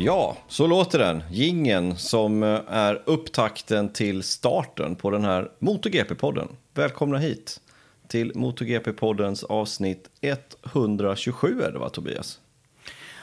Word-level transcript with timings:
Ja, 0.00 0.36
så 0.48 0.66
låter 0.66 0.98
den. 0.98 1.22
Gingen 1.30 1.96
som 1.96 2.42
eh, 2.42 2.60
är 2.68 3.02
upptakten 3.04 3.92
till 3.92 4.22
starten 4.22 4.96
på 4.96 5.10
den 5.10 5.24
här 5.24 5.50
MotoGP-podden. 5.58 6.48
Välkomna 6.74 7.18
hit 7.18 7.60
till 8.08 8.32
MotoGP-poddens 8.34 9.44
avsnitt 9.44 10.10
127 10.74 11.62
är 11.62 11.72
det 11.72 11.78
va 11.78 11.88
Tobias? 11.88 12.40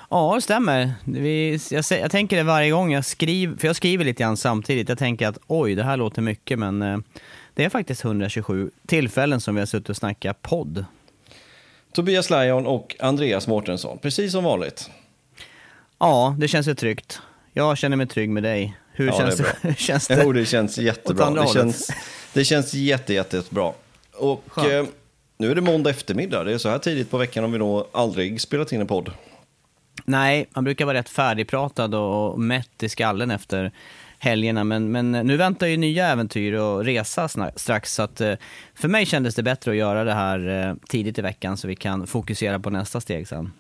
Ja, 0.10 0.36
det 0.36 0.42
stämmer. 0.42 0.92
Vi, 1.06 1.60
jag, 1.72 1.84
jag, 1.90 2.12
tänker 2.12 2.38
det 2.38 2.44
varje 2.44 2.72
gång 2.72 2.92
jag 2.92 3.06
skriver, 3.06 3.58
för 3.58 3.68
jag 3.68 3.76
skriver 3.76 4.06
lite 4.06 4.24
grann 4.24 4.38
samtidigt. 4.38 4.90
Jag 4.90 4.98
tänker 4.98 5.28
att 5.28 5.40
oj, 5.48 5.76
det 5.76 5.84
här 5.84 5.98
låter 5.98 6.22
mycket, 6.22 6.60
men 6.60 6.82
eh, 6.82 6.98
det 7.54 7.66
är 7.66 7.70
faktiskt 7.70 8.06
127 8.06 8.72
tillfällen 8.88 9.42
som 9.42 9.56
vi 9.56 9.62
har 9.62 9.66
suttit 9.66 9.90
och 9.90 9.98
snackat 9.98 10.42
podd. 10.42 10.86
Tobias 11.94 12.30
Lajon 12.30 12.66
och 12.66 12.96
Andreas 13.00 13.48
Mårtensson, 13.48 13.98
precis 13.98 14.32
som 14.32 14.44
vanligt. 14.44 14.90
Ja, 16.00 16.36
det 16.40 16.48
känns 16.48 16.68
ju 16.68 16.76
tryggt. 16.76 17.22
Jag 17.54 17.78
känner 17.78 17.98
mig 17.98 18.08
trygg 18.08 18.30
med 18.30 18.44
dig. 18.44 18.78
Hur 18.92 19.08
ja, 19.08 19.18
känns, 19.18 19.38
det, 19.38 19.56
det, 19.62 19.76
känns 19.78 20.08
det? 20.08 20.24
Jo, 20.24 20.32
det 20.32 20.46
känns 20.46 20.78
jättebra. 20.78 21.30
Det 21.30 21.48
känns, 21.48 21.92
det 22.34 22.46
känns 22.46 22.74
jätte, 22.74 23.14
jättebra. 23.14 23.74
Och 24.14 24.58
eh, 24.58 24.86
nu 25.38 25.52
är 25.52 25.56
det 25.56 25.62
måndag 25.62 25.90
eftermiddag. 25.90 26.44
Det 26.44 26.54
är 26.54 26.58
så 26.58 26.70
här 26.70 26.80
tidigt 26.80 27.12
på 27.12 27.18
veckan 27.18 27.44
om 27.44 27.52
vi 27.52 27.58
då 27.58 27.88
aldrig 27.92 28.42
spelat 28.42 28.72
in 28.72 28.82
en 28.82 28.88
podd. 28.88 29.12
Nej, 30.06 30.46
man 30.54 30.64
brukar 30.64 30.86
vara 30.86 30.98
rätt 30.98 31.10
färdigpratad 31.10 31.96
och 31.96 32.40
mätt 32.40 32.84
i 32.84 32.90
skallen 32.90 33.32
efter 33.32 33.72
helgerna. 34.20 34.64
Men, 34.64 34.92
men 34.92 35.12
nu 35.12 35.38
väntar 35.38 35.68
ju 35.68 35.78
nya 35.78 36.08
äventyr 36.08 36.54
och 36.54 36.86
resa 36.86 37.30
strax. 37.56 37.94
Så 37.94 38.04
att, 38.04 38.22
eh, 38.22 38.34
för 38.76 38.88
mig 38.88 39.06
kändes 39.06 39.36
det 39.36 39.44
bättre 39.44 39.72
att 39.72 39.78
göra 39.78 40.04
det 40.04 40.14
här 40.14 40.68
eh, 40.70 40.76
tidigt 40.88 41.20
i 41.20 41.22
veckan 41.22 41.58
så 41.58 41.68
vi 41.68 41.76
kan 41.76 42.08
fokusera 42.08 42.60
på 42.60 42.70
nästa 42.70 43.02
steg 43.02 43.28
sen. 43.28 43.52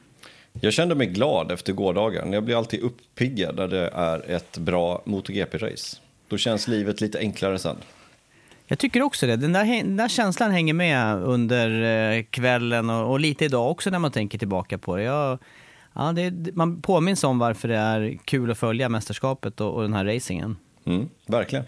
Jag 0.61 0.73
kände 0.73 0.95
mig 0.95 1.07
glad 1.07 1.51
efter 1.51 1.73
gårdagen. 1.73 2.33
Jag 2.33 2.43
blir 2.43 2.57
alltid 2.57 2.79
uppiggad 2.79 3.55
när 3.55 3.67
det 3.67 3.89
är 3.93 4.31
ett 4.31 4.57
bra 4.57 5.01
MotoGP-race. 5.05 5.97
Då 6.27 6.37
känns 6.37 6.67
livet 6.67 7.01
lite 7.01 7.19
enklare 7.19 7.59
sen. 7.59 7.77
Jag 8.67 8.79
tycker 8.79 9.01
också 9.01 9.27
det. 9.27 9.35
Den 9.35 9.53
där, 9.53 9.65
den 9.65 9.97
där 9.97 10.07
känslan 10.07 10.51
hänger 10.51 10.73
med 10.73 11.23
under 11.23 11.81
eh, 12.17 12.23
kvällen 12.23 12.89
och, 12.89 13.11
och, 13.11 13.19
lite 13.19 13.45
idag 13.45 13.71
också 13.71 13.89
när 13.89 13.99
man 13.99 14.11
tänker 14.11 14.37
tillbaka 14.37 14.77
på 14.77 14.95
det. 14.95 15.03
Jag, 15.03 15.39
ja, 15.93 16.11
det 16.11 16.55
man 16.55 16.81
påminns 16.81 17.23
om 17.23 17.39
varför 17.39 17.67
det 17.67 17.75
är 17.75 18.17
kul 18.25 18.51
att 18.51 18.57
följa 18.57 18.89
mästerskapet 18.89 19.61
och, 19.61 19.73
och 19.73 19.81
den 19.81 19.93
här 19.93 20.05
racingen. 20.05 20.57
Mm, 20.85 21.09
verkligen. 21.25 21.65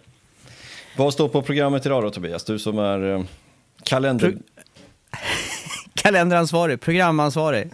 Vad 0.97 1.13
står 1.13 1.29
på 1.29 1.41
programmet 1.41 1.85
idag 1.85 2.03
då 2.03 2.09
Tobias? 2.09 2.43
Du 2.43 2.59
som 2.59 2.79
är 2.79 3.15
eh, 3.15 3.23
kalender... 3.83 4.31
Pro 4.31 4.39
kalenderansvarig, 5.93 6.81
programansvarig. 6.81 7.69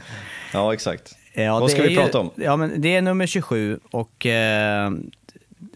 Ja, 0.58 0.74
exakt. 0.74 1.16
Ja, 1.34 1.60
Vad 1.60 1.72
ska 1.72 1.82
vi 1.82 1.96
prata 1.96 2.20
om? 2.20 2.32
Ja, 2.36 2.56
men 2.56 2.82
det 2.82 2.96
är 2.96 3.02
nummer 3.02 3.28
27 3.28 3.80
och 3.92 4.26
eh, 4.26 4.92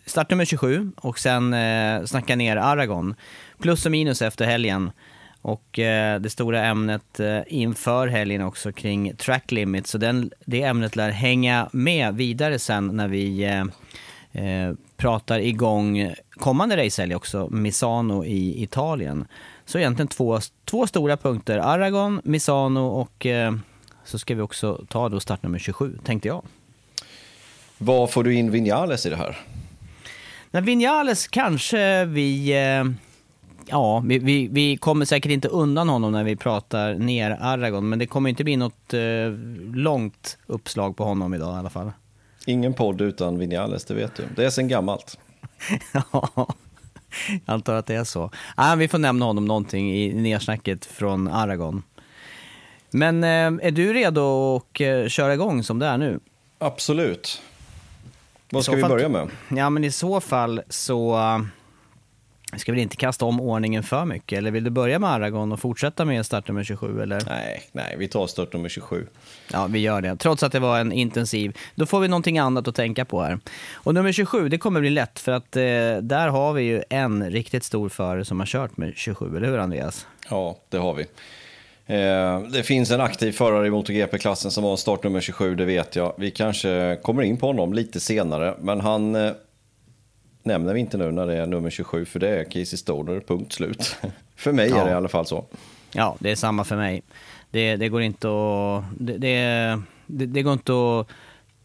startnummer 0.05 0.45
27 0.45 0.91
och 0.95 1.19
sen 1.19 1.53
eh, 1.53 2.03
snacka 2.05 2.35
ner 2.35 2.57
Aragon. 2.57 3.15
Plus 3.59 3.85
och 3.85 3.91
minus 3.91 4.21
efter 4.21 4.45
helgen. 4.45 4.91
Och 5.41 5.79
eh, 5.79 6.19
det 6.19 6.29
stora 6.29 6.65
ämnet 6.65 7.19
eh, 7.19 7.39
inför 7.47 8.07
helgen 8.07 8.41
också 8.41 8.71
kring 8.71 9.15
track 9.15 9.51
limit. 9.51 9.88
Så 9.88 9.97
den, 9.97 10.31
det 10.45 10.63
ämnet 10.63 10.95
lär 10.95 11.09
hänga 11.09 11.69
med 11.73 12.15
vidare 12.15 12.59
sen 12.59 12.88
när 12.88 13.07
vi 13.07 13.44
eh, 13.44 13.61
eh 14.44 14.73
pratar 14.97 15.39
igång 15.39 16.13
kommande 16.31 16.85
racehelg 16.85 17.15
också, 17.15 17.47
Misano 17.51 18.25
i 18.25 18.63
Italien. 18.63 19.27
Så 19.65 19.77
egentligen 19.77 20.07
två, 20.07 20.39
två 20.65 20.88
stora 20.88 21.17
punkter, 21.17 21.57
Aragon, 21.57 22.21
Misano 22.23 22.88
och 22.88 23.25
eh, 23.25 23.51
så 24.07 24.19
ska 24.19 24.35
vi 24.35 24.41
också 24.41 24.85
ta 24.90 25.09
då 25.09 25.19
startnummer 25.19 25.59
27, 25.59 25.97
tänkte 26.03 26.28
jag. 26.28 26.44
Vad 27.78 28.12
får 28.12 28.23
du 28.23 28.34
in 28.34 28.51
Vinales 28.51 29.06
i 29.06 29.09
det 29.09 29.16
här? 29.16 29.38
Men 30.51 30.66
Vinales 30.66 31.28
kanske 31.28 32.06
vi... 32.06 32.51
Eh, 32.51 32.91
ja, 33.66 34.03
vi, 34.06 34.19
vi, 34.19 34.47
vi, 34.47 34.78
kommer 34.78 35.06
säkert 35.06 35.31
inte 35.31 35.47
undan 35.47 35.90
honom 35.90 36.12
när 36.12 36.23
vi 36.23 36.35
pratar 36.35 36.94
ner 36.94 37.38
Aragon, 37.41 37.90
men 37.90 38.00
det 38.00 38.07
kommer 38.07 38.29
inte 38.29 38.44
bli 38.44 38.56
något 38.56 38.94
eh, 38.94 39.00
långt 39.73 40.38
uppslag 40.45 40.97
på 40.97 41.03
honom 41.03 41.34
idag 41.34 41.56
i 41.56 41.59
alla 41.59 41.69
fall. 41.69 41.91
Ingen 42.45 42.74
podd 42.74 43.01
utan 43.01 43.38
Vinales, 43.38 43.85
det 43.85 43.94
vet 43.94 44.16
du. 44.16 44.24
Det 44.35 44.45
är 44.45 44.50
sen 44.50 44.68
gammalt. 44.68 45.19
ja, 45.94 46.47
jag 47.28 47.39
antar 47.45 47.75
att 47.75 47.85
det 47.85 47.95
är 47.95 48.03
så. 48.03 48.31
Ah, 48.56 48.75
vi 48.75 48.88
får 48.88 48.97
nämna 48.97 49.25
honom 49.25 49.45
någonting 49.45 49.95
i 49.95 50.13
nedsnacket 50.13 50.85
från 50.85 51.28
Aragon. 51.28 51.84
Men 52.92 53.24
eh, 53.24 53.68
är 53.68 53.72
du 53.72 53.94
redo 53.94 54.56
att 54.56 54.81
eh, 54.81 55.08
köra 55.08 55.34
igång 55.34 55.64
som 55.64 55.80
det 55.80 55.86
är 55.86 55.98
nu? 55.98 56.20
Absolut. 56.58 57.42
Vad 58.50 58.64
ska 58.64 58.75
vi 58.75 58.81
fall, 58.81 58.92
börja 58.92 59.09
med? 59.09 59.30
Ja, 59.50 59.70
men 59.70 59.84
i 59.84 59.92
så 59.92 60.22
fall 60.22 60.62
så 60.70 61.16
uh, 61.16 61.40
ska 62.58 62.72
vi 62.72 62.81
inte 62.81 62.96
kasta 62.96 63.25
om 63.25 63.42
ordningen 63.42 63.84
för 63.84 64.06
mycket. 64.06 64.38
Eller 64.38 64.52
vill 64.52 64.64
du 64.64 64.70
börja 64.70 65.00
med 65.00 65.09
Aragon 65.09 65.52
och 65.52 65.59
fortsätta 65.59 66.06
med 66.06 66.25
startnummer 66.25 66.64
27? 66.64 67.02
Eller? 67.02 67.22
Nej, 67.25 67.63
nej, 67.72 67.95
vi 67.98 68.07
tar 68.07 68.28
startnummer 68.28 68.69
27. 68.69 69.07
Ja, 69.51 69.68
vi 69.68 69.80
gör 69.80 70.01
det. 70.01 70.16
Trots 70.16 70.44
att 70.44 70.51
det 70.51 70.60
var 70.60 70.80
en 70.80 70.92
intensiv. 70.92 71.57
Då 71.75 71.86
får 71.86 72.00
vi 72.00 72.07
någonting 72.07 72.38
annat 72.40 72.68
att 72.68 72.75
tänka 72.75 73.06
på 73.06 73.22
här. 73.22 73.40
Och 73.74 73.94
nummer 73.94 74.12
27, 74.12 74.50
det 74.50 74.57
kommer 74.57 74.80
bli 74.80 74.90
lätt 74.90 75.19
för 75.19 75.31
att 75.31 75.56
eh, 75.56 75.62
där 76.01 76.28
har 76.28 76.54
vi 76.54 76.63
ju 76.63 76.83
en 76.90 77.31
riktigt 77.31 77.63
stor 77.63 77.90
förare 77.90 78.25
som 78.25 78.40
har 78.40 78.48
kört 78.48 78.78
med 78.78 78.94
27, 78.95 79.38
eller 79.38 79.48
hur 79.48 79.57
Andreas? 79.57 80.07
Ja, 80.30 80.57
det 80.69 80.78
har 80.78 80.94
vi. 80.94 81.06
Eh, 81.88 82.42
det 82.42 82.63
finns 82.63 82.92
en 82.92 83.01
aktiv 83.01 83.31
förare 83.31 83.68
i 83.68 83.69
MotoGP-klassen 83.69 84.51
som 84.51 84.63
har 84.63 84.78
startnummer 84.78 85.22
27, 85.22 85.56
det 85.56 85.66
vet 85.66 85.95
jag. 85.95 86.13
Vi 86.18 86.31
kanske 86.31 87.00
kommer 87.01 87.24
in 87.24 87.38
på 87.38 87.48
honom 87.48 87.74
lite 87.74 88.00
senare, 88.00 88.56
men 88.60 88.81
han 88.81 89.16
eh, 89.16 89.31
nämner 90.44 90.74
vi 90.74 90.80
inte 90.80 90.98
nu 90.98 91.12
när 91.12 91.28
det 91.28 91.38
är 91.38 91.45
nummer 91.45 91.69
27, 91.69 92.06
för 92.06 92.19
det 92.19 92.30
är 92.30 92.44
Casey 92.44 92.78
Stoner, 92.78 93.19
punkt 93.19 93.54
slut. 93.54 93.95
för 94.36 94.51
mig 94.51 94.69
ja. 94.69 94.81
är 94.81 94.86
det 94.86 94.92
i 94.92 94.94
alla 94.94 95.10
fall 95.10 95.25
så. 95.25 95.45
Ja, 95.92 96.16
det 96.19 96.31
är 96.31 96.36
samma 96.36 96.63
för 96.63 96.75
mig. 96.75 97.01
Det, 97.51 97.75
det 97.75 97.90
går 97.90 98.01
inte 98.01 98.28
att... 98.28 98.83
Det, 99.00 99.18
det, 99.18 100.25
det, 100.25 100.42
går 100.42 100.54
inte 100.54 100.72
att 100.72 101.07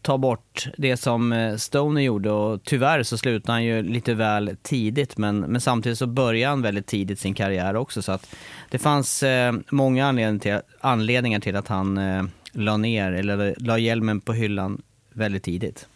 ta 0.03 0.17
bort 0.17 0.67
det 0.77 0.97
som 0.97 1.33
eh, 1.33 1.55
Stoner 1.55 2.01
gjorde 2.01 2.31
och 2.31 2.63
tyvärr 2.63 3.03
så 3.03 3.17
slutade 3.17 3.51
han 3.51 3.63
ju 3.63 3.83
lite 3.83 4.13
väl 4.13 4.55
tidigt 4.61 5.17
men, 5.17 5.39
men 5.39 5.61
samtidigt 5.61 5.97
så 5.97 6.07
började 6.07 6.49
han 6.49 6.61
väldigt 6.61 6.87
tidigt 6.87 7.19
sin 7.19 7.33
karriär 7.33 7.75
också 7.75 8.01
så 8.01 8.11
att 8.11 8.35
det 8.71 8.79
fanns 8.79 9.23
eh, 9.23 9.53
många 9.69 10.05
anledningar 10.05 10.39
till, 10.39 10.59
anledningar 10.79 11.39
till 11.39 11.55
att 11.55 11.67
han 11.67 11.97
eh, 11.97 12.23
la 12.51 12.77
ner 12.77 13.11
eller 13.11 13.55
la 13.57 13.77
hjälmen 13.77 14.21
på 14.21 14.33
hyllan 14.33 14.81
väldigt 15.13 15.43
tidigt. 15.43 15.87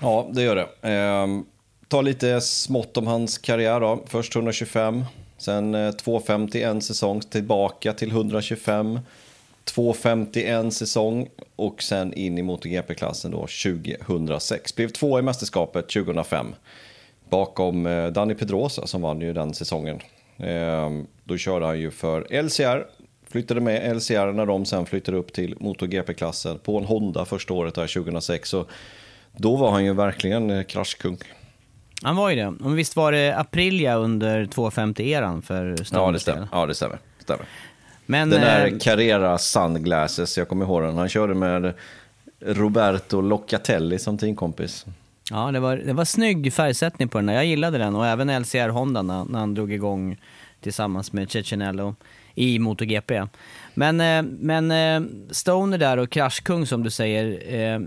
Ja, 0.00 0.28
det 0.32 0.42
gör 0.42 0.56
det. 0.56 0.90
Eh, 0.92 1.26
ta 1.88 2.00
lite 2.00 2.40
smått 2.40 2.96
om 2.96 3.06
hans 3.06 3.38
karriär 3.38 3.80
då. 3.80 4.04
Först 4.06 4.36
125, 4.36 5.04
sen 5.38 5.74
eh, 5.74 5.90
250 5.90 6.62
en 6.62 6.82
säsong, 6.82 7.20
tillbaka 7.20 7.92
till 7.92 8.10
125. 8.10 9.00
2.51 9.68 10.70
säsong 10.70 11.28
och 11.56 11.82
sen 11.82 12.14
in 12.14 12.38
i 12.38 12.42
MotoGP-klassen 12.42 13.30
då 13.30 13.46
2006. 14.06 14.76
Blev 14.76 14.88
två 14.88 15.18
i 15.18 15.22
mästerskapet 15.22 15.88
2005 15.88 16.54
bakom 17.30 17.86
eh, 17.86 18.06
Danny 18.06 18.34
Pedrosa 18.34 18.86
som 18.86 19.02
vann 19.02 19.20
ju 19.20 19.32
den 19.32 19.54
säsongen. 19.54 20.00
Eh, 20.36 20.90
då 21.24 21.36
körde 21.36 21.66
han 21.66 21.80
ju 21.80 21.90
för 21.90 22.42
LCR, 22.42 22.86
flyttade 23.30 23.60
med 23.60 23.96
LCR 23.96 24.32
när 24.32 24.46
de 24.46 24.64
sen 24.64 24.86
flyttade 24.86 25.18
upp 25.18 25.32
till 25.32 25.56
MotoGP-klassen 25.60 26.58
på 26.58 26.78
en 26.78 26.84
Honda 26.84 27.24
första 27.24 27.54
året 27.54 27.74
där 27.74 27.86
2006. 27.86 28.48
Så 28.48 28.66
då 29.36 29.56
var 29.56 29.70
han 29.70 29.84
ju 29.84 29.94
verkligen 29.94 30.50
eh, 30.50 30.62
kraschkung. 30.62 31.18
Han 32.02 32.16
var 32.16 32.30
ju 32.30 32.36
det. 32.36 32.50
Men 32.50 32.74
visst 32.74 32.96
var 32.96 33.12
det 33.12 33.38
Aprilia 33.38 33.96
under 33.96 34.44
250-eran 34.44 35.42
för 35.42 35.76
Stones 35.76 35.92
Ja, 35.92 36.10
det 36.10 36.20
stämmer. 36.20 36.48
Ja, 36.52 36.66
det 36.66 36.74
stämmer. 36.74 36.98
stämmer. 37.18 37.46
Men, 38.10 38.30
Den 38.30 38.40
där 38.40 38.66
eh, 38.66 38.78
Carrera 38.78 39.38
Sunglasses, 39.38 40.38
jag 40.38 40.48
kommer 40.48 40.64
ihåg 40.64 40.82
den. 40.82 40.96
Han 40.96 41.08
körde 41.08 41.34
med 41.34 41.74
Roberto 42.40 43.20
Locatelli 43.20 43.98
som 43.98 44.18
teamkompis. 44.18 44.86
Ja, 45.30 45.52
det 45.52 45.60
var, 45.60 45.76
det 45.76 45.92
var 45.92 46.04
snygg 46.04 46.52
färgsättning 46.52 47.08
på 47.08 47.18
den. 47.18 47.28
Jag 47.28 47.46
gillade 47.46 47.78
den 47.78 47.94
och 47.94 48.06
även 48.06 48.42
LCR 48.42 48.68
Honda 48.68 49.02
när, 49.02 49.24
när 49.24 49.38
han 49.38 49.54
drog 49.54 49.72
igång 49.72 50.16
tillsammans 50.60 51.12
med 51.12 51.30
Cecinello 51.30 51.94
i 52.34 52.58
MotoGP. 52.58 53.26
Men, 53.74 54.00
eh, 54.00 54.22
men 54.22 54.70
eh, 54.70 55.10
Stoner 55.30 55.78
där 55.78 55.96
och 55.96 56.10
kraschkung 56.10 56.66
som 56.66 56.82
du 56.82 56.90
säger, 56.90 57.26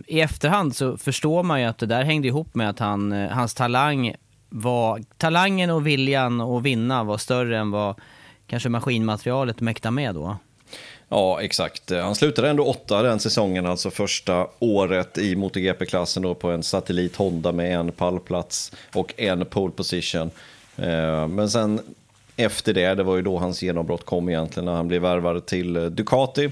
i 0.07 0.21
efterhand 0.21 0.75
så 0.75 0.97
förstår 0.97 1.43
man 1.43 1.61
ju 1.61 1.67
att 1.67 1.77
det 1.77 1.85
där 1.85 2.03
hängde 2.03 2.27
ihop 2.27 2.55
med 2.55 2.69
att 2.69 2.79
han, 2.79 3.11
hans 3.11 3.53
talang 3.53 4.15
var, 4.49 5.01
talangen 5.17 5.69
och 5.69 5.87
viljan 5.87 6.41
att 6.41 6.63
vinna 6.63 7.03
var 7.03 7.17
större 7.17 7.57
än 7.57 7.71
vad 7.71 7.95
kanske 8.51 8.69
maskinmaterialet 8.69 9.61
mäktar 9.61 9.91
med 9.91 10.15
då. 10.15 10.37
Ja, 11.09 11.41
exakt. 11.41 11.91
Han 11.91 12.15
slutade 12.15 12.49
ändå 12.49 12.63
åtta 12.63 13.01
den 13.01 13.19
säsongen, 13.19 13.65
alltså 13.65 13.91
första 13.91 14.47
året 14.59 15.17
i 15.17 15.35
MotoGP-klassen 15.35 16.23
då 16.23 16.35
på 16.35 16.51
en 16.51 16.63
satellit 16.63 17.15
Honda 17.15 17.51
med 17.51 17.75
en 17.75 17.91
pallplats 17.91 18.71
och 18.93 19.13
en 19.17 19.45
pole 19.45 19.71
position. 19.71 20.31
Eh, 20.77 21.27
men 21.27 21.49
sen 21.49 21.81
efter 22.35 22.73
det, 22.73 22.95
det 22.95 23.03
var 23.03 23.15
ju 23.15 23.21
då 23.21 23.37
hans 23.37 23.61
genombrott 23.63 24.05
kom 24.05 24.29
egentligen 24.29 24.65
när 24.65 24.73
han 24.73 24.87
blev 24.87 25.01
värvad 25.01 25.45
till 25.45 25.95
Ducati. 25.95 26.51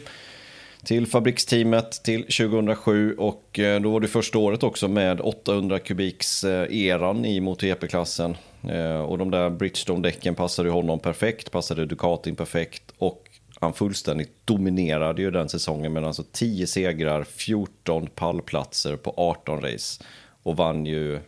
Till 0.83 1.07
fabriksteamet 1.07 1.91
till 2.03 2.21
2007 2.21 3.15
och 3.15 3.59
eh, 3.59 3.81
då 3.81 3.91
var 3.91 3.99
det 3.99 4.07
första 4.07 4.37
året 4.37 4.63
också 4.63 4.87
med 4.87 5.21
800 5.21 5.79
kubiks 5.79 6.43
eh, 6.43 6.77
eran 6.77 7.25
i 7.25 7.39
MotoGP-klassen. 7.39 8.37
E 8.63 8.77
eh, 8.77 9.01
och 9.01 9.17
de 9.17 9.31
där 9.31 9.49
Bridgestone-däcken 9.49 10.35
passade 10.35 10.69
honom 10.69 10.99
perfekt, 10.99 11.51
passade 11.51 11.85
Ducatin 11.85 12.35
perfekt 12.35 12.83
och 12.97 13.29
han 13.59 13.73
fullständigt 13.73 14.31
dominerade 14.45 15.21
ju 15.21 15.31
den 15.31 15.49
säsongen 15.49 15.93
med 15.93 16.03
alltså 16.03 16.23
10 16.31 16.67
segrar, 16.67 17.23
14 17.23 18.07
pallplatser 18.15 18.95
på 18.95 19.13
18 19.17 19.61
race 19.61 20.03
och 20.43 20.57
vann 20.57 20.85
ju 20.85 21.19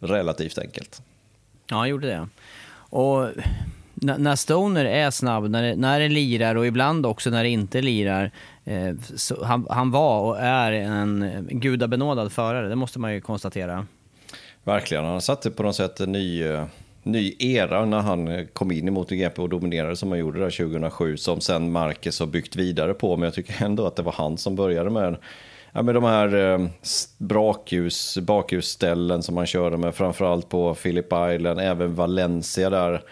relativt 0.00 0.58
enkelt. 0.58 1.02
Ja, 1.68 1.76
han 1.76 1.88
gjorde 1.88 2.06
det. 2.06 2.28
Och 2.74 3.28
när 3.94 4.36
Stoner 4.36 4.84
är 4.84 5.10
snabb, 5.10 5.50
när 5.50 5.62
det, 5.62 5.76
när 5.76 6.00
det 6.00 6.08
lirar 6.08 6.54
och 6.54 6.66
ibland 6.66 7.06
också 7.06 7.30
när 7.30 7.42
det 7.42 7.48
inte 7.48 7.82
lirar, 7.82 8.30
Eh, 8.66 8.94
så 9.16 9.44
han, 9.44 9.66
han 9.70 9.90
var 9.90 10.20
och 10.20 10.38
är 10.38 10.72
en 10.72 11.48
gudabenådad 11.50 12.32
förare, 12.32 12.68
det 12.68 12.76
måste 12.76 12.98
man 12.98 13.14
ju 13.14 13.20
konstatera. 13.20 13.86
Verkligen, 14.64 15.04
han 15.04 15.20
satte 15.20 15.50
på 15.50 15.62
något 15.62 15.76
sätt 15.76 16.00
en 16.00 16.12
ny, 16.12 16.44
eh, 16.44 16.64
ny 17.02 17.36
era 17.38 17.84
när 17.84 18.00
han 18.00 18.46
kom 18.52 18.72
in 18.72 18.88
i 18.88 18.90
MotoGP 18.90 19.42
och 19.42 19.48
dominerade 19.48 19.96
som 19.96 20.10
han 20.10 20.18
gjorde 20.18 20.40
där 20.40 20.50
2007, 20.50 21.16
som 21.16 21.40
sen 21.40 21.72
Marquez 21.72 22.20
har 22.20 22.26
byggt 22.26 22.56
vidare 22.56 22.94
på. 22.94 23.16
Men 23.16 23.24
jag 23.24 23.34
tycker 23.34 23.64
ändå 23.64 23.86
att 23.86 23.96
det 23.96 24.02
var 24.02 24.12
han 24.12 24.38
som 24.38 24.56
började 24.56 24.90
med, 24.90 25.16
ja, 25.72 25.82
med 25.82 25.94
de 25.94 26.04
här 26.04 26.34
eh, 26.34 26.66
brakljus, 27.18 28.18
bakljusställen 28.18 29.22
som 29.22 29.36
han 29.36 29.46
körde 29.46 29.76
med, 29.76 29.94
framförallt 29.94 30.48
på 30.48 30.74
Phillip 30.74 31.12
Island, 31.34 31.60
även 31.60 31.94
Valencia 31.94 32.70
där 32.70 33.02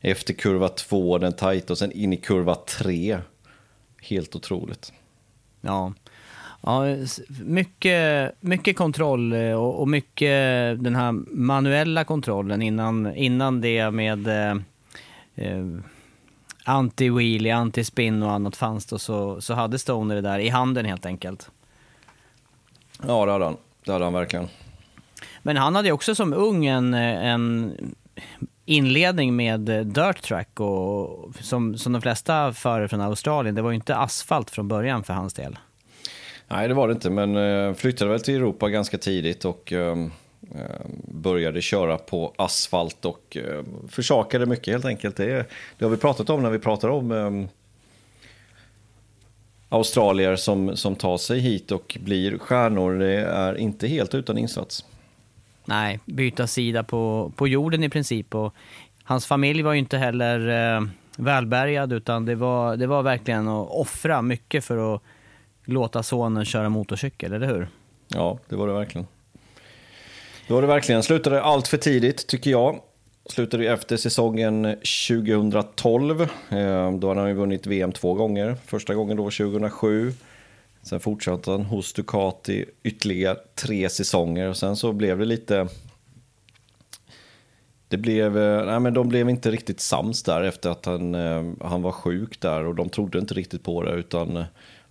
efter 0.00 0.34
kurva 0.34 0.68
2, 0.68 1.18
den 1.18 1.32
tajta 1.32 1.72
och 1.72 1.78
sen 1.78 1.92
in 1.92 2.12
i 2.12 2.16
kurva 2.16 2.54
3. 2.54 3.18
Helt 4.00 4.36
otroligt. 4.36 4.92
Ja. 5.60 5.92
Ja, 6.62 6.84
mycket, 7.44 8.32
mycket 8.40 8.76
kontroll 8.76 9.32
eh, 9.32 9.52
och, 9.52 9.80
och 9.80 9.88
mycket 9.88 10.30
den 10.84 10.96
här 10.96 11.12
manuella 11.36 12.04
kontrollen 12.04 12.62
innan, 12.62 13.14
innan 13.14 13.60
det 13.60 13.90
med 13.90 14.28
eh, 14.28 14.56
eh, 15.34 15.66
anti-wheelie, 16.64 17.54
anti-spin 17.54 18.22
och 18.22 18.32
annat 18.32 18.56
fanns 18.56 18.86
då, 18.86 18.98
så, 18.98 19.40
så 19.40 19.54
hade 19.54 19.78
Stoner 19.78 20.14
det 20.14 20.20
där 20.20 20.38
i 20.38 20.48
handen 20.48 20.84
helt 20.84 21.06
enkelt. 21.06 21.50
Ja, 23.06 23.26
det 23.26 23.32
hade 23.32 23.44
han. 23.44 23.56
Det 23.84 23.92
hade 23.92 24.04
han 24.04 24.14
verkligen. 24.14 24.48
Men 25.42 25.56
han 25.56 25.74
hade 25.74 25.92
också 25.92 26.14
som 26.14 26.32
ung 26.32 26.66
en, 26.66 26.94
en 26.94 27.74
inledning 28.70 29.36
med 29.36 29.68
eh, 29.68 29.80
dirt 29.80 30.22
track 30.22 30.60
och 30.60 31.34
som, 31.40 31.78
som 31.78 31.92
de 31.92 32.02
flesta 32.02 32.52
förare 32.52 32.88
från 32.88 33.00
Australien. 33.00 33.54
Det 33.54 33.62
var 33.62 33.70
ju 33.70 33.74
inte 33.74 33.96
asfalt 33.96 34.50
från 34.50 34.68
början 34.68 35.04
för 35.04 35.14
hans 35.14 35.34
del. 35.34 35.58
Nej, 36.48 36.68
det 36.68 36.74
var 36.74 36.88
det 36.88 36.92
inte, 36.92 37.10
men 37.10 37.36
eh, 37.36 37.74
flyttade 37.74 38.10
väl 38.10 38.20
till 38.20 38.36
Europa 38.36 38.68
ganska 38.68 38.98
tidigt 38.98 39.44
och 39.44 39.72
ehm, 39.72 40.10
ehm, 40.54 40.90
började 41.04 41.60
köra 41.60 41.98
på 41.98 42.34
asfalt 42.36 43.04
och 43.04 43.36
ehm, 43.36 43.88
försakade 43.88 44.46
mycket 44.46 44.74
helt 44.74 44.84
enkelt. 44.84 45.16
Det, 45.16 45.46
det 45.78 45.84
har 45.84 45.90
vi 45.90 45.96
pratat 45.96 46.30
om 46.30 46.42
när 46.42 46.50
vi 46.50 46.58
pratar 46.58 46.88
om 46.88 47.48
australier 49.68 50.36
som, 50.36 50.76
som 50.76 50.96
tar 50.96 51.16
sig 51.16 51.38
hit 51.38 51.72
och 51.72 51.98
blir 52.00 52.38
stjärnor. 52.38 52.98
Det 52.98 53.20
är 53.20 53.54
inte 53.58 53.88
helt 53.88 54.14
utan 54.14 54.38
insats. 54.38 54.84
Nej, 55.70 56.00
byta 56.04 56.46
sida 56.46 56.82
på, 56.82 57.32
på 57.36 57.48
jorden 57.48 57.84
i 57.84 57.88
princip. 57.88 58.34
Och 58.34 58.54
hans 59.04 59.26
familj 59.26 59.62
var 59.62 59.72
ju 59.72 59.78
inte 59.78 59.98
heller 59.98 60.48
eh, 60.76 60.82
välbärgad 61.16 61.92
utan 61.92 62.24
det 62.24 62.34
var, 62.34 62.76
det 62.76 62.86
var 62.86 63.02
verkligen 63.02 63.48
att 63.48 63.68
offra 63.70 64.22
mycket 64.22 64.64
för 64.64 64.94
att 64.94 65.02
låta 65.64 66.02
sonen 66.02 66.44
köra 66.44 66.68
motorcykel, 66.68 67.32
eller 67.32 67.46
hur? 67.46 67.68
Ja, 68.08 68.38
det 68.48 68.56
var 68.56 68.66
det 68.66 68.72
verkligen. 68.72 69.06
Det 70.46 70.54
var 70.54 70.62
det 70.62 70.68
verkligen. 70.68 71.02
Slutade 71.02 71.42
allt 71.42 71.68
för 71.68 71.76
tidigt, 71.76 72.26
tycker 72.26 72.50
jag. 72.50 72.80
Slutade 73.26 73.66
efter 73.66 73.96
säsongen 73.96 74.76
2012. 75.08 76.20
Eh, 76.20 76.28
då 76.92 77.08
hade 77.08 77.20
han 77.20 77.28
ju 77.28 77.34
vunnit 77.34 77.66
VM 77.66 77.92
två 77.92 78.14
gånger. 78.14 78.56
Första 78.66 78.94
gången 78.94 79.16
då 79.16 79.22
2007. 79.22 80.12
Sen 80.82 81.00
fortsatte 81.00 81.50
han 81.50 81.64
hos 81.64 81.92
Ducati 81.92 82.64
ytterligare 82.82 83.38
tre 83.54 83.88
säsonger. 83.88 84.48
Och 84.48 84.56
sen 84.56 84.76
så 84.76 84.92
blev 84.92 85.18
det 85.18 85.24
lite... 85.24 85.68
Det 87.88 87.96
blev, 87.96 88.38
eh, 88.38 88.66
nej 88.66 88.80
men 88.80 88.94
de 88.94 89.08
blev 89.08 89.30
inte 89.30 89.50
riktigt 89.50 89.80
sams 89.80 90.22
där 90.22 90.42
efter 90.42 90.70
att 90.70 90.86
han, 90.86 91.14
eh, 91.14 91.44
han 91.60 91.82
var 91.82 91.92
sjuk 91.92 92.40
där 92.40 92.64
och 92.64 92.74
de 92.74 92.88
trodde 92.88 93.18
inte 93.18 93.34
riktigt 93.34 93.62
på 93.62 93.82
det 93.82 93.92
utan 93.92 94.36
eh, 94.36 94.44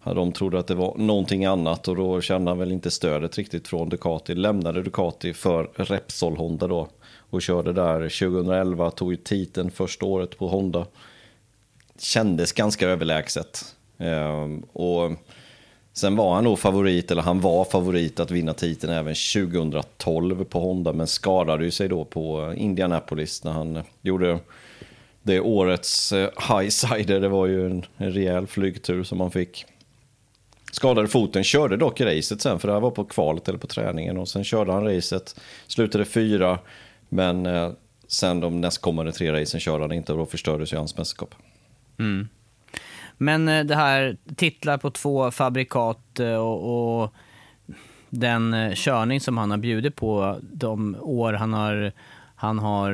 de 0.03 0.31
trodde 0.31 0.59
att 0.59 0.67
det 0.67 0.75
var 0.75 0.97
någonting 0.97 1.45
annat 1.45 1.87
och 1.87 1.95
då 1.95 2.21
kände 2.21 2.51
han 2.51 2.57
väl 2.57 2.71
inte 2.71 2.91
stödet 2.91 3.37
riktigt 3.37 3.67
från 3.67 3.89
Ducati. 3.89 4.35
Lämnade 4.35 4.83
Ducati 4.83 5.33
för 5.33 5.69
Repsol 5.75 6.37
Honda 6.37 6.67
då 6.67 6.87
och 7.29 7.41
körde 7.41 7.73
där 7.73 7.99
2011, 7.99 8.91
tog 8.91 9.11
ju 9.11 9.17
titeln 9.17 9.71
första 9.71 10.05
året 10.05 10.37
på 10.37 10.47
Honda. 10.47 10.85
Kändes 11.99 12.51
ganska 12.51 12.87
överlägset. 12.87 13.75
Ehm, 13.97 14.59
och 14.59 15.11
sen 15.99 16.15
var 16.15 16.35
han 16.35 16.43
nog 16.43 16.59
favorit, 16.59 17.11
eller 17.11 17.21
han 17.21 17.41
var 17.41 17.65
favorit 17.65 18.19
att 18.19 18.31
vinna 18.31 18.53
titeln 18.53 18.93
även 18.93 19.15
2012 19.15 20.43
på 20.43 20.59
Honda, 20.59 20.93
men 20.93 21.07
skadade 21.07 21.65
ju 21.65 21.71
sig 21.71 21.87
då 21.87 22.05
på 22.05 22.53
Indianapolis 22.57 23.43
när 23.43 23.51
han 23.51 23.83
gjorde 24.01 24.39
det 25.23 25.39
årets 25.39 26.11
eh, 26.11 26.29
highsider. 26.49 27.19
Det 27.19 27.27
var 27.27 27.47
ju 27.47 27.65
en, 27.65 27.85
rejäl 27.97 28.47
flygtur 28.47 29.03
som 29.03 29.19
han 29.19 29.31
fick. 29.31 29.65
Skadade 30.71 31.07
foten, 31.07 31.43
körde 31.43 31.77
dock 31.77 32.01
racet 32.01 32.41
sen, 32.41 32.59
för 32.59 32.67
det 32.67 32.73
här 32.73 32.81
var 32.81 32.91
på 32.91 33.05
kvalet 33.05 33.49
eller 33.49 33.59
på 33.59 33.67
träningen. 33.67 34.17
Och 34.17 34.27
sen 34.27 34.43
körde 34.43 34.71
han 34.71 34.83
racet, 34.83 35.39
slutade 35.67 36.05
fyra, 36.05 36.59
men 37.09 37.45
eh, 37.45 37.71
sen 38.07 38.39
de 38.39 38.61
nästkommande 38.61 39.11
tre 39.11 39.41
racen 39.41 39.59
körde 39.59 39.83
han 39.83 39.91
inte 39.91 40.11
och 40.11 40.17
då 40.17 40.25
förstördes 40.25 40.73
ju 40.73 40.77
hans 40.77 40.97
mästerskap. 40.97 41.35
Mm. 41.99 42.27
Men 43.21 43.47
eh, 43.47 43.63
det 43.63 43.75
här 43.75 44.17
titlar 44.35 44.77
på 44.77 44.89
två 44.89 45.31
fabrikat 45.31 46.19
eh, 46.19 46.35
och, 46.35 47.01
och 47.01 47.13
den 48.09 48.53
eh, 48.53 48.73
körning 48.73 49.21
som 49.21 49.37
han 49.37 49.51
har 49.51 49.57
bjudit 49.57 49.95
på 49.95 50.39
de 50.41 50.97
år 51.01 51.33
han 51.33 51.53
har, 51.53 51.91
han 52.35 52.59
har 52.59 52.93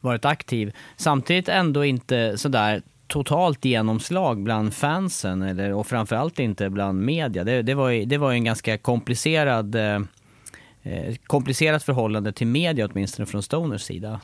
varit 0.00 0.24
aktiv. 0.24 0.74
Samtidigt 0.96 1.48
ändå 1.48 1.84
inte 1.84 2.38
sådär 2.38 2.82
totalt 3.06 3.64
genomslag 3.64 4.42
bland 4.42 4.74
fansen 4.74 5.42
eller, 5.42 5.72
och 5.72 5.86
framförallt 5.86 6.38
inte 6.38 6.70
bland 6.70 7.04
media. 7.04 7.44
Det, 7.44 7.62
det, 7.62 7.74
var, 7.74 8.06
det 8.06 8.18
var 8.18 8.32
en 8.32 8.44
ganska 8.44 8.78
komplicerad, 8.78 9.74
eh, 9.74 10.00
komplicerat 11.26 11.82
förhållande 11.82 12.32
till 12.32 12.46
media 12.46 12.88
åtminstone 12.92 13.26
från 13.26 13.42
Stoners 13.42 13.82
sida. 13.82 14.20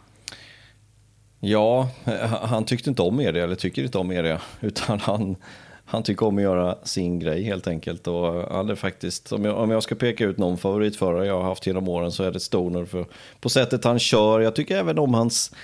Ja, 1.45 1.89
eh, 2.05 2.27
han 2.27 2.65
tyckte 2.65 2.91
inte 2.91 3.03
om 3.03 3.17
media, 3.17 3.45
eller 3.45 3.55
tycker 3.55 3.83
inte 3.83 3.99
om 3.99 4.09
media, 4.09 4.41
utan 4.61 5.01
han, 5.01 5.37
han 5.85 6.03
tycker 6.03 6.27
om 6.27 6.37
att 6.37 6.43
göra 6.43 6.79
sin 6.83 7.19
grej 7.19 7.43
helt 7.43 7.67
enkelt. 7.67 8.07
Och 8.07 8.41
eh, 8.41 8.53
han 8.53 8.71
är 8.71 8.75
faktiskt, 8.75 9.33
om 9.33 9.45
jag, 9.45 9.59
om 9.59 9.71
jag 9.71 9.83
ska 9.83 9.95
peka 9.95 10.25
ut 10.25 10.39
någon 10.39 10.59
favoritförare 10.59 11.27
jag 11.27 11.37
har 11.37 11.43
haft 11.43 11.67
genom 11.67 11.89
åren 11.89 12.13
så 12.13 12.23
är 12.25 12.31
det 12.31 12.41
Stoner 12.41 12.85
för, 12.85 13.07
på 13.41 13.49
sättet 13.49 13.85
han 13.85 13.99
kör. 13.99 14.41
Jag 14.41 14.55
tycker 14.55 14.77
även 14.77 14.99
om 14.99 15.15
hans, 15.15 15.55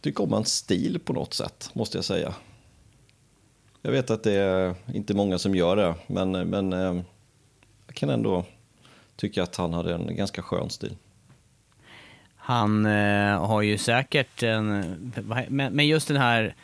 tycker 0.00 0.24
om 0.24 0.32
hans 0.32 0.54
stil 0.54 1.00
på 1.04 1.12
något 1.12 1.34
sätt, 1.34 1.70
måste 1.72 1.98
jag 1.98 2.04
säga. 2.04 2.34
Jag 3.82 3.92
vet 3.92 4.10
att 4.10 4.22
det 4.22 4.32
är 4.32 4.74
inte 4.94 5.14
många 5.14 5.38
som 5.38 5.54
gör 5.54 5.76
det, 5.76 5.94
men, 6.06 6.34
eh, 6.34 6.44
men 6.44 6.72
jag 7.86 7.94
kan 7.94 8.10
ändå 8.10 8.44
tycka 9.16 9.42
att 9.42 9.56
han 9.56 9.72
hade 9.72 9.94
en 9.94 10.16
ganska 10.16 10.42
skön 10.42 10.70
stil. 10.70 10.96
Han 12.44 12.86
eh, 12.86 13.46
har 13.46 13.62
ju 13.62 13.78
säkert 13.78 14.42
en, 14.42 15.12
men 15.48 15.86
just 15.86 16.08
den 16.08 16.16
här, 16.16 16.54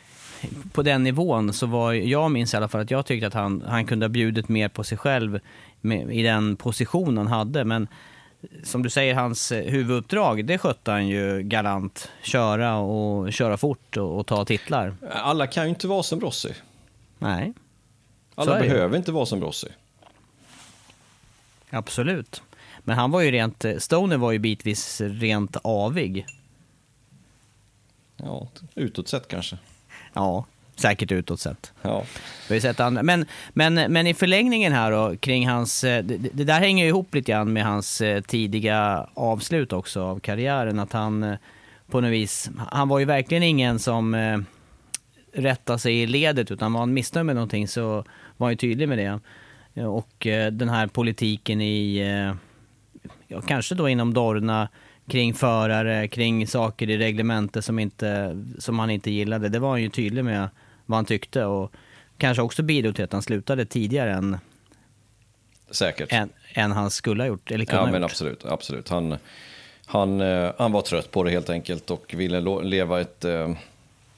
på 0.71 0.81
den 0.81 1.03
nivån 1.03 1.53
så 1.53 1.65
var, 1.65 1.93
jag 1.93 2.31
minns 2.31 2.53
i 2.53 2.57
alla 2.57 2.67
fall 2.67 2.81
att 2.81 2.91
jag 2.91 3.05
tyckte 3.05 3.27
att 3.27 3.33
han, 3.33 3.63
han 3.67 3.85
kunde 3.85 4.05
ha 4.05 4.09
bjudit 4.09 4.49
mer 4.49 4.69
på 4.69 4.83
sig 4.83 4.97
själv 4.97 5.39
med, 5.81 6.11
i 6.11 6.23
den 6.23 6.55
position 6.55 7.17
han 7.17 7.27
hade. 7.27 7.65
Men 7.65 7.87
som 8.63 8.83
du 8.83 8.89
säger, 8.89 9.15
hans 9.15 9.51
huvuduppdrag, 9.51 10.45
det 10.45 10.57
skötte 10.57 10.91
han 10.91 11.07
ju 11.07 11.41
galant. 11.41 12.11
Köra 12.23 12.77
och 12.77 13.33
köra 13.33 13.57
fort 13.57 13.97
och, 13.97 14.19
och 14.19 14.27
ta 14.27 14.45
titlar. 14.45 14.95
Alla 15.11 15.47
kan 15.47 15.63
ju 15.63 15.69
inte 15.69 15.87
vara 15.87 16.03
som 16.03 16.21
Rossi. 16.21 16.53
Nej. 17.17 17.53
Alla 18.35 18.59
behöver 18.59 18.97
inte 18.97 19.11
vara 19.11 19.25
som 19.25 19.41
Rossi. 19.41 19.67
Absolut. 21.69 22.41
Men 22.89 22.97
han 22.97 23.11
var 23.11 23.21
ju 23.21 23.31
rent, 23.31 23.65
Stoner 23.77 24.17
var 24.17 24.31
ju 24.31 24.39
bitvis 24.39 25.01
rent 25.01 25.57
avig. 25.61 26.25
Ja, 28.17 28.47
utåt 28.75 29.07
sett 29.07 29.27
kanske. 29.27 29.57
Ja, 30.13 30.45
säkert 30.75 31.11
utåt 31.11 31.39
sett. 31.39 31.73
Ja. 31.81 32.03
Vi 32.47 32.55
har 32.55 32.61
sett 32.61 32.79
andra. 32.79 33.03
Men, 33.03 33.25
men, 33.53 33.73
men 33.73 34.07
i 34.07 34.13
förlängningen 34.13 34.73
här 34.73 34.91
då, 34.91 35.15
kring 35.15 35.47
hans, 35.47 35.81
det, 35.81 36.01
det 36.01 36.43
där 36.43 36.59
hänger 36.59 36.83
ju 36.83 36.89
ihop 36.89 37.15
lite 37.15 37.31
grann 37.31 37.53
med 37.53 37.65
hans 37.65 38.01
eh, 38.01 38.21
tidiga 38.21 39.07
avslut 39.13 39.73
också 39.73 40.03
av 40.03 40.19
karriären. 40.19 40.79
Att 40.79 40.93
han 40.93 41.23
eh, 41.23 41.37
på 41.91 42.01
något 42.01 42.11
vis, 42.11 42.49
han 42.71 42.87
var 42.87 42.99
ju 42.99 43.05
verkligen 43.05 43.43
ingen 43.43 43.79
som 43.79 44.13
eh, 44.13 44.39
rättade 45.33 45.79
sig 45.79 46.01
i 46.01 46.07
ledet 46.07 46.51
utan 46.51 46.73
var 46.73 46.79
han 46.79 46.93
missnöjd 46.93 47.25
med 47.25 47.35
någonting 47.35 47.67
så 47.67 48.03
var 48.37 48.47
han 48.47 48.51
ju 48.51 48.57
tydlig 48.57 48.89
med 48.89 48.97
det. 48.97 49.19
Och 49.85 50.27
den 50.51 50.69
här 50.69 50.87
politiken 50.87 51.61
i 51.61 52.01
ja, 53.27 53.41
kanske 53.41 53.75
då 53.75 53.89
inom 53.89 54.13
Dorna, 54.13 54.69
kring 55.09 55.33
förare, 55.33 56.07
kring 56.07 56.47
saker 56.47 56.89
i 56.89 56.97
reglementet 56.97 57.65
som, 57.65 57.79
inte, 57.79 58.43
som 58.59 58.79
han 58.79 58.89
inte 58.89 59.11
gillade. 59.11 59.49
Det 59.49 59.59
var 59.59 59.69
han 59.69 59.81
ju 59.81 59.89
tydlig 59.89 60.25
med 60.25 60.49
vad 60.85 60.97
han 60.97 61.05
tyckte 61.05 61.45
och 61.45 61.73
kanske 62.17 62.41
också 62.41 62.63
bidrog 62.63 62.95
till 62.95 63.05
att 63.05 63.13
han 63.13 63.21
slutade 63.21 63.65
tidigare 63.65 64.13
än, 64.13 64.37
Säkert. 65.71 66.13
än, 66.13 66.29
än 66.53 66.71
han 66.71 66.91
skulle 66.91 67.23
ha 67.23 67.27
gjort. 67.27 67.51
Eller 67.51 67.65
ja, 67.69 67.79
ha 67.79 67.85
men 67.85 68.01
gjort. 68.01 68.11
absolut. 68.11 68.45
absolut. 68.45 68.89
Han, 68.89 69.17
han, 69.85 70.21
eh, 70.21 70.51
han 70.57 70.71
var 70.71 70.81
trött 70.81 71.11
på 71.11 71.23
det 71.23 71.31
helt 71.31 71.49
enkelt 71.49 71.91
och 71.91 72.13
ville 72.17 72.39
leva 72.63 73.01
ett, 73.01 73.25
eh, 73.25 73.51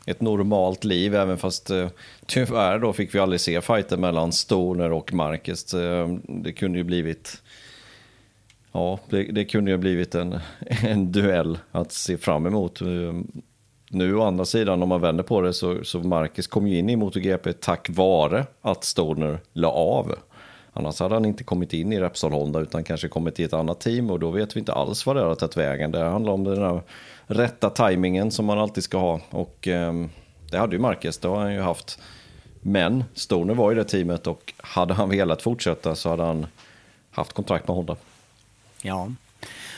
ett 0.06 0.22
normalt 0.22 0.84
liv, 0.84 1.16
även 1.16 1.38
fast 1.38 1.70
eh, 1.70 1.88
tyvärr 2.26 2.80
då 2.80 2.94
fick 2.94 3.16
vi 3.16 3.20
aldrig 3.20 3.42
se 3.42 3.62
fighter 3.62 3.98
mellan 3.98 4.32
Stoner 4.32 4.92
och 4.92 5.14
Marcus. 5.14 5.76
Det 6.28 6.54
kunde 6.54 6.78
ju 6.78 6.84
blivit 6.84 7.42
Ja, 8.72 9.00
det, 9.10 9.24
det 9.24 9.46
kunde 9.46 9.72
ju 9.72 9.78
blivit 9.78 10.16
en, 10.16 10.40
en 10.84 11.12
duell 11.12 11.60
att 11.72 11.92
se 11.92 12.18
fram 12.18 12.46
emot. 12.46 12.82
Ehm, 12.82 13.42
nu 13.90 14.16
å 14.16 14.24
andra 14.24 14.46
sidan, 14.46 14.84
om 14.84 14.90
man 14.90 15.01
vänder 15.01 15.24
på 15.24 15.42
det, 15.42 15.54
så, 15.54 15.84
så 15.84 16.00
Marcus 16.00 16.48
kom 16.48 16.68
ju 16.68 16.78
in 16.78 16.90
i 16.90 16.96
MotoGP 16.96 17.54
tack 17.54 17.90
vare 17.90 18.46
att 18.62 18.84
Stoner 18.84 19.40
la 19.54 19.72
av. 19.72 20.16
Annars 20.74 21.00
hade 21.00 21.16
han 21.16 21.25
inte 21.25 21.44
kommit 21.44 21.74
in 21.74 21.94
i 21.94 22.00
Repsol 22.00 22.32
Honda 22.32 22.60
utan 22.60 22.84
kanske 22.84 23.08
kommit 23.08 23.40
i 23.40 23.44
ett 23.44 23.54
annat 23.54 23.80
team 23.80 24.10
och 24.10 24.20
då 24.20 24.32
vet 24.32 24.56
vi 24.56 24.60
inte 24.60 24.74
alls 24.74 25.06
vad 25.06 25.16
det 25.16 25.22
har 25.22 25.36
tagit 25.36 25.58
vägen. 25.58 25.92
Det 25.92 26.04
handlar 26.04 26.34
om 26.34 26.44
den 26.44 26.62
här 26.62 26.82
rätta 27.25 27.70
tajmingen 27.70 28.32
som 28.32 28.46
man 28.46 28.60
alltid 28.60 28.84
ska 28.84 28.98
ha 28.98 29.20
och 29.30 29.68
eh, 29.68 29.94
det 30.51 30.58
hade 30.58 30.75
ju 30.75 30.82
Marcus, 30.82 31.18
det 31.18 31.28
har 31.28 31.38
han 31.38 31.54
ju 31.54 31.62
haft. 31.62 32.00
Men 32.62 33.04
Stoner 33.13 33.54
var 33.54 33.72
i 33.72 33.75
det 33.75 33.84
teamet 33.84 34.28
och 34.28 34.54
hade 34.58 34.94
han 34.94 35.10
velat 35.10 35.42
fortsätta 35.42 35.96
så 35.96 36.10
hade 36.10 36.24
han 36.24 36.46
haft 37.12 37.34
kontrakt 37.34 37.68
med 37.68 37.75
Honda. 37.75 37.96
Ja. 38.82 39.12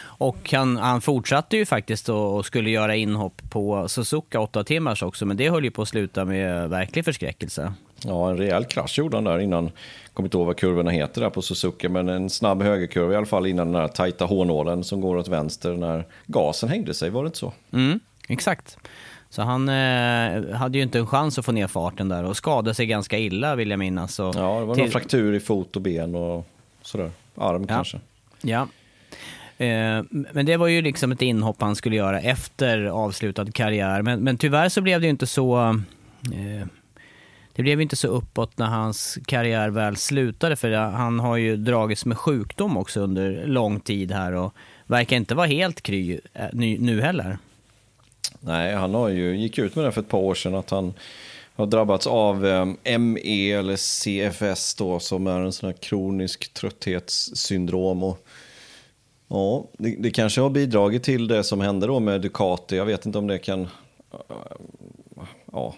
Och 0.06 0.52
han, 0.52 0.78
han 0.78 1.02
fortsatte 1.02 1.58
ju 1.58 1.66
faktiskt 1.66 2.10
och 2.10 2.46
skulle 2.46 2.70
göra 2.70 2.96
inhopp 2.96 3.42
på 3.50 3.88
Suzuka 3.88 4.40
åtta 4.40 4.64
timmars 4.64 5.04
också, 5.04 5.26
men 5.26 5.38
det 5.38 5.50
höll 5.50 5.64
ju 5.64 5.72
på 5.72 5.82
att 5.82 5.88
sluta 5.88 6.26
med 6.26 6.70
verklig 6.70 7.06
förskräckelse. 7.06 7.74
Ja, 8.06 8.30
en 8.30 8.38
rejäl 8.38 8.66
krasch 8.66 8.98
gjorde 8.98 9.18
han 9.18 9.24
där 9.24 9.40
innan, 9.40 9.72
kommer 10.14 10.28
inte 10.28 10.38
ihåg 10.38 10.48
vad 10.48 10.58
kurvorna 10.58 10.92
heter 10.92 11.22
där 11.22 11.30
på 11.30 11.42
Suzuka, 11.42 11.90
men 11.90 12.10
en 12.10 12.30
snabb 12.30 12.62
högerkurva 12.62 13.14
i 13.14 13.16
alla 13.16 13.26
fall 13.26 13.48
innan 13.48 13.72
den 13.72 13.82
där 13.82 13.88
tajta 13.88 14.26
hårnålen 14.26 14.84
som 14.84 15.02
går 15.02 15.18
åt 15.18 15.28
vänster 15.28 15.74
när 15.74 16.06
gasen 16.26 16.70
hängde 16.70 16.94
sig, 16.94 17.10
var 17.10 17.24
det 17.24 17.28
inte 17.28 17.40
så? 17.40 17.54
Mm, 17.74 18.00
exakt. 18.28 18.78
Så 19.30 19.42
han 19.42 19.70
eh, 19.70 20.56
hade 20.56 20.78
ju 20.78 20.84
inte 20.84 21.00
en 21.00 21.08
chans 21.08 21.40
att 21.40 21.46
få 21.46 21.52
ner 21.52 21.68
farten 21.68 22.10
där 22.10 22.24
och 22.24 22.38
skadade 22.38 22.76
sig 22.76 22.86
ganska 22.86 23.18
illa 23.18 23.56
vill 23.56 23.70
jag 23.70 23.80
minnas. 23.80 24.20
Och 24.20 24.36
ja, 24.36 24.60
det 24.60 24.66
var 24.66 24.76
till... 24.76 24.84
någon 24.84 24.92
fraktur 24.92 25.34
i 25.34 25.40
fot 25.40 25.76
och 25.76 25.82
ben 25.82 26.16
och 26.16 26.48
sådär, 26.82 27.12
arm 27.36 27.62
ja. 27.62 27.68
kanske. 27.68 28.00
Ja, 28.42 28.68
Eh, 29.58 30.04
men 30.10 30.46
det 30.46 30.58
var 30.58 30.68
ju 30.68 30.82
liksom 30.82 31.12
ett 31.12 31.22
inhopp 31.22 31.62
han 31.62 31.76
skulle 31.76 31.96
göra 31.96 32.20
efter 32.20 32.86
avslutad 32.86 33.52
karriär. 33.52 34.02
Men, 34.02 34.20
men 34.20 34.38
tyvärr 34.38 34.70
så 34.70 34.82
blev 34.82 35.02
det 35.02 35.06
ju 35.06 35.12
inte 35.12 35.28
så... 35.28 35.70
Eh, 36.34 36.68
det 37.56 37.64
blev 37.64 37.82
inte 37.82 37.96
så 37.96 38.08
uppåt 38.08 38.58
när 38.58 38.66
hans 38.66 39.18
karriär 39.26 39.70
väl 39.70 39.96
slutade 39.96 40.56
för 40.56 40.72
han 40.72 41.20
har 41.20 41.38
ju 41.38 41.56
dragits 41.56 42.06
med 42.06 42.18
sjukdom 42.18 42.78
också 42.78 43.00
under 43.00 43.48
lång 43.48 43.80
tid 43.80 44.12
här 44.12 44.34
och 44.34 44.54
verkar 44.86 45.16
inte 45.16 45.36
vara 45.36 45.48
helt 45.48 45.82
kry 45.82 46.20
eh, 46.34 46.46
nu 46.54 47.02
heller. 47.02 47.38
Nej, 48.40 48.76
han 48.76 48.94
har 48.94 49.10
ju, 49.10 49.38
gick 49.38 49.58
ut 49.58 49.76
med 49.76 49.86
det 49.86 49.92
för 49.92 50.02
ett 50.02 50.10
par 50.10 50.18
år 50.20 50.36
sedan 50.36 50.56
att 50.56 50.70
han 50.70 50.94
har 51.56 51.66
drabbats 51.66 52.08
av 52.08 52.42
ME 53.00 53.52
eller 53.52 53.76
CFS 53.76 54.76
då 54.76 55.00
som 55.00 55.28
är 55.28 55.40
en 55.40 55.52
sån 55.52 55.70
här 55.70 55.78
kronisk 55.78 56.54
trötthetssyndrom. 56.54 58.04
Och 58.04 58.26
Ja, 59.34 59.66
det, 59.78 59.96
det, 60.00 60.12
kanske 60.12 60.42
har 60.42 60.50
bidragit 60.50 61.04
till 61.04 61.28
det 61.28 61.44
som 61.44 61.62
hände 61.62 61.88
då 61.88 62.00
med 62.00 62.22
Ducati. 62.22 62.76
Jag 62.76 62.86
vet 62.86 63.06
inte 63.06 63.18
om 63.18 63.28
det 63.28 63.38
kan 63.38 63.68
ja, 65.52 65.76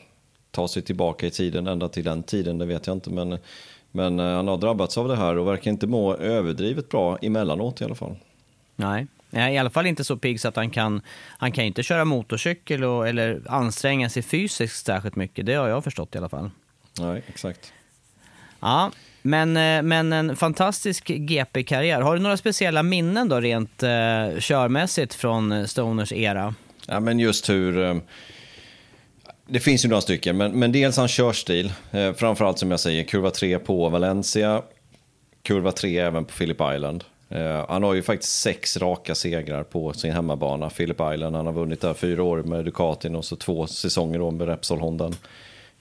ta 0.52 0.68
sig 0.68 0.82
tillbaka 0.82 1.28
i 1.28 1.32
tiden, 1.32 1.68
ända 1.68 1.90
till 1.90 2.04
den 2.04 2.24
tiden, 2.24 2.58
det 2.58 2.66
vet 2.66 2.88
jag 2.88 2.96
inte. 2.96 3.10
Men, 3.10 3.38
men 3.92 4.20
eh, 4.20 4.26
han 4.26 4.48
har 4.48 4.58
drabbats 4.58 4.98
av 4.98 5.08
det 5.08 5.16
här 5.16 5.38
och 5.38 5.48
verkar 5.48 5.72
inte 5.72 5.88
må 5.88 6.16
överdrivet 6.16 6.90
bra 6.90 7.18
emellanåt 7.22 7.82
i 7.82 7.84
alla 7.84 7.96
fall. 7.96 8.16
Nej, 8.76 9.08
i 9.32 9.58
alla 9.58 9.70
fall 9.70 9.86
inte 9.86 10.04
så 10.04 10.18
pigg 10.18 10.42
så 10.42 10.48
att 10.48 10.56
han 10.56 10.70
kan, 10.70 11.02
han 11.38 11.52
kan 11.52 11.64
inte 11.64 11.84
köra 11.84 12.06
motorcykel 12.06 12.84
och, 12.84 13.08
eller 13.08 13.42
anstränga 13.48 14.10
sig 14.10 14.24
fysiskt 14.24 14.86
särskilt 14.86 15.16
mycket. 15.16 15.46
Det 15.46 15.54
har 15.54 15.68
jag 15.68 15.84
förstått 15.84 16.16
i 16.16 16.18
alla 16.18 16.30
fall. 16.30 16.50
Nej, 17.00 17.24
exakt. 17.28 17.74
Ja, 18.60 18.92
men, 19.26 19.58
eh, 19.58 19.82
men 19.82 20.14
en 20.14 20.36
fantastisk 20.36 21.08
GP-karriär. 21.08 22.02
Har 22.02 22.16
du 22.16 22.22
några 22.22 22.38
speciella 22.38 22.84
minnen 22.84 23.30
då 23.30 23.40
rent 23.40 23.84
eh, 23.84 23.90
körmässigt 24.40 25.14
från 25.14 25.52
eh, 25.52 25.66
Stoners 25.66 26.12
era? 26.12 26.56
Ja, 26.88 27.00
men 27.00 27.20
just 27.20 27.50
hur... 27.50 27.84
Ehm, 27.84 28.02
det 29.48 29.60
finns 29.60 29.86
ju 29.86 29.90
några 29.90 30.02
stycken, 30.02 30.38
men, 30.38 30.52
men 30.60 30.72
dels 30.72 30.98
hans 30.98 31.12
körstil. 31.12 31.74
Eh, 31.92 32.14
framförallt 32.14 32.60
som 32.60 32.72
jag 32.72 32.80
säger, 32.80 33.04
kurva 33.04 33.32
3 33.32 33.60
på 33.60 33.90
Valencia, 33.90 34.62
kurva 35.44 35.72
3 35.72 36.00
även 36.00 36.26
på 36.26 36.34
Phillip 36.34 36.62
Island. 36.76 37.04
Eh, 37.30 37.66
han 37.70 37.84
har 37.84 37.94
ju 37.94 38.02
faktiskt 38.02 38.42
sex 38.42 38.78
raka 38.78 39.16
segrar 39.16 39.64
på 39.64 39.94
sin 39.94 40.12
hemmabana, 40.12 40.70
Phillip 40.70 41.02
Island. 41.14 41.36
Han 41.36 41.46
har 41.46 41.54
vunnit 41.54 41.82
där 41.82 41.94
fyra 41.94 42.24
år 42.24 42.44
med 42.44 42.66
Ducatin 42.66 43.16
och 43.16 43.26
så 43.26 43.36
två 43.36 43.68
säsonger 43.68 44.20
då 44.20 44.32
med 44.32 44.48
Repsol 44.48 44.80
Honda. 44.80 45.12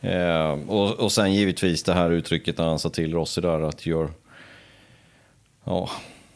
Eh, 0.01 0.59
och, 0.69 0.91
och 0.91 1.13
sen 1.13 1.35
givetvis 1.35 1.83
det 1.83 1.93
här 1.93 2.11
uttrycket 2.11 2.59
när 2.59 2.65
han 2.65 2.79
sa 2.79 2.89
till 2.89 3.15
Rossi 3.15 3.41
där 3.41 3.61
att 3.61 3.87
your... 3.87 4.11
Ja, 5.65 5.91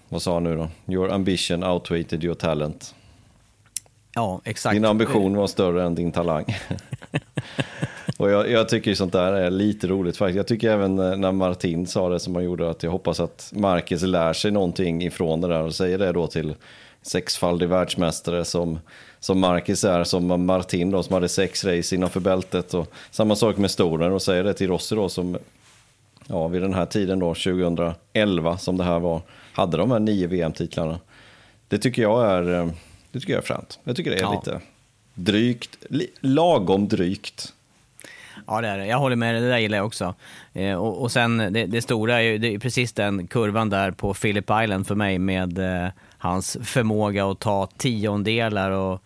vad 0.09 0.23
sa 0.23 0.35
han 0.35 0.45
nu 0.45 0.57
då? 0.57 0.69
Your 0.93 1.11
ambition 1.11 1.65
outweighed 1.65 2.25
your 2.25 2.35
talent. 2.35 2.95
Ja, 4.15 4.41
exakt. 4.45 4.75
Din 4.75 4.85
ambition 4.85 5.37
var 5.37 5.47
större 5.47 5.85
än 5.85 5.95
din 5.95 6.13
talang. 6.13 6.45
Och 8.19 8.31
jag, 8.31 8.51
jag 8.51 8.69
tycker 8.69 8.95
sånt 8.95 9.13
där 9.13 9.33
är 9.33 9.51
lite 9.51 9.87
roligt 9.87 10.17
faktiskt. 10.17 10.37
Jag 10.37 10.47
tycker 10.47 10.71
även 10.71 10.99
eh, 10.99 11.17
när 11.17 11.33
Martin 11.33 11.87
sa 11.87 12.09
det 12.09 12.21
som 12.21 12.35
han 12.35 12.45
gjorde 12.45 12.71
att 12.71 12.83
jag 12.83 12.91
hoppas 12.91 13.21
att 13.21 13.53
Marcus 13.55 14.03
lär 14.03 14.33
sig 14.33 14.51
någonting 14.51 15.03
ifrån 15.03 15.41
det 15.41 15.49
där 15.49 15.63
och 15.63 15.75
säger 15.75 15.99
det 15.99 16.13
då 16.13 16.27
till 16.27 16.55
sexfaldig 17.03 17.69
världsmästare 17.69 18.45
som, 18.45 18.79
som 19.29 19.41
Marcus 19.41 19.85
är, 19.85 20.05
som 20.05 20.47
Martin 20.47 20.91
då 20.91 21.03
som 21.03 21.15
hade 21.15 21.29
sex 21.29 21.65
race 21.65 21.95
innanför 21.95 22.21
bältet 22.21 22.75
och 22.75 22.93
samma 23.11 23.37
sak 23.37 23.57
med 23.57 23.71
Stoner 23.71 24.11
och 24.11 24.23
säger 24.23 24.45
det 24.45 24.55
till 24.55 24.69
Rossi 24.69 24.95
då 24.95 25.09
som 25.09 25.39
ja, 26.27 26.49
vid 26.49 26.63
den 26.63 26.75
här 26.75 26.87
tiden 26.87 27.19
då 27.19 27.35
2011 27.35 28.59
som 28.59 28.77
det 28.77 28.85
här 28.85 28.99
var 28.99 29.21
hade 29.53 29.77
de 29.77 29.91
här 29.91 29.99
nio 29.99 30.27
VM-titlarna. 30.27 31.01
Det 31.69 31.79
tycker 31.79 32.03
jag 32.03 32.31
är, 32.31 32.55
eh, 32.55 32.69
det 33.13 33.21
tycker 33.21 33.33
jag 33.33 33.43
är 33.43 33.47
fränt. 33.47 33.79
Jag 33.85 33.97
tycker 33.97 34.11
det 34.11 34.17
är 34.17 34.21
ja. 34.21 34.43
lite 34.45 34.61
drygt, 35.15 35.77
lagom 36.21 36.89
drygt. 36.89 37.53
Ja, 38.47 38.61
det 38.61 38.69
är 38.69 38.79
det. 38.79 38.87
Jag 38.87 38.99
håller 38.99 39.17
med, 39.17 39.35
det 39.35 39.49
där 39.49 39.59
gillar 39.59 39.79
jag 39.79 39.87
också. 39.87 40.15
Eh, 40.53 40.75
och, 40.75 41.03
och, 41.03 41.13
sen 41.13 41.39
det, 41.39 41.67
det 41.67 41.83
stora 41.83 42.17
är 42.17 42.21
ju 42.21 42.39
det 42.39 42.55
är 42.55 42.59
precis 42.59 42.93
den 42.93 43.27
kurvan 43.27 43.71
där 43.71 43.91
på 43.91 44.15
Phillip 44.15 44.51
Island 44.63 44.87
för 44.87 44.95
mig 44.95 45.19
med 45.19 45.59
eh, 45.59 45.91
hans 46.19 46.57
förmåga 46.63 47.27
att 47.27 47.39
ta 47.39 47.69
tiondelar 47.77 48.71
och 48.71 49.03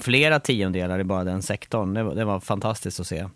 flera 0.00 0.40
tiondelar 0.40 0.98
i 0.98 1.04
bara 1.04 1.24
den 1.24 1.42
sektorn. 1.42 1.94
Det, 1.94 2.14
det 2.14 2.24
var 2.24 2.40
fantastiskt 2.40 3.00
att 3.00 3.06
se. 3.06 3.26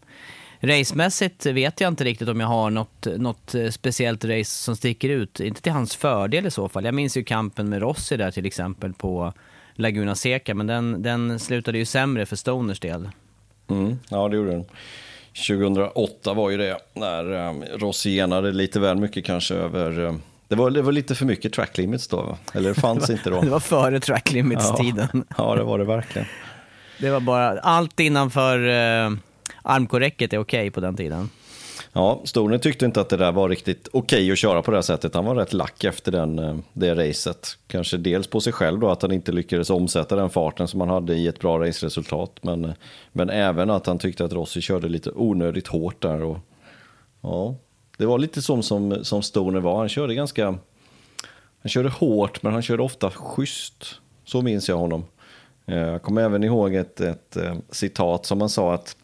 Racemässigt 0.60 1.46
vet 1.46 1.80
jag 1.80 1.88
inte 1.88 2.04
riktigt 2.04 2.28
om 2.28 2.40
jag 2.40 2.46
har 2.46 2.70
något, 2.70 3.06
något 3.16 3.54
eh, 3.54 3.68
speciellt 3.68 4.24
race 4.24 4.50
som 4.50 4.76
sticker 4.76 5.08
ut. 5.08 5.40
Inte 5.40 5.62
till 5.62 5.72
hans 5.72 5.96
fördel 5.96 6.46
i 6.46 6.50
så 6.50 6.68
fall. 6.68 6.84
Jag 6.84 6.94
minns 6.94 7.16
ju 7.16 7.24
kampen 7.24 7.68
med 7.68 7.82
Rossi 7.82 8.16
där 8.16 8.30
till 8.30 8.46
exempel 8.46 8.92
på 8.92 9.32
Laguna 9.74 10.14
Seca, 10.14 10.54
men 10.54 10.66
den, 10.66 11.02
den 11.02 11.38
slutade 11.38 11.78
ju 11.78 11.84
sämre 11.84 12.26
för 12.26 12.36
Stoners 12.36 12.80
del. 12.80 13.08
Mm, 13.68 13.98
ja, 14.08 14.28
det 14.28 14.36
gjorde 14.36 14.50
den. 14.50 14.64
2008 15.48 16.34
var 16.34 16.50
ju 16.50 16.56
det, 16.56 16.78
när 16.94 17.32
eh, 17.32 17.78
Rossi 17.78 18.10
genade 18.10 18.52
lite 18.52 18.80
väl 18.80 18.96
mycket 18.96 19.24
kanske 19.24 19.54
över 19.54 20.04
eh, 20.04 20.14
det 20.52 20.56
var, 20.56 20.70
det 20.70 20.82
var 20.82 20.92
lite 20.92 21.14
för 21.14 21.24
mycket 21.24 21.52
track 21.52 21.78
limits 21.78 22.08
då, 22.08 22.38
eller 22.54 22.68
det 22.68 22.80
fanns 22.80 23.06
det 23.06 23.12
var, 23.12 23.18
inte 23.18 23.30
då? 23.30 23.40
Det 23.40 23.50
var 23.50 23.60
före 23.60 24.00
track 24.00 24.32
limits-tiden. 24.32 25.08
Ja, 25.12 25.22
ja, 25.38 25.54
det 25.54 25.62
var 25.62 25.78
det 25.78 25.84
verkligen. 25.84 26.28
Det 26.98 27.10
var 27.10 27.20
bara, 27.20 27.60
allt 27.60 28.00
innanför 28.00 28.58
uh, 28.58 29.16
armkorräcket 29.62 30.32
är 30.32 30.38
okej 30.38 30.60
okay 30.60 30.70
på 30.70 30.80
den 30.80 30.96
tiden. 30.96 31.30
Ja, 31.92 32.20
Storne 32.24 32.58
tyckte 32.58 32.84
inte 32.84 33.00
att 33.00 33.08
det 33.08 33.16
där 33.16 33.32
var 33.32 33.48
riktigt 33.48 33.88
okej 33.92 34.18
okay 34.18 34.32
att 34.32 34.38
köra 34.38 34.62
på 34.62 34.70
det 34.70 34.76
här 34.76 34.82
sättet. 34.82 35.14
Han 35.14 35.24
var 35.24 35.34
rätt 35.34 35.52
lack 35.52 35.84
efter 35.84 36.12
den, 36.12 36.38
eh, 36.38 36.56
det 36.72 36.94
racet. 36.94 37.58
Kanske 37.66 37.96
dels 37.96 38.26
på 38.26 38.40
sig 38.40 38.52
själv 38.52 38.80
då, 38.80 38.90
att 38.90 39.02
han 39.02 39.12
inte 39.12 39.32
lyckades 39.32 39.70
omsätta 39.70 40.16
den 40.16 40.30
farten 40.30 40.68
som 40.68 40.80
han 40.80 40.88
hade 40.88 41.14
i 41.14 41.26
ett 41.26 41.40
bra 41.40 41.58
raceresultat. 41.58 42.36
Men, 42.42 42.64
eh, 42.64 42.72
men 43.12 43.30
även 43.30 43.70
att 43.70 43.86
han 43.86 43.98
tyckte 43.98 44.24
att 44.24 44.32
Rossi 44.32 44.60
körde 44.60 44.88
lite 44.88 45.10
onödigt 45.10 45.68
hårt 45.68 46.02
där. 46.02 46.22
Och, 46.22 46.38
ja, 47.20 47.54
det 47.96 48.06
var 48.06 48.18
lite 48.18 48.42
som, 48.42 48.62
som, 48.62 49.04
som 49.04 49.22
Stoner 49.22 49.60
var. 49.60 49.78
Han 49.78 49.88
körde 49.88 50.14
ganska... 50.14 50.58
Han 51.62 51.70
körde 51.70 51.88
hårt, 51.88 52.42
men 52.42 52.52
han 52.52 52.62
körde 52.62 52.82
ofta 52.82 53.10
schysst. 53.10 54.00
Så 54.24 54.42
minns 54.42 54.68
jag 54.68 54.76
honom. 54.76 55.04
Eh, 55.66 55.78
jag 55.78 56.02
kommer 56.02 56.22
även 56.22 56.44
ihåg 56.44 56.74
ett, 56.74 57.00
ett, 57.00 57.36
ett 57.36 57.58
citat 57.70 58.26
som 58.26 58.40
han 58.40 58.50
sa 58.50 58.74
att 58.74 58.96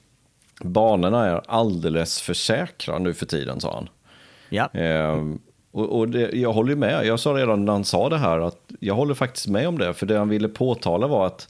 banorna 0.60 1.26
är 1.26 1.42
alldeles 1.46 2.20
för 2.20 2.34
säkra 2.34 2.98
nu 2.98 3.14
för 3.14 3.26
tiden, 3.26 3.60
sa 3.60 3.74
han. 3.74 3.88
Ja. 4.48 4.80
Eh, 4.80 5.24
och, 5.70 5.98
och 5.98 6.08
det, 6.08 6.30
jag 6.32 6.52
håller 6.52 6.74
med. 6.74 7.06
Jag 7.06 7.20
sa 7.20 7.30
redan 7.30 7.64
när 7.64 7.72
han 7.72 7.84
sa 7.84 8.08
det 8.08 8.18
här 8.18 8.40
att 8.40 8.58
jag 8.80 8.94
håller 8.94 9.14
faktiskt 9.14 9.46
med 9.46 9.68
om 9.68 9.78
det. 9.78 9.94
För 9.94 10.06
det 10.06 10.18
han 10.18 10.28
ville 10.28 10.48
påtala 10.48 11.06
var 11.06 11.26
att 11.26 11.48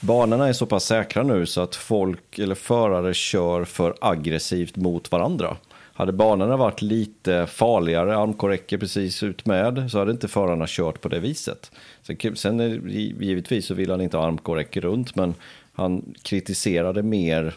banorna 0.00 0.48
är 0.48 0.52
så 0.52 0.66
pass 0.66 0.84
säkra 0.84 1.22
nu 1.22 1.46
så 1.46 1.60
att 1.60 1.74
folk 1.74 2.38
eller 2.38 2.54
förare 2.54 3.14
kör 3.14 3.64
för 3.64 3.94
aggressivt 4.00 4.76
mot 4.76 5.12
varandra. 5.12 5.56
Hade 5.94 6.12
banorna 6.12 6.56
varit 6.56 6.82
lite 6.82 7.46
farligare, 7.46 8.16
armkorräcker 8.16 8.78
precis 8.78 9.22
ut 9.22 9.46
med, 9.46 9.90
så 9.90 9.98
hade 9.98 10.10
inte 10.10 10.28
förarna 10.28 10.64
kört 10.68 11.00
på 11.00 11.08
det 11.08 11.20
viset. 11.20 11.70
Sen, 12.02 12.36
sen 12.36 12.88
givetvis 13.20 13.66
så 13.66 13.74
vill 13.74 13.90
han 13.90 14.00
inte 14.00 14.16
ha 14.16 14.26
armkorräcker 14.26 14.80
runt, 14.80 15.16
men 15.16 15.34
han 15.72 16.14
kritiserade 16.22 17.02
mer 17.02 17.54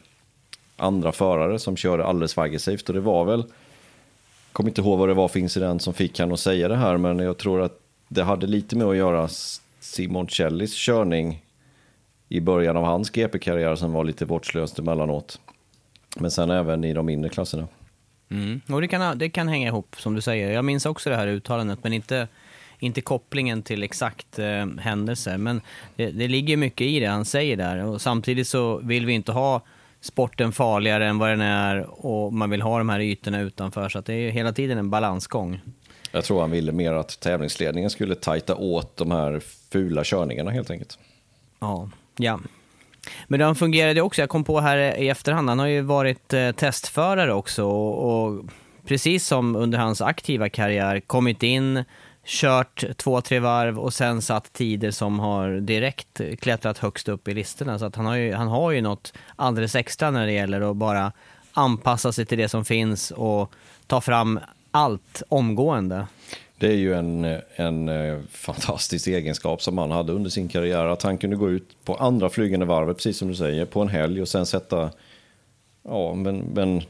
andra 0.77 1.11
förare 1.11 1.59
som 1.59 1.77
körde 1.77 2.05
alldeles 2.05 2.33
för 2.33 2.41
aggressivt. 2.41 2.89
Och 2.89 2.95
det 2.95 3.01
var 3.01 3.25
väl, 3.25 3.39
jag 3.39 4.53
kommer 4.53 4.69
inte 4.69 4.81
ihåg 4.81 4.99
vad 4.99 5.09
det 5.09 5.13
var 5.13 5.27
för 5.27 5.39
incident 5.39 5.81
som 5.81 5.93
fick 5.93 6.19
han 6.19 6.31
att 6.31 6.39
säga 6.39 6.67
det 6.67 6.75
här, 6.75 6.97
men 6.97 7.19
jag 7.19 7.37
tror 7.37 7.61
att 7.61 7.79
det 8.07 8.23
hade 8.23 8.47
lite 8.47 8.75
med 8.75 8.87
att 8.87 8.97
göra 8.97 9.27
Simon 9.79 10.29
Cellis 10.29 10.73
körning 10.73 11.43
i 12.29 12.41
början 12.41 12.77
av 12.77 12.83
hans 12.83 13.09
GP-karriär 13.09 13.75
som 13.75 13.93
var 13.93 14.03
lite 14.03 14.25
vårdslöst 14.25 14.79
emellanåt. 14.79 15.39
Men 16.17 16.31
sen 16.31 16.51
även 16.51 16.83
i 16.83 16.93
de 16.93 17.05
mindre 17.05 17.29
klasserna. 17.29 17.67
Mm. 18.29 18.61
Och 18.69 18.81
det 18.81 18.87
kan, 18.87 19.17
det 19.17 19.29
kan 19.29 19.47
hänga 19.47 19.67
ihop 19.67 19.95
som 19.99 20.15
du 20.15 20.21
säger. 20.21 20.51
Jag 20.51 20.65
minns 20.65 20.85
också 20.85 21.09
det 21.09 21.15
här 21.15 21.27
uttalandet, 21.27 21.79
men 21.83 21.93
inte, 21.93 22.27
inte 22.79 23.01
kopplingen 23.01 23.63
till 23.63 23.83
exakt 23.83 24.39
eh, 24.39 24.65
händelse. 24.79 25.37
Men 25.37 25.61
det, 25.95 26.11
det 26.11 26.27
ligger 26.27 26.57
mycket 26.57 26.87
i 26.87 26.99
det 26.99 27.05
han 27.05 27.25
säger 27.25 27.57
där. 27.57 27.85
Och 27.85 28.01
samtidigt 28.01 28.47
så 28.47 28.77
vill 28.77 29.05
vi 29.05 29.13
inte 29.13 29.31
ha 29.31 29.61
sporten 30.01 30.51
farligare 30.51 31.07
än 31.07 31.17
vad 31.17 31.29
den 31.29 31.41
är 31.41 32.05
och 32.05 32.33
man 32.33 32.49
vill 32.49 32.61
ha 32.61 32.77
de 32.77 32.89
här 32.89 32.99
ytorna 32.99 33.41
utanför. 33.41 33.89
Så 33.89 34.01
det 34.01 34.13
är 34.13 34.31
hela 34.31 34.53
tiden 34.53 34.77
en 34.77 34.89
balansgång. 34.89 35.61
Jag 36.11 36.23
tror 36.23 36.41
han 36.41 36.51
ville 36.51 36.71
mer 36.71 36.93
att 36.93 37.19
tävlingsledningen 37.19 37.89
skulle 37.89 38.15
tajta 38.15 38.55
åt 38.55 38.97
de 38.97 39.11
här 39.11 39.41
fula 39.71 40.01
körningarna 40.03 40.51
helt 40.51 40.71
enkelt. 40.71 40.99
Ja, 41.59 41.89
ja. 42.17 42.39
Men 43.27 43.41
han 43.41 43.55
fungerade 43.55 44.01
också, 44.01 44.21
jag 44.21 44.29
kom 44.29 44.43
på 44.43 44.59
här 44.59 44.77
i 44.77 45.09
efterhand, 45.09 45.49
han 45.49 45.59
har 45.59 45.67
ju 45.67 45.81
varit 45.81 46.33
eh, 46.33 46.51
testförare 46.51 47.33
också 47.33 47.65
och, 47.65 48.25
och 48.25 48.45
precis 48.85 49.27
som 49.27 49.55
under 49.55 49.77
hans 49.77 50.01
aktiva 50.01 50.49
karriär 50.49 50.99
kommit 50.99 51.43
in 51.43 51.83
kört 52.25 52.83
två, 52.97 53.21
tre 53.21 53.39
varv 53.39 53.79
och 53.79 53.93
sen 53.93 54.21
satt 54.21 54.53
tider 54.53 54.91
som 54.91 55.19
har 55.19 55.49
direkt 55.49 56.21
klättrat 56.39 56.77
högst 56.77 57.09
upp 57.09 57.27
i 57.27 57.33
listorna. 57.33 57.79
Så 57.79 57.85
att 57.85 57.95
han, 57.95 58.05
har 58.05 58.15
ju, 58.15 58.33
han 58.33 58.47
har 58.47 58.71
ju 58.71 58.81
något 58.81 59.13
alldeles 59.35 59.75
extra 59.75 60.11
när 60.11 60.25
det 60.25 60.31
gäller 60.31 60.71
att 60.71 60.75
bara 60.75 61.11
anpassa 61.53 62.11
sig 62.11 62.25
till 62.25 62.37
det 62.37 62.49
som 62.49 62.65
finns 62.65 63.11
och 63.11 63.51
ta 63.87 64.01
fram 64.01 64.39
allt 64.71 65.23
omgående. 65.29 66.07
Det 66.57 66.67
är 66.67 66.75
ju 66.75 66.93
en, 66.93 67.37
en 67.55 67.89
eh, 67.89 68.19
fantastisk 68.29 69.07
egenskap 69.07 69.61
som 69.61 69.77
han 69.77 69.91
hade 69.91 70.13
under 70.13 70.29
sin 70.29 70.47
karriär. 70.47 70.85
Att 70.85 71.03
han 71.03 71.17
kunde 71.17 71.35
gå 71.35 71.49
ut 71.49 71.75
på 71.85 71.95
andra 71.95 72.29
flygande 72.29 72.65
varvet, 72.65 72.97
precis 72.97 73.17
som 73.17 73.27
du 73.27 73.35
säger, 73.35 73.65
på 73.65 73.81
en 73.81 73.87
helg 73.87 74.21
och 74.21 74.27
sen 74.27 74.45
sätta 74.45 74.89
Ja, 75.83 76.13
men, 76.13 76.37
men 76.53 76.81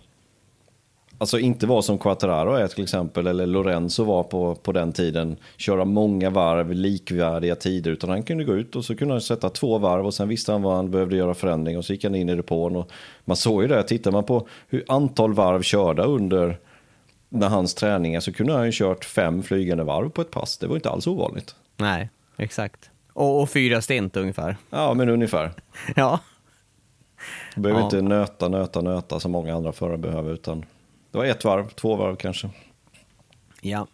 Alltså 1.18 1.40
inte 1.40 1.68
vara 1.68 1.82
som 1.82 1.98
Quattararo 1.98 2.54
är 2.54 2.68
till 2.68 2.84
exempel, 2.84 3.28
eller 3.28 3.46
Lorenzo 3.46 4.04
var 4.04 4.24
på, 4.24 4.56
på 4.56 4.72
den 4.72 4.92
tiden. 4.92 5.38
Köra 5.58 5.86
många 5.86 6.30
varv, 6.30 6.74
likvärdiga 6.74 7.56
tider. 7.56 7.92
Utan 7.92 8.10
han 8.10 8.24
kunde 8.24 8.44
gå 8.44 8.54
ut 8.54 8.76
och 8.76 8.86
så 8.86 8.96
kunde 8.96 9.14
han 9.14 9.22
sätta 9.22 9.50
två 9.50 9.78
varv 9.78 10.06
och 10.06 10.14
sen 10.14 10.28
visste 10.28 10.52
han 10.52 10.62
vad 10.62 10.76
han 10.76 10.92
behövde 10.92 11.16
göra 11.16 11.34
förändring. 11.34 11.78
Och 11.78 11.86
så 11.86 11.94
gick 11.94 12.04
han 12.04 12.16
in 12.16 12.30
i 12.30 12.36
depån. 12.36 12.76
Och 12.76 12.92
man 13.26 13.38
såg 13.38 13.62
ju 13.62 13.68
det, 13.68 13.84
tittar 13.84 14.12
man 14.12 14.24
på 14.24 14.48
hur 14.70 14.84
antal 14.88 15.34
varv 15.34 15.62
körda 15.62 16.04
under 16.04 16.58
när 17.30 17.50
hans 17.50 17.74
träningar 17.74 18.20
så 18.20 18.34
kunde 18.34 18.54
han 18.54 18.66
ju 18.66 18.72
kört 18.74 19.06
fem 19.06 19.44
flygande 19.44 19.84
varv 19.84 20.10
på 20.10 20.22
ett 20.22 20.32
pass. 20.32 20.58
Det 20.58 20.68
var 20.68 20.76
inte 20.76 20.90
alls 20.90 21.08
ovanligt. 21.08 21.56
Nej, 21.78 22.10
exakt. 22.38 22.90
Och, 23.14 23.42
och 23.42 23.50
fyra 23.50 23.82
stint 23.82 24.18
ungefär. 24.18 24.58
Ja, 24.70 24.94
men 24.94 25.10
ungefär. 25.10 25.52
ja. 25.96 26.20
Du 27.56 27.62
behöver 27.62 27.82
ja. 27.82 27.86
inte 27.86 28.02
nöta, 28.02 28.48
nöta, 28.48 28.82
nöta 28.82 29.20
som 29.20 29.32
många 29.32 29.56
andra 29.56 29.72
förare 29.72 29.98
behöver. 29.98 30.34
Utan 30.34 30.66
det 31.12 31.18
var 31.18 31.26
ett 31.26 31.44
varv, 31.44 31.70
två 31.70 31.96
varv 31.96 32.16
kanske. 32.16 32.50
Ja. 33.62 33.88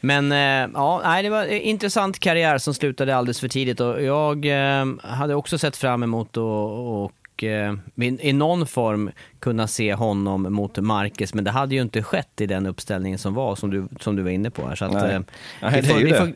Men 0.00 0.32
äh, 0.32 0.70
ja, 0.74 1.00
nej, 1.04 1.22
det 1.22 1.30
var 1.30 1.44
en 1.44 1.60
intressant 1.60 2.18
karriär 2.18 2.58
som 2.58 2.74
slutade 2.74 3.16
alldeles 3.16 3.40
för 3.40 3.48
tidigt 3.48 3.80
och 3.80 4.02
jag 4.02 4.46
äh, 4.46 4.86
hade 5.02 5.34
också 5.34 5.58
sett 5.58 5.76
fram 5.76 6.02
emot 6.02 6.36
och, 6.36 7.04
och 7.42 7.44
äh, 7.44 7.74
i 8.20 8.32
någon 8.32 8.66
form 8.66 9.10
kunna 9.38 9.66
se 9.66 9.94
honom 9.94 10.42
mot 10.42 10.78
Marcus, 10.78 11.34
men 11.34 11.44
det 11.44 11.50
hade 11.50 11.74
ju 11.74 11.82
inte 11.82 12.02
skett 12.02 12.40
i 12.40 12.46
den 12.46 12.66
uppställningen 12.66 13.18
som 13.18 13.34
var, 13.34 13.56
som 13.56 13.70
du, 13.70 13.88
som 14.00 14.16
du 14.16 14.22
var 14.22 14.30
inne 14.30 14.50
på 14.50 14.66
här. 14.66 14.74
Så 14.76 14.84
att, 14.84 14.92
nej. 14.92 15.20
nej, 15.62 15.82
det 15.82 15.90
är 15.90 15.98
ju 15.98 16.04
vi, 16.04 16.10
det. 16.10 16.32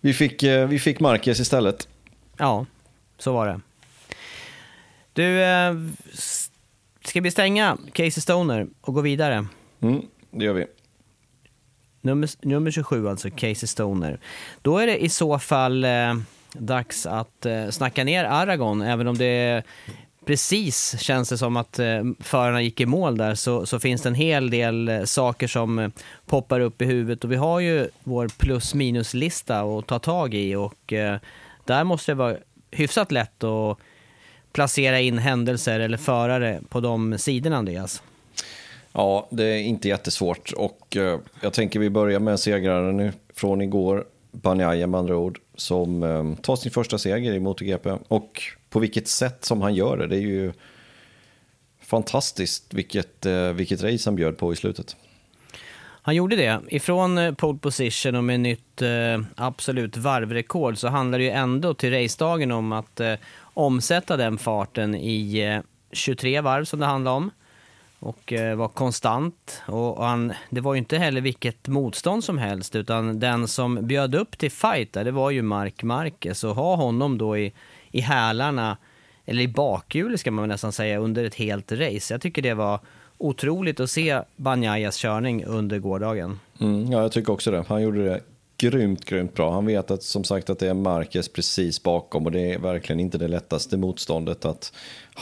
vi, 0.00 0.12
fick, 0.12 0.42
vi 0.42 0.78
fick 0.78 1.00
Marcus 1.00 1.40
istället. 1.40 1.88
Ja, 2.36 2.66
så 3.18 3.32
var 3.32 3.46
det. 3.46 3.60
Du, 5.12 5.40
Ska 7.06 7.20
vi 7.20 7.30
stänga 7.30 7.78
Casey 7.92 8.20
Stoner 8.20 8.66
och 8.80 8.94
gå 8.94 9.00
vidare? 9.00 9.46
Mm, 9.80 10.02
det 10.30 10.44
gör 10.44 10.52
vi. 10.52 10.66
Nummer, 12.00 12.46
nummer 12.46 12.70
27 12.70 13.08
alltså, 13.08 13.30
Casey 13.30 13.66
Stoner. 13.66 14.20
Då 14.62 14.78
är 14.78 14.86
det 14.86 15.04
i 15.04 15.08
så 15.08 15.38
fall 15.38 15.84
eh, 15.84 16.14
dags 16.52 17.06
att 17.06 17.46
eh, 17.46 17.68
snacka 17.68 18.04
ner 18.04 18.24
Aragon, 18.24 18.82
även 18.82 19.06
om 19.06 19.18
det 19.18 19.62
precis 20.26 21.00
känns 21.00 21.28
det 21.28 21.38
som 21.38 21.56
att 21.56 21.78
eh, 21.78 22.04
förarna 22.20 22.62
gick 22.62 22.80
i 22.80 22.86
mål 22.86 23.16
där 23.16 23.34
så, 23.34 23.66
så 23.66 23.78
finns 23.78 24.02
det 24.02 24.08
en 24.08 24.14
hel 24.14 24.50
del 24.50 24.88
eh, 24.88 25.04
saker 25.04 25.46
som 25.46 25.78
eh, 25.78 25.88
poppar 26.26 26.60
upp 26.60 26.82
i 26.82 26.84
huvudet. 26.84 27.24
Och 27.24 27.32
vi 27.32 27.36
har 27.36 27.60
ju 27.60 27.88
vår 28.04 28.28
plus 28.28 28.74
minus-lista 28.74 29.60
att 29.60 29.86
ta 29.86 29.98
tag 29.98 30.34
i. 30.34 30.54
Och 30.54 30.92
eh, 30.92 31.18
där 31.64 31.84
måste 31.84 32.12
det 32.12 32.16
vara 32.16 32.36
hyfsat 32.70 33.12
lätt 33.12 33.44
att 33.44 33.78
placera 34.52 35.00
in 35.00 35.18
händelser 35.18 35.80
eller 35.80 35.98
förare 35.98 36.60
på 36.68 36.80
de 36.80 37.18
sidorna, 37.18 37.56
Andreas? 37.56 38.02
Ja, 38.92 39.28
det 39.30 39.44
är 39.44 39.58
inte 39.58 39.88
jättesvårt. 39.88 40.52
Och 40.52 40.96
eh, 40.96 41.18
jag 41.40 41.52
tänker 41.52 41.80
vi 41.80 41.90
börjar 41.90 42.20
med 42.20 42.40
segraren 42.40 43.12
från 43.34 43.60
igår, 43.60 44.04
Banjaya 44.32 44.86
med 44.86 44.98
andra 44.98 45.16
ord, 45.16 45.38
som 45.56 46.02
eh, 46.02 46.34
tar 46.42 46.56
sin 46.56 46.72
första 46.72 46.98
seger 46.98 47.32
i 47.32 47.40
MotoGP 47.40 47.90
och 48.08 48.42
på 48.70 48.78
vilket 48.78 49.08
sätt 49.08 49.44
som 49.44 49.62
han 49.62 49.74
gör 49.74 49.96
det. 49.96 50.06
Det 50.06 50.16
är 50.16 50.20
ju 50.20 50.52
fantastiskt 51.80 52.74
vilket, 52.74 53.26
eh, 53.26 53.52
vilket 53.52 53.82
race 53.82 54.08
han 54.10 54.16
bjöd 54.16 54.38
på 54.38 54.52
i 54.52 54.56
slutet. 54.56 54.96
Han 56.02 56.14
gjorde 56.14 56.36
det. 56.36 56.60
Ifrån 56.68 57.18
eh, 57.18 57.34
pole 57.34 57.58
position 57.58 58.14
och 58.14 58.24
med 58.24 58.40
nytt 58.40 58.82
eh, 58.82 59.20
absolut 59.34 59.96
varvrekord 59.96 60.78
så 60.78 60.88
handlar 60.88 61.18
det 61.18 61.24
ju 61.24 61.30
ändå 61.30 61.74
till 61.74 61.90
racedagen 61.90 62.52
om 62.52 62.72
att 62.72 63.00
eh, 63.00 63.14
omsätta 63.40 64.16
den 64.16 64.38
farten 64.38 64.94
i 64.94 65.38
eh, 65.38 65.60
23 65.92 66.40
varv 66.40 66.64
som 66.64 66.80
det 66.80 66.86
handlar 66.86 67.12
om 67.12 67.30
och 67.98 68.32
eh, 68.32 68.56
var 68.56 68.68
konstant. 68.68 69.62
Och 69.66 70.04
han, 70.04 70.32
det 70.50 70.60
var 70.60 70.74
ju 70.74 70.78
inte 70.78 70.98
heller 70.98 71.20
vilket 71.20 71.68
motstånd 71.68 72.24
som 72.24 72.38
helst 72.38 72.76
utan 72.76 73.20
den 73.20 73.48
som 73.48 73.86
bjöd 73.86 74.14
upp 74.14 74.38
till 74.38 74.50
fight 74.50 74.92
där, 74.92 75.04
det 75.04 75.10
var 75.10 75.30
ju 75.30 75.42
Mark 75.42 75.82
Marquez 75.82 76.44
och 76.44 76.54
ha 76.54 76.76
honom 76.76 77.18
då 77.18 77.38
i, 77.38 77.52
i 77.90 78.00
hälarna 78.00 78.76
eller 79.24 79.42
i 79.42 79.48
bakhjulet 79.48 80.20
ska 80.20 80.30
man 80.30 80.48
nästan 80.48 80.72
säga, 80.72 80.98
under 80.98 81.24
ett 81.24 81.34
helt 81.34 81.72
race. 81.72 82.14
Jag 82.14 82.20
tycker 82.20 82.42
det 82.42 82.54
var 82.54 82.80
otroligt 83.18 83.80
att 83.80 83.90
se 83.90 84.20
Banayas 84.36 84.96
körning 84.96 85.44
under 85.44 85.78
gårdagen. 85.78 86.40
Mm, 86.60 86.92
ja, 86.92 87.02
jag 87.02 87.12
tycker 87.12 87.32
också 87.32 87.50
det. 87.50 87.64
Han 87.68 87.82
gjorde 87.82 88.04
det 88.04 88.20
grymt, 88.58 89.04
grymt 89.04 89.34
bra. 89.34 89.52
Han 89.52 89.66
vet 89.66 89.90
att 89.90 90.02
som 90.02 90.24
sagt 90.24 90.50
att 90.50 90.58
det 90.58 90.68
är 90.68 90.74
Marquez 90.74 91.28
precis 91.28 91.82
bakom 91.82 92.26
och 92.26 92.32
det 92.32 92.52
är 92.52 92.58
verkligen 92.58 93.00
inte 93.00 93.18
det 93.18 93.28
lättaste 93.28 93.76
motståndet 93.76 94.44
att 94.44 94.72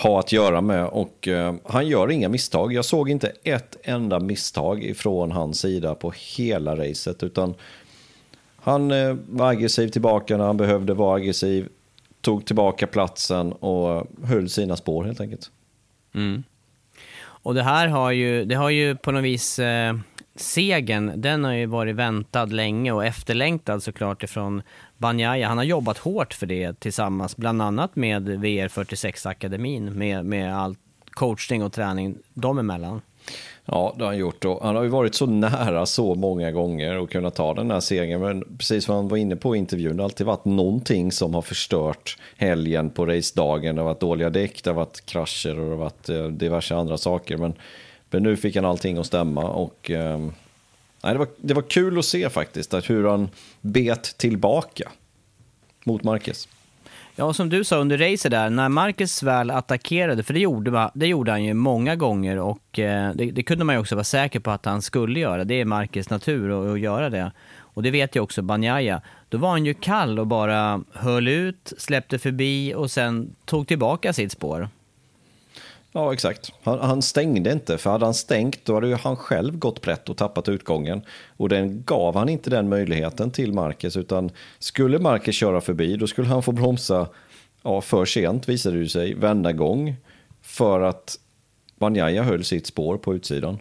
ha 0.02 0.20
att 0.20 0.32
göra 0.32 0.60
med 0.60 0.86
och 0.86 1.28
eh, 1.28 1.54
han 1.64 1.86
gör 1.86 2.10
inga 2.10 2.28
misstag. 2.28 2.72
Jag 2.72 2.84
såg 2.84 3.10
inte 3.10 3.32
ett 3.44 3.76
enda 3.82 4.20
misstag 4.20 4.84
ifrån 4.84 5.32
hans 5.32 5.60
sida 5.60 5.94
på 5.94 6.12
hela 6.36 6.76
racet 6.76 7.22
utan 7.22 7.54
han 8.56 8.90
eh, 8.90 9.16
var 9.28 9.48
aggressiv 9.50 9.88
tillbaka 9.88 10.36
när 10.36 10.44
han 10.44 10.56
behövde 10.56 10.94
vara 10.94 11.16
aggressiv 11.16 11.68
tog 12.20 12.46
tillbaka 12.46 12.86
platsen 12.86 13.52
och 13.52 14.06
höll 14.24 14.48
sina 14.48 14.76
spår 14.76 15.04
helt 15.04 15.20
enkelt. 15.20 15.50
Mm. 16.14 16.42
Och 17.18 17.54
det 17.54 17.62
här 17.62 17.88
har 17.88 18.10
ju, 18.10 18.44
det 18.44 18.54
har 18.54 18.70
ju 18.70 18.96
på 18.96 19.12
något 19.12 19.24
vis, 19.24 19.58
eh, 19.58 19.94
segern, 20.36 21.12
den 21.16 21.44
har 21.44 21.52
ju 21.52 21.66
varit 21.66 21.96
väntad 21.96 22.46
länge 22.46 22.92
och 22.92 23.04
efterlängtad 23.04 23.82
såklart 23.82 24.22
ifrån 24.22 24.62
Banjaya, 25.04 25.48
Han 25.48 25.58
har 25.58 25.64
jobbat 25.64 25.98
hårt 25.98 26.34
för 26.34 26.46
det 26.46 26.80
tillsammans, 26.80 27.36
bland 27.36 27.62
annat 27.62 27.96
med 27.96 28.28
VR46-akademin, 28.28 29.90
med, 29.90 30.24
med 30.24 30.56
all 30.56 30.76
coachning 31.10 31.62
och 31.62 31.72
träning 31.72 32.18
dem 32.34 32.58
emellan. 32.58 33.00
Ja, 33.64 33.94
det 33.96 34.04
har 34.04 34.10
han 34.10 34.18
gjort. 34.18 34.44
Och 34.44 34.62
han 34.62 34.76
har 34.76 34.82
ju 34.82 34.88
varit 34.88 35.14
så 35.14 35.26
nära 35.26 35.86
så 35.86 36.14
många 36.14 36.52
gånger 36.52 36.98
och 36.98 37.10
kunnat 37.10 37.34
ta 37.34 37.54
den 37.54 37.70
här 37.70 37.80
segern. 37.80 38.20
Men 38.20 38.56
precis 38.58 38.84
som 38.84 38.94
han 38.94 39.08
var 39.08 39.16
inne 39.16 39.36
på 39.36 39.56
i 39.56 39.58
intervjun, 39.58 39.96
det 39.96 40.02
har 40.02 40.04
alltid 40.04 40.26
varit 40.26 40.44
någonting 40.44 41.12
som 41.12 41.34
har 41.34 41.42
förstört 41.42 42.18
helgen 42.36 42.90
på 42.90 43.06
racedagen. 43.06 43.74
Det 43.74 43.82
har 43.82 43.88
varit 43.88 44.00
dåliga 44.00 44.30
däck, 44.30 44.64
det 44.64 44.70
har 44.70 44.74
varit 44.74 45.06
krascher 45.06 45.58
och 45.58 45.64
det 45.64 45.70
har 45.70 45.76
varit 45.76 46.08
eh, 46.08 46.26
diverse 46.26 46.74
andra 46.74 46.96
saker. 46.96 47.36
Men, 47.36 47.54
men 48.10 48.22
nu 48.22 48.36
fick 48.36 48.56
han 48.56 48.64
allting 48.64 48.98
att 48.98 49.06
stämma. 49.06 49.44
Och, 49.44 49.90
eh, 49.90 50.18
nej, 51.04 51.12
det, 51.12 51.18
var, 51.18 51.28
det 51.36 51.54
var 51.54 51.62
kul 51.62 51.98
att 51.98 52.04
se 52.04 52.30
faktiskt, 52.30 52.74
att 52.74 52.90
hur 52.90 53.08
han 53.08 53.28
bet 53.60 54.02
tillbaka 54.18 54.90
mot 55.84 56.02
Marcus. 56.02 56.48
Ja, 57.16 57.32
som 57.32 57.48
du 57.48 57.64
sa 57.64 57.76
under 57.76 57.98
racet 57.98 58.30
där, 58.30 58.50
när 58.50 58.68
Marcus 58.68 59.22
väl 59.22 59.50
attackerade, 59.50 60.22
för 60.22 60.34
det 60.34 60.40
gjorde, 60.40 60.90
det 60.94 61.06
gjorde 61.06 61.30
han 61.30 61.44
ju 61.44 61.54
många 61.54 61.96
gånger 61.96 62.38
och 62.38 62.78
eh, 62.78 63.12
det, 63.14 63.30
det, 63.30 63.42
kunde 63.42 63.64
man 63.64 63.74
ju 63.74 63.80
också 63.80 63.94
vara 63.94 64.04
säker 64.04 64.40
på 64.40 64.50
att 64.50 64.64
han 64.64 64.82
skulle 64.82 65.20
göra. 65.20 65.44
Det 65.44 65.60
är 65.60 65.64
Marcus 65.64 66.10
natur 66.10 66.64
att, 66.64 66.74
att 66.74 66.80
göra 66.80 67.10
det. 67.10 67.32
Och 67.56 67.82
det 67.82 67.90
vet 67.90 68.16
ju 68.16 68.20
också 68.20 68.42
Banjaya. 68.42 69.00
Då 69.28 69.38
var 69.38 69.50
han 69.50 69.66
ju 69.66 69.74
kall 69.74 70.18
och 70.18 70.26
bara 70.26 70.82
höll 70.92 71.28
ut, 71.28 71.72
släppte 71.78 72.18
förbi 72.18 72.74
och 72.74 72.90
sen 72.90 73.34
tog 73.44 73.68
tillbaka 73.68 74.12
sitt 74.12 74.32
spår. 74.32 74.68
Ja, 75.96 76.12
exakt. 76.12 76.52
Han, 76.62 76.78
han, 76.78 77.02
stängde 77.02 77.52
inte, 77.52 77.78
för 77.78 77.90
hade 77.90 78.04
han 78.04 78.14
stängt 78.14 78.64
då 78.64 78.74
hade 78.74 78.88
ju 78.88 78.94
han 78.94 79.16
själv 79.16 79.58
gått 79.58 79.82
brett 79.82 80.08
och 80.08 80.16
tappat 80.16 80.48
utgången. 80.48 81.02
Och 81.36 81.48
den 81.48 81.82
gav 81.82 82.16
han 82.16 82.28
inte 82.28 82.50
den 82.50 82.68
möjligheten 82.68 83.30
till 83.30 83.52
Marcus, 83.52 83.96
utan 83.96 84.30
skulle 84.58 84.98
Marcus 84.98 85.34
köra 85.34 85.60
förbi 85.60 85.96
då 85.96 86.06
skulle 86.06 86.28
han 86.28 86.42
få 86.42 86.52
bromsa 86.52 87.08
ja, 87.62 87.80
för 87.80 88.04
sent, 88.04 88.48
visade 88.48 88.78
det 88.78 88.88
sig, 88.88 89.14
vända 89.14 89.52
gång 89.52 89.96
för 90.42 90.80
att 90.80 91.18
Banjaya 91.78 92.22
höll 92.22 92.44
sitt 92.44 92.66
spår 92.66 92.98
på 92.98 93.14
utsidan. 93.14 93.58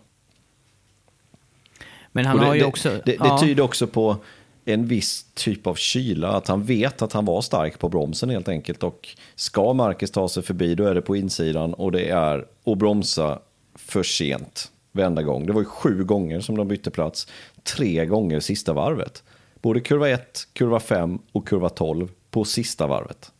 Men 2.12 2.26
han 2.26 2.38
det, 2.38 2.46
har 2.46 2.54
ju 2.54 2.60
det, 2.60 2.66
också... 2.66 2.90
Det, 2.90 3.00
det, 3.06 3.18
ja. 3.20 3.40
tyder 3.40 3.64
också 3.64 3.88
på 3.88 4.18
en 4.66 4.86
viss 4.86 5.26
typ 5.34 5.68
av 5.68 5.76
kyla, 5.76 6.30
att 6.30 6.48
han 6.48 6.64
vet 6.64 7.02
att 7.02 7.14
han 7.14 7.26
var 7.26 7.42
stark 7.42 7.80
på 7.80 7.90
bromsen 7.90 8.30
helt 8.30 8.50
enkelt. 8.50 8.84
Och 8.84 9.10
ska 9.36 9.74
Marcus 9.74 10.12
ta 10.12 10.30
sig 10.30 10.44
förbi 10.44 10.76
då 10.76 10.86
är 10.86 10.96
det 10.96 11.02
på 11.02 11.16
insidan 11.16 11.74
och 11.74 11.92
det 11.92 12.10
är 12.10 12.46
att 12.66 12.78
bromsa 12.78 13.40
för 13.76 14.04
sent 14.04 14.72
varenda 14.92 15.24
gång. 15.24 15.46
Det 15.46 15.54
var 15.54 15.62
ju 15.62 15.66
sju 15.66 16.04
gånger 16.04 16.42
som 16.42 16.58
de 16.58 16.68
bytte 16.68 16.92
plats, 16.92 17.28
tre 17.64 18.06
gånger 18.06 18.40
sista 18.40 18.74
varvet. 18.74 19.24
Både 19.62 19.80
kurva 19.80 20.10
1, 20.10 20.48
kurva 20.54 20.80
5 20.80 21.20
och 21.32 21.48
kurva 21.48 21.70
12 21.70 22.08
på 22.32 22.46
sista 22.46 22.88
varvet. 22.88 23.32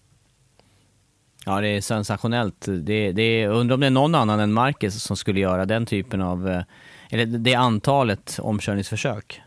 Ja, 1.46 1.62
det 1.62 1.68
är 1.68 1.82
sensationellt. 1.82 2.66
Det, 2.68 3.12
det, 3.12 3.48
undrar 3.48 3.74
om 3.74 3.80
det 3.80 3.88
är 3.88 3.92
någon 3.92 4.16
annan 4.16 4.40
än 4.40 4.54
Marcus 4.54 5.04
som 5.04 5.18
skulle 5.18 5.40
göra 5.40 5.66
den 5.66 5.86
typen 5.86 6.22
av, 6.22 6.50
eh, 6.50 6.62
eller 7.10 7.26
det 7.26 7.56
antalet 7.56 8.40
omkörningsförsök. 8.42 9.42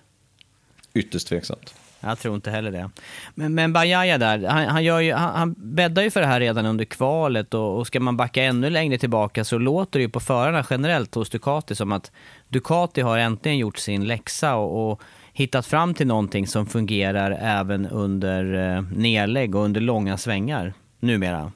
Ytterst 0.96 1.28
tveksamt. 1.28 1.74
Jag 2.00 2.18
tror 2.18 2.34
inte 2.34 2.50
heller 2.50 2.70
det. 2.70 2.90
Men, 3.34 3.54
men 3.54 3.72
Bajaya 3.72 4.18
där, 4.18 4.46
han, 4.48 4.66
han, 4.66 4.84
gör 4.84 5.00
ju, 5.00 5.12
han, 5.12 5.34
han 5.34 5.54
bäddar 5.58 6.02
ju 6.02 6.10
för 6.10 6.20
det 6.20 6.26
här 6.26 6.40
redan 6.40 6.66
under 6.66 6.84
kvalet 6.84 7.54
och, 7.54 7.78
och 7.78 7.86
ska 7.86 8.00
man 8.00 8.16
backa 8.16 8.42
ännu 8.42 8.70
längre 8.70 8.98
tillbaka 8.98 9.44
så 9.44 9.58
låter 9.58 9.98
det 9.98 10.02
ju 10.02 10.08
på 10.08 10.20
förarna 10.20 10.64
generellt 10.70 11.14
hos 11.14 11.30
Ducati 11.30 11.74
som 11.74 11.92
att 11.92 12.12
Ducati 12.48 13.00
har 13.00 13.18
äntligen 13.18 13.58
gjort 13.58 13.78
sin 13.78 14.04
läxa 14.04 14.56
och, 14.56 14.92
och 14.92 15.02
hittat 15.32 15.66
fram 15.66 15.94
till 15.94 16.06
någonting 16.06 16.46
som 16.46 16.66
fungerar 16.66 17.38
även 17.40 17.86
under 17.86 18.74
eh, 18.76 18.82
nedlägg 18.82 19.54
och 19.54 19.64
under 19.64 19.80
långa 19.80 20.16
svängar 20.16 20.74
numera. 21.00 21.52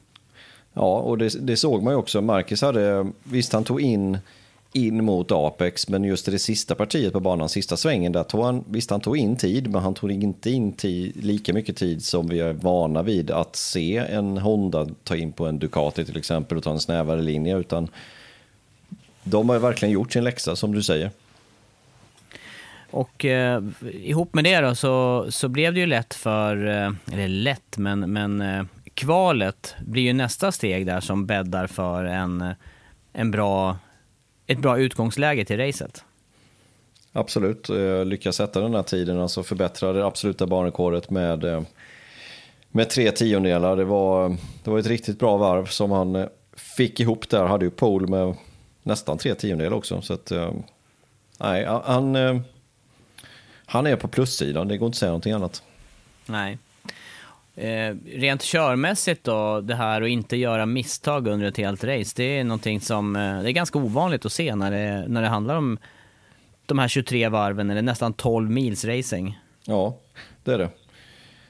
Ja, 0.72 0.98
och 0.98 1.18
det, 1.18 1.46
det 1.46 1.56
såg 1.56 1.82
man 1.82 1.92
ju 1.92 1.98
också. 1.98 2.20
Marcus 2.20 2.62
hade, 2.62 3.10
visst 3.22 3.52
han 3.52 3.64
tog 3.64 3.80
in 3.80 4.18
in 4.72 5.04
mot 5.04 5.32
Apex, 5.32 5.88
men 5.88 6.04
just 6.04 6.28
i 6.28 6.30
det 6.30 6.38
sista 6.38 6.74
partiet 6.74 7.12
på 7.12 7.20
banan, 7.20 7.48
sista 7.48 7.76
svängen, 7.76 8.12
där 8.12 8.22
tog 8.22 8.44
han, 8.44 8.64
visst 8.68 8.90
han 8.90 9.00
tog 9.00 9.16
in 9.16 9.36
tid, 9.36 9.70
men 9.70 9.82
han 9.82 9.94
tog 9.94 10.12
inte 10.12 10.50
in 10.50 10.72
tid, 10.72 11.24
lika 11.24 11.52
mycket 11.52 11.76
tid 11.76 12.04
som 12.04 12.26
vi 12.26 12.40
är 12.40 12.52
vana 12.52 13.02
vid 13.02 13.30
att 13.30 13.56
se 13.56 13.96
en 13.96 14.38
Honda 14.38 14.86
ta 15.04 15.16
in 15.16 15.32
på 15.32 15.46
en 15.46 15.58
Ducati 15.58 16.04
till 16.04 16.16
exempel 16.16 16.58
och 16.58 16.64
ta 16.64 16.70
en 16.70 16.80
snävare 16.80 17.22
linje, 17.22 17.58
utan 17.58 17.88
de 19.22 19.48
har 19.48 19.56
ju 19.56 19.62
verkligen 19.62 19.92
gjort 19.92 20.12
sin 20.12 20.24
läxa 20.24 20.56
som 20.56 20.72
du 20.72 20.82
säger. 20.82 21.10
Och 22.90 23.24
eh, 23.24 23.62
ihop 23.92 24.34
med 24.34 24.44
det 24.44 24.60
då 24.60 24.74
så, 24.74 25.26
så 25.30 25.48
blev 25.48 25.74
det 25.74 25.80
ju 25.80 25.86
lätt 25.86 26.14
för, 26.14 26.68
eh, 26.68 26.92
eller 27.12 27.28
lätt, 27.28 27.78
men, 27.78 28.12
men 28.12 28.40
eh, 28.40 28.64
kvalet 28.94 29.74
blir 29.86 30.02
ju 30.02 30.12
nästa 30.12 30.52
steg 30.52 30.86
där 30.86 31.00
som 31.00 31.26
bäddar 31.26 31.66
för 31.66 32.04
en, 32.04 32.54
en 33.12 33.30
bra 33.30 33.76
ett 34.50 34.58
bra 34.58 34.78
utgångsläge 34.78 35.44
till 35.44 35.56
racet. 35.56 36.04
Absolut, 37.12 37.70
eh, 37.70 38.04
lyckas 38.04 38.36
sätta 38.36 38.60
den 38.60 38.74
här 38.74 38.82
tiden, 38.82 39.20
alltså 39.20 39.42
förbättra 39.42 39.92
det 39.92 40.06
absoluta 40.06 40.46
banrekordet 40.46 41.10
med, 41.10 41.44
eh, 41.44 41.62
med 42.68 42.90
tre 42.90 43.10
tiondelar. 43.10 43.76
Det 43.76 43.84
var, 43.84 44.36
det 44.64 44.70
var 44.70 44.78
ett 44.78 44.86
riktigt 44.86 45.18
bra 45.18 45.36
varv 45.36 45.66
som 45.66 45.90
han 45.90 46.16
eh, 46.16 46.26
fick 46.76 47.00
ihop 47.00 47.28
där, 47.28 47.44
hade 47.44 47.64
ju 47.64 47.70
pole 47.70 48.06
med 48.06 48.34
nästan 48.82 49.18
tre 49.18 49.34
tiondelar 49.34 49.76
också. 49.76 50.02
Så 50.02 50.14
att, 50.14 50.32
nej, 51.38 51.64
han, 51.64 52.16
han 53.66 53.86
är 53.86 53.96
på 53.96 54.08
plussidan, 54.08 54.68
det 54.68 54.76
går 54.78 54.86
inte 54.86 54.94
att 54.94 54.98
säga 54.98 55.10
någonting 55.10 55.32
annat. 55.32 55.62
Nej. 56.26 56.58
Eh, 57.60 57.96
rent 58.14 58.42
körmässigt 58.42 59.24
då, 59.24 59.60
det 59.60 59.74
här 59.74 60.02
att 60.02 60.08
inte 60.08 60.36
göra 60.36 60.66
misstag 60.66 61.26
under 61.26 61.46
ett 61.46 61.56
helt 61.56 61.84
race, 61.84 62.12
det 62.16 62.38
är 62.38 62.44
någonting 62.44 62.80
som 62.80 63.16
eh, 63.16 63.42
det 63.42 63.50
är 63.50 63.52
ganska 63.52 63.78
ovanligt 63.78 64.26
att 64.26 64.32
se 64.32 64.54
när 64.54 64.70
det, 64.70 65.08
när 65.08 65.22
det 65.22 65.28
handlar 65.28 65.56
om 65.56 65.78
de 66.66 66.78
här 66.78 66.88
23 66.88 67.28
varven 67.28 67.70
eller 67.70 67.82
nästan 67.82 68.12
12 68.12 68.50
mils 68.50 68.84
racing. 68.84 69.38
Ja, 69.64 69.96
det 70.44 70.52
är 70.52 70.58
det. 70.58 70.68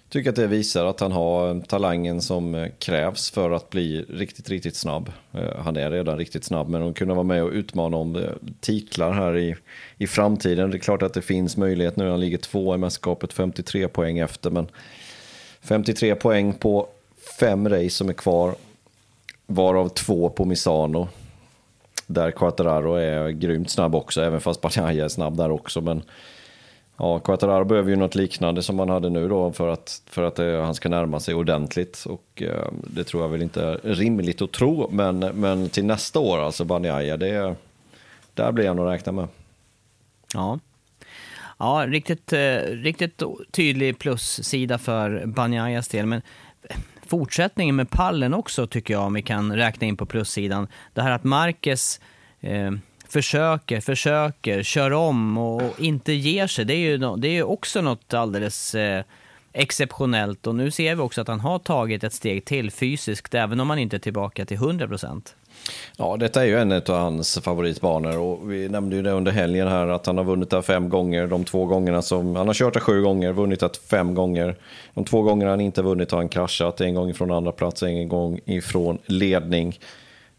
Tycker 0.09 0.31
att 0.31 0.37
det 0.37 0.47
visar 0.47 0.85
att 0.85 1.01
han 1.01 1.13
har 1.13 1.61
talangen 1.61 2.21
som 2.21 2.55
eh, 2.55 2.69
krävs 2.79 3.31
för 3.31 3.51
att 3.51 3.71
bli 3.71 4.05
riktigt, 4.09 4.49
riktigt 4.49 4.77
snabb. 4.77 5.13
Eh, 5.33 5.63
han 5.65 5.77
är 5.77 5.91
redan 5.91 6.19
riktigt 6.19 6.45
snabb, 6.45 6.69
men 6.69 6.83
att 6.83 6.97
kunna 6.97 7.15
vara 7.15 7.25
med 7.25 7.43
och 7.43 7.51
utmana 7.51 7.97
om 7.97 8.17
eh, 8.17 8.23
titlar 8.61 9.13
här 9.13 9.37
i, 9.37 9.57
i 9.97 10.07
framtiden. 10.07 10.71
Det 10.71 10.77
är 10.77 10.79
klart 10.79 11.03
att 11.03 11.15
det 11.15 11.23
finns 11.23 11.57
möjlighet 11.57 11.97
nu. 11.97 12.11
Han 12.11 12.21
ligger 12.21 12.39
två 12.39 12.75
i 12.75 12.79
mästerskapet, 12.79 13.33
53 13.33 13.89
poäng 13.89 14.19
efter, 14.19 14.51
men 14.51 14.69
53 15.61 16.15
poäng 16.15 16.53
på 16.53 16.87
fem 17.41 17.69
race 17.69 17.91
som 17.91 18.09
är 18.09 18.13
kvar. 18.13 18.55
varav 19.47 19.89
två 19.89 20.29
på 20.29 20.45
Misano. 20.45 21.09
Där 22.07 22.31
Quattararo 22.31 22.95
är 22.95 23.31
grymt 23.31 23.71
snabb 23.71 23.95
också, 23.95 24.23
även 24.23 24.41
fast 24.41 24.61
Bagnaia 24.61 25.05
är 25.05 25.09
snabb 25.09 25.37
där 25.37 25.51
också. 25.51 25.81
Men 25.81 26.03
ja, 26.97 27.19
Quattararo 27.19 27.65
behöver 27.65 27.91
ju 27.91 27.97
något 27.97 28.15
liknande 28.15 28.63
som 28.63 28.79
han 28.79 28.89
hade 28.89 29.11
nu 29.11 29.29
då 29.29 29.53
för 29.53 29.69
att, 29.69 30.03
för 30.07 30.23
att 30.23 30.39
eh, 30.39 30.63
han 30.63 30.75
ska 30.75 30.89
närma 30.89 31.21
sig 31.21 31.35
ordentligt. 31.35 32.05
Och 32.07 32.43
eh, 32.43 32.69
det 32.73 33.05
tror 33.05 33.23
jag 33.23 33.29
väl 33.29 33.43
inte 33.43 33.63
är 33.63 33.79
rimligt 33.83 34.43
att 34.43 34.53
tro. 34.53 34.89
Men, 34.91 35.19
men 35.19 35.69
till 35.69 35.85
nästa 35.85 36.19
år, 36.19 36.39
alltså 36.39 36.65
Bagnaia, 36.65 37.17
det, 37.17 37.55
där 38.35 38.53
blir 38.53 38.69
han 38.69 38.79
att 38.79 38.89
räkna 38.93 39.13
med. 39.13 39.29
Ja. 40.35 40.59
Ja, 41.61 41.87
riktigt, 41.89 42.33
eh, 42.33 42.57
riktigt 42.63 43.23
tydlig 43.51 43.99
plussida 43.99 44.79
för 44.79 45.27
Banjajas 45.27 45.89
del. 45.89 46.07
Men 46.07 46.23
eh, 46.69 46.77
fortsättningen 47.07 47.77
med 47.77 47.91
pallen 47.91 48.35
också 48.35 48.67
tycker 48.67 48.95
jag, 48.95 49.03
om 49.03 49.15
vi 49.15 49.23
kan 49.23 49.57
räkna 49.57 49.87
in 49.87 49.97
på 49.97 50.07
plussidan. 50.07 50.69
Det 50.95 51.03
här 51.03 51.11
att 51.11 51.25
Marquez 51.25 52.01
eh, 52.41 52.71
försöker, 53.09 53.81
försöker, 53.81 54.63
kör 54.63 54.93
om 54.93 55.39
och 55.39 55.81
inte 55.81 56.13
ger 56.13 56.47
sig. 56.47 56.65
Det 56.65 56.75
är 56.75 56.91
ju, 56.91 56.99
det 56.99 57.29
är 57.29 57.33
ju 57.33 57.43
också 57.43 57.81
något 57.81 58.15
alldeles 58.15 58.75
eh, 58.75 59.05
exceptionellt. 59.53 60.47
Och 60.47 60.55
nu 60.55 60.71
ser 60.71 60.95
vi 60.95 61.03
också 61.03 61.21
att 61.21 61.29
han 61.29 61.41
har 61.41 61.59
tagit 61.59 62.05
ett 62.05 62.13
steg 62.13 62.45
till 62.45 62.71
fysiskt, 62.71 63.35
även 63.35 63.61
om 63.61 63.71
han 63.71 63.79
inte 63.79 63.97
är 63.97 64.01
tillbaka 64.01 64.45
till 64.45 64.57
100 64.57 64.89
procent. 64.89 65.37
Ja, 65.97 66.17
detta 66.17 66.43
är 66.43 66.47
ju 66.47 66.59
en 66.59 66.73
av 66.73 66.89
hans 66.89 67.39
favoritbanor 67.39 68.19
och 68.19 68.53
vi 68.53 68.69
nämnde 68.69 68.97
ju 68.97 69.03
det 69.03 69.11
under 69.11 69.33
helgen 69.33 69.69
här 69.69 69.87
att 69.87 70.07
han 70.07 70.17
har 70.17 70.25
vunnit 70.25 70.51
där 70.51 70.63
fem 70.63 70.89
gånger. 70.89 71.27
De 71.27 71.45
två 71.45 71.67
gångerna 71.67 72.03
som, 72.03 72.37
han 72.37 72.47
har 72.47 72.55
kört 72.55 72.75
där 72.75 72.81
sju 72.81 73.03
gånger, 73.03 73.33
vunnit 73.33 73.61
där 73.61 73.71
fem 73.91 74.15
gånger. 74.15 74.57
De 74.95 75.05
två 75.05 75.23
gångerna 75.23 75.51
han 75.51 75.61
inte 75.61 75.83
vunnit 75.83 76.11
har 76.11 76.19
han 76.19 76.29
kraschat, 76.29 76.81
en 76.81 76.95
gång 76.95 77.11
ifrån 77.11 77.31
andra 77.31 77.53
plats, 77.53 77.83
en 77.83 78.09
gång 78.09 78.41
ifrån 78.45 78.99
ledning. 79.07 79.79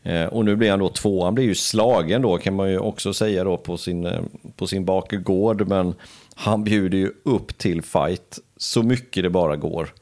Eh, 0.03 0.25
och 0.25 0.45
nu 0.45 0.55
blir 0.55 0.69
han 0.69 0.79
då 0.79 0.89
två, 0.89 1.23
han 1.23 1.35
blir 1.35 1.45
ju 1.45 1.55
slagen 1.55 2.21
då 2.21 2.37
kan 2.37 2.55
man 2.55 2.69
ju 2.69 2.79
också 2.79 3.13
säga 3.13 3.43
då 3.43 3.57
på 3.57 3.77
sin, 3.77 4.05
eh, 4.05 4.21
på 4.55 4.67
sin 4.67 4.85
bakgård, 4.85 5.67
men 5.67 5.93
han 6.35 6.63
bjuder 6.63 6.97
ju 6.97 7.11
upp 7.23 7.57
till 7.57 7.81
fight 7.81 8.39
så 8.57 8.83
mycket 8.83 9.23
det 9.23 9.29
bara 9.29 9.55
går. 9.55 9.93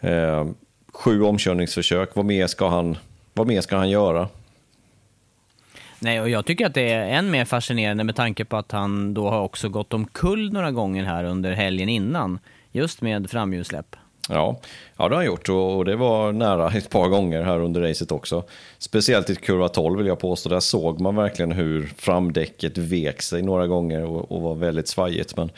Eh, 0.00 0.46
sju 0.92 1.22
omkörningsförsök, 1.22 2.10
vad 2.14 2.24
mer 2.24 2.46
ska 2.46 2.68
han, 2.68 2.96
vad 3.34 3.46
mer 3.46 3.60
ska 3.60 3.76
han 3.76 3.90
göra? 3.90 4.28
Nej, 5.98 6.20
och 6.20 6.28
jag 6.28 6.46
tycker 6.46 6.66
att 6.66 6.74
det 6.74 6.92
är 6.92 7.08
än 7.08 7.30
mer 7.30 7.44
fascinerande 7.44 8.04
med 8.04 8.16
tanke 8.16 8.44
på 8.44 8.56
att 8.56 8.72
han 8.72 9.14
då 9.14 9.30
har 9.30 9.40
också 9.40 9.68
gått 9.68 9.94
omkull 9.94 10.52
några 10.52 10.70
gånger 10.70 11.04
här 11.04 11.24
under 11.24 11.52
helgen 11.52 11.88
innan, 11.88 12.38
just 12.72 13.02
med 13.02 13.30
framhjulssläpp. 13.30 13.96
Ja, 14.28 14.60
ja, 14.96 15.08
det 15.08 15.14
har 15.14 15.16
han 15.16 15.26
gjort 15.26 15.48
och 15.48 15.84
det 15.84 15.96
var 15.96 16.32
nära 16.32 16.70
ett 16.70 16.90
par 16.90 17.08
gånger 17.08 17.42
här 17.42 17.60
under 17.60 17.80
racet 17.80 18.12
också. 18.12 18.44
Speciellt 18.78 19.30
i 19.30 19.34
kurva 19.34 19.68
12 19.68 19.98
vill 19.98 20.06
jag 20.06 20.18
påstå. 20.18 20.48
Där 20.48 20.60
såg 20.60 21.00
man 21.00 21.16
verkligen 21.16 21.52
hur 21.52 21.92
framdäcket 21.98 22.78
vek 22.78 23.22
sig 23.22 23.42
några 23.42 23.66
gånger 23.66 24.04
och, 24.04 24.32
och 24.32 24.42
var 24.42 24.54
väldigt 24.54 24.88
svajigt. 24.88 25.36
Men 25.36 25.50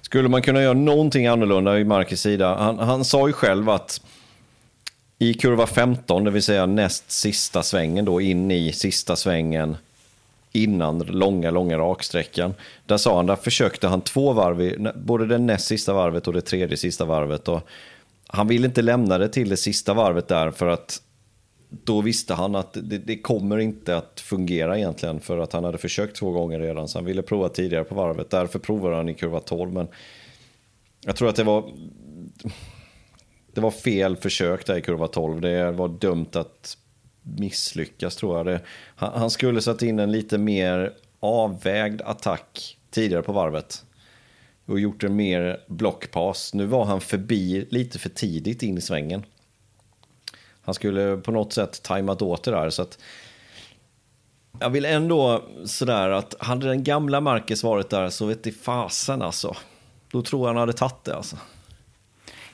skulle 0.00 0.28
man 0.28 0.42
kunna 0.42 0.62
göra 0.62 0.74
någonting 0.74 1.26
annorlunda 1.26 1.78
i 1.78 1.84
Marcus 1.84 2.20
sida? 2.20 2.54
Han, 2.54 2.78
han 2.78 3.04
sa 3.04 3.26
ju 3.26 3.32
själv 3.32 3.70
att 3.70 4.00
i 5.18 5.34
kurva 5.34 5.66
15, 5.66 6.24
det 6.24 6.30
vill 6.30 6.42
säga 6.42 6.66
näst 6.66 7.10
sista 7.10 7.62
svängen 7.62 8.04
då, 8.04 8.20
in 8.20 8.50
i 8.50 8.72
sista 8.72 9.16
svängen 9.16 9.76
innan 10.52 10.98
långa, 10.98 11.50
långa 11.50 11.78
raksträckan. 11.78 12.54
Där 12.86 12.96
sa 12.96 13.16
han, 13.16 13.26
där 13.26 13.36
försökte 13.36 13.88
han 13.88 14.00
två 14.00 14.32
varv, 14.32 14.92
både 14.96 15.26
det 15.26 15.38
näst 15.38 15.66
sista 15.66 15.92
varvet 15.92 16.26
och 16.26 16.32
det 16.32 16.40
tredje 16.40 16.76
sista 16.76 17.04
varvet. 17.04 17.48
Och 17.48 17.68
han 18.26 18.48
ville 18.48 18.66
inte 18.66 18.82
lämna 18.82 19.18
det 19.18 19.28
till 19.28 19.48
det 19.48 19.56
sista 19.56 19.94
varvet 19.94 20.28
där 20.28 20.50
för 20.50 20.66
att 20.66 21.02
då 21.70 22.00
visste 22.00 22.34
han 22.34 22.54
att 22.54 22.72
det, 22.72 22.98
det, 22.98 23.18
kommer 23.18 23.58
inte 23.58 23.96
att 23.96 24.20
fungera 24.20 24.78
egentligen 24.78 25.20
för 25.20 25.38
att 25.38 25.52
han 25.52 25.64
hade 25.64 25.78
försökt 25.78 26.16
två 26.16 26.30
gånger 26.30 26.58
redan 26.58 26.88
så 26.88 26.98
han 26.98 27.04
ville 27.04 27.22
prova 27.22 27.48
tidigare 27.48 27.84
på 27.84 27.94
varvet. 27.94 28.30
Därför 28.30 28.58
provade 28.58 28.96
han 28.96 29.08
i 29.08 29.14
kurva 29.14 29.40
12 29.40 29.72
men 29.72 29.88
jag 31.04 31.16
tror 31.16 31.28
att 31.28 31.36
det 31.36 31.44
var 31.44 31.70
det 33.58 33.62
var 33.62 33.70
fel 33.70 34.16
försök 34.16 34.66
där 34.66 34.76
i 34.76 34.82
kurva 34.82 35.06
12. 35.06 35.40
Det 35.40 35.72
var 35.72 35.88
dömt 35.88 36.36
att 36.36 36.76
misslyckas 37.22 38.16
tror 38.16 38.36
jag. 38.36 38.46
Det, 38.46 38.60
han, 38.96 39.20
han 39.20 39.30
skulle 39.30 39.60
satt 39.60 39.82
in 39.82 39.98
en 39.98 40.12
lite 40.12 40.38
mer 40.38 40.92
avvägd 41.20 42.02
attack 42.02 42.78
tidigare 42.90 43.22
på 43.22 43.32
varvet 43.32 43.84
och 44.66 44.80
gjort 44.80 45.04
en 45.04 45.16
mer 45.16 45.60
blockpass. 45.66 46.54
Nu 46.54 46.66
var 46.66 46.84
han 46.84 47.00
förbi 47.00 47.66
lite 47.70 47.98
för 47.98 48.08
tidigt 48.08 48.62
in 48.62 48.78
i 48.78 48.80
svängen. 48.80 49.24
Han 50.62 50.74
skulle 50.74 51.16
på 51.16 51.32
något 51.32 51.52
sätt 51.52 51.82
tajmat 51.82 52.22
åt 52.22 52.44
det 52.44 52.50
där. 52.50 52.70
Så 52.70 52.82
att 52.82 52.98
jag 54.60 54.70
vill 54.70 54.84
ändå 54.84 55.44
sådär 55.64 56.10
att 56.10 56.34
hade 56.38 56.66
den 56.68 56.84
gamla 56.84 57.20
Marcus 57.20 57.62
varit 57.62 57.90
där 57.90 58.10
så 58.10 58.26
vet 58.26 58.46
i 58.46 58.52
fasen 58.52 59.22
alltså. 59.22 59.56
Då 60.10 60.22
tror 60.22 60.42
jag 60.42 60.46
han 60.48 60.56
hade 60.56 60.72
tagit 60.72 61.04
det 61.04 61.16
alltså. 61.16 61.36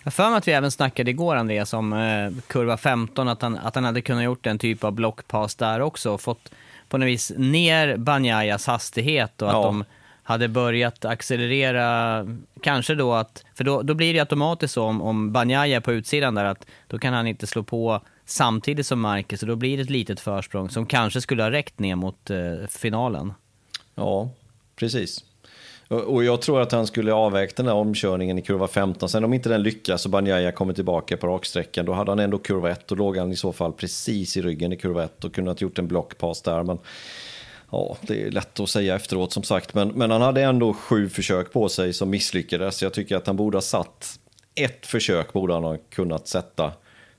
Jag 0.04 0.12
för 0.12 0.30
mig 0.30 0.38
att 0.38 0.48
vi 0.48 0.52
även 0.52 0.70
snackade 0.70 1.10
igår, 1.10 1.36
Andreas, 1.36 1.72
om 1.72 1.92
eh, 1.92 2.42
kurva 2.46 2.76
15, 2.76 3.28
att 3.28 3.42
han, 3.42 3.58
att 3.58 3.74
han 3.74 3.84
hade 3.84 4.00
kunnat 4.00 4.24
gjort 4.24 4.46
en 4.46 4.58
typ 4.58 4.84
av 4.84 4.92
blockpass 4.92 5.54
där 5.54 5.80
också 5.80 6.10
och 6.10 6.20
fått 6.20 6.50
på 6.88 6.98
något 6.98 7.06
vis 7.06 7.32
ner 7.36 7.96
Banyayas 7.96 8.66
hastighet 8.66 9.42
och 9.42 9.48
att 9.48 9.62
de 9.62 9.84
hade 10.22 10.48
börjat 10.48 11.04
accelerera, 11.04 12.26
kanske 12.60 12.94
då 12.94 13.12
att, 13.12 13.44
för 13.54 13.64
då, 13.64 13.82
då 13.82 13.94
blir 13.94 14.14
det 14.14 14.20
automatiskt 14.20 14.74
så 14.74 14.84
om, 14.84 15.02
om 15.02 15.32
Banyaya 15.32 15.76
är 15.76 15.80
på 15.80 15.92
utsidan 15.92 16.34
där, 16.34 16.44
att 16.44 16.66
då 16.88 16.98
kan 16.98 17.14
han 17.14 17.26
inte 17.26 17.46
slå 17.46 17.62
på 17.62 18.00
samtidigt 18.24 18.86
som 18.86 19.00
Marcus, 19.00 19.42
och 19.42 19.48
då 19.48 19.56
blir 19.56 19.76
det 19.76 19.82
ett 19.82 19.90
litet 19.90 20.20
försprång 20.20 20.70
som 20.70 20.86
kanske 20.86 21.20
skulle 21.20 21.42
ha 21.42 21.50
räckt 21.50 21.78
ner 21.78 21.96
mot 21.96 22.30
eh, 22.30 22.66
finalen. 22.68 23.32
Ja, 23.94 24.30
precis. 24.76 25.24
Och 25.94 26.24
jag 26.24 26.42
tror 26.42 26.61
att 26.61 26.72
han 26.72 26.87
skulle 26.87 27.12
avvägt 27.12 27.57
den 27.57 27.66
här 27.66 27.74
omkörningen 27.74 28.38
i 28.38 28.42
kurva 28.42 28.68
15. 28.68 29.09
Sen 29.09 29.24
om 29.24 29.35
inte 29.35 29.48
den 29.48 29.62
lyckas 29.62 30.04
och 30.04 30.11
Banjaya 30.11 30.52
kommer 30.52 30.72
tillbaka 30.72 31.16
på 31.16 31.26
raksträckan, 31.26 31.87
då 31.87 31.92
hade 31.92 32.11
han 32.11 32.18
ändå 32.18 32.38
kurva 32.38 32.70
1 32.70 32.90
och 32.90 32.96
låg 32.96 33.16
han 33.16 33.33
i 33.33 33.37
så 33.37 33.52
fall 33.52 33.72
precis 33.72 34.37
i 34.37 34.42
ryggen 34.42 34.72
i 34.72 34.76
kurva 34.76 35.04
1 35.04 35.24
och 35.24 35.35
kunnat 35.35 35.61
gjort 35.61 35.78
en 35.78 35.88
blockpass 35.88 36.42
där. 36.42 36.62
Men 36.62 36.78
ja, 37.70 37.96
det 38.00 38.22
är 38.22 38.30
lätt 38.30 38.61
att 38.61 38.70
säga 38.70 38.94
efteråt 38.94 39.33
som 39.33 39.42
sagt. 39.42 39.74
Men, 39.74 39.88
men 39.88 40.11
han 40.11 40.22
hade 40.22 40.42
ändå 40.42 40.74
sju 40.74 41.09
försök 41.09 41.52
på 41.52 41.68
sig 41.68 41.92
som 41.92 42.11
misslyckades. 42.11 42.83
Jag 42.83 42.92
tycker 42.92 43.16
att 43.16 43.26
han 43.26 43.37
borde 43.37 43.57
ha 43.57 43.62
satt 43.62 44.18
ett 44.54 44.87
försök 44.87 45.33
borde 45.33 45.54
han 45.54 45.64
ha 45.64 45.76
kunnat 45.90 46.28
sätta 46.28 46.72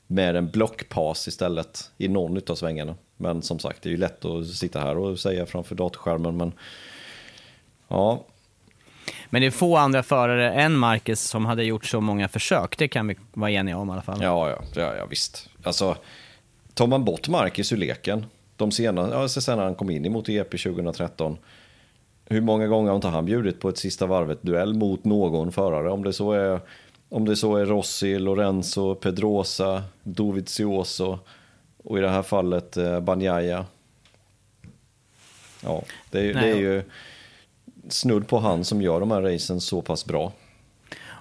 med 0.08 0.36
en 0.36 0.50
blockpass 0.50 1.28
istället 1.28 1.92
i 1.98 2.08
någon 2.08 2.42
av 2.48 2.56
svängarna. 2.56 2.96
Men 3.18 3.42
som 3.42 3.60
sagt, 3.60 3.82
det 3.82 3.90
är 3.90 3.92
ju 3.92 3.98
lätt 3.98 4.26
att 4.26 4.48
sitta 4.48 4.80
här 4.80 4.98
och 4.98 5.20
säga 5.20 5.46
framför 5.46 5.76
datorskärmen. 5.76 6.38
Men 6.38 6.54
ja, 7.88 8.26
men 9.30 9.42
det 9.42 9.48
är 9.48 9.52
få 9.52 9.78
andra 9.78 10.04
förare 10.04 10.52
än 10.54 10.78
Marcus 10.78 11.22
som 11.22 11.46
hade 11.46 11.64
gjort 11.64 11.86
så 11.86 12.02
många 12.02 12.28
försök. 12.28 12.78
Det 12.78 12.88
kan 12.88 13.08
vi 13.08 13.16
vara 13.34 13.52
eniga 13.52 13.78
om 13.78 13.90
i 13.90 13.92
alla 13.92 14.02
fall. 14.02 14.20
Ja, 14.22 14.50
ja, 14.50 14.62
ja, 14.76 14.96
ja 14.96 15.06
visst. 15.06 15.50
Alltså, 15.64 15.98
tar 16.74 16.88
man 16.88 17.06
bort 17.06 17.28
Marcus 17.28 17.72
ur 17.72 17.78
leken, 17.78 18.26
de 18.56 18.72
senaste, 18.72 19.16
ja, 19.16 19.28
sen 19.28 19.60
han 19.60 19.76
kom 19.76 19.90
in 19.90 20.06
i 20.06 20.10
MotoGP 20.10 20.58
2013, 20.58 21.38
hur 22.26 22.42
många 22.42 22.68
gånger 22.68 22.90
har 22.90 22.96
inte 22.96 23.08
han 23.08 23.26
bjudit 23.26 23.60
på 23.60 23.70
ett 23.70 23.78
sista 23.78 24.06
varvet-duell 24.06 24.74
mot 24.74 25.06
någon 25.06 25.52
förare? 25.52 25.92
Om 25.92 26.04
det 26.04 26.14
så 26.14 26.32
är, 26.32 26.60
om 27.10 27.26
det 27.26 27.36
så 27.36 27.56
är 27.56 27.66
Rossi, 27.66 28.20
Lorenzo, 28.20 28.96
Pedrosa, 28.96 29.84
Dovizioso 30.04 31.20
och 31.84 31.98
i 31.98 32.02
det 32.02 32.10
här 32.10 32.22
fallet 32.22 32.78
eh, 32.78 33.00
Banjaya. 33.00 33.66
Ja, 35.64 35.84
det, 36.10 36.34
det 36.34 36.52
är 36.52 36.56
ju 36.56 36.84
snudd 37.90 38.28
på 38.28 38.40
han 38.40 38.64
som 38.64 38.82
gör 38.82 39.00
de 39.00 39.12
här 39.12 39.22
racen 39.22 39.62
så 39.62 39.82
pass 39.82 40.06
bra. 40.06 40.32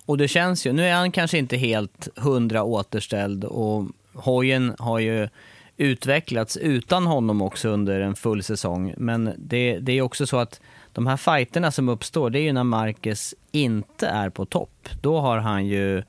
Och 0.06 0.18
det 0.18 0.28
känns 0.28 0.66
ju, 0.66 0.72
nu 0.72 0.84
är 0.84 0.94
han 0.94 1.12
kanske 1.12 1.38
inte 1.38 1.56
helt 1.56 2.08
hundra 2.16 2.62
återställd 2.62 3.44
och 3.44 3.84
hojen 4.12 4.74
har 4.78 4.98
ju 4.98 5.28
utvecklats 5.76 6.56
utan 6.56 7.06
honom 7.06 7.42
också 7.42 7.68
under 7.68 8.00
en 8.00 8.14
full 8.14 8.42
säsong. 8.42 8.94
Men 8.96 9.32
det, 9.36 9.78
det 9.78 9.92
är 9.92 10.02
också 10.02 10.26
så 10.26 10.38
att 10.38 10.60
de 10.92 11.06
här 11.06 11.16
fighterna 11.16 11.70
som 11.70 11.88
uppstår, 11.88 12.30
det 12.30 12.38
är 12.38 12.42
ju 12.42 12.52
när 12.52 12.64
Marcus 12.64 13.34
inte 13.52 14.06
är 14.06 14.30
på 14.30 14.46
topp. 14.46 14.88
Då 15.00 15.20
har 15.20 15.38
han 15.38 15.66
ju 15.66 16.02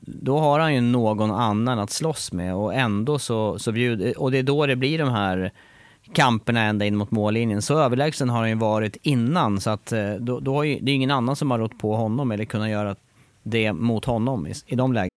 då 0.00 0.38
har 0.38 0.60
han 0.60 0.74
ju 0.74 0.80
någon 0.80 1.30
annan 1.30 1.78
att 1.78 1.90
slåss 1.90 2.32
med 2.32 2.54
och 2.54 2.74
ändå 2.74 3.18
så, 3.18 3.58
så 3.58 3.72
bjuder, 3.72 4.20
och 4.20 4.30
det 4.30 4.38
är 4.38 4.42
då 4.42 4.66
det 4.66 4.76
blir 4.76 4.98
de 4.98 5.08
här 5.08 5.52
kamperna 6.12 6.60
ända 6.60 6.84
in 6.84 6.96
mot 6.96 7.10
mållinjen. 7.10 7.62
Så 7.62 7.78
överlägsen 7.78 8.28
har 8.28 8.38
han 8.38 8.48
ju 8.48 8.54
varit 8.54 8.96
innan, 9.02 9.60
så 9.60 9.70
att 9.70 9.92
eh, 9.92 10.12
då, 10.12 10.40
då 10.40 10.54
har 10.54 10.64
ju, 10.64 10.78
det 10.80 10.92
är 10.92 10.94
ingen 10.94 11.10
annan 11.10 11.36
som 11.36 11.50
har 11.50 11.58
rått 11.58 11.78
på 11.78 11.96
honom 11.96 12.30
eller 12.30 12.44
kunnat 12.44 12.70
göra 12.70 12.96
det 13.42 13.72
mot 13.72 14.04
honom 14.04 14.46
i, 14.46 14.54
i 14.66 14.74
de 14.76 14.92
lägena. 14.92 15.10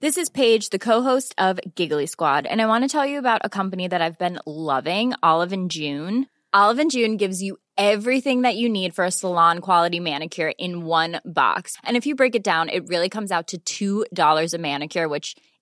This 0.00 0.18
is 0.18 0.28
Paige, 0.28 0.70
the 0.70 0.78
co-host 0.78 1.34
of 1.38 1.58
Giggly 1.76 2.06
Squad, 2.06 2.46
and 2.46 2.60
I 2.60 2.66
want 2.66 2.84
to 2.84 2.98
tell 2.98 3.10
you 3.10 3.18
about 3.18 3.40
a 3.44 3.48
company 3.48 3.88
that 3.88 4.02
I've 4.02 4.18
been 4.18 4.38
loving, 4.44 5.14
Olive 5.22 5.54
and 5.54 5.72
June. 5.72 6.26
Olive 6.52 6.78
and 6.78 6.90
June 6.90 7.16
gives 7.16 7.42
you 7.42 7.56
everything 7.78 8.42
that 8.42 8.56
you 8.56 8.68
need 8.68 8.94
for 8.94 9.04
a 9.04 9.10
salon 9.10 9.60
quality 9.60 10.00
manicure 10.00 10.52
in 10.58 10.84
one 10.84 11.20
box. 11.24 11.76
And 11.84 11.96
if 11.96 12.06
you 12.06 12.14
break 12.14 12.34
it 12.34 12.44
down, 12.44 12.68
it 12.68 12.86
really 12.88 13.08
comes 13.08 13.32
out 13.32 13.54
to 13.64 14.04
$2 14.12 14.54
a 14.54 14.58
manicure, 14.58 15.08
which 15.08 15.36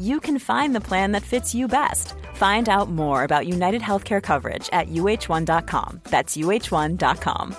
you 0.00 0.20
can 0.20 0.38
find 0.38 0.74
the 0.74 0.80
plan 0.80 1.12
that 1.12 1.22
fits 1.22 1.54
you 1.54 1.68
best. 1.68 2.14
Find 2.34 2.68
out 2.68 2.90
more 2.90 3.22
about 3.22 3.46
United 3.46 3.82
Healthcare 3.82 4.22
coverage 4.22 4.68
at 4.72 4.88
uh1.com. 4.88 6.00
That's 6.10 6.36
uh1.com. 6.36 7.54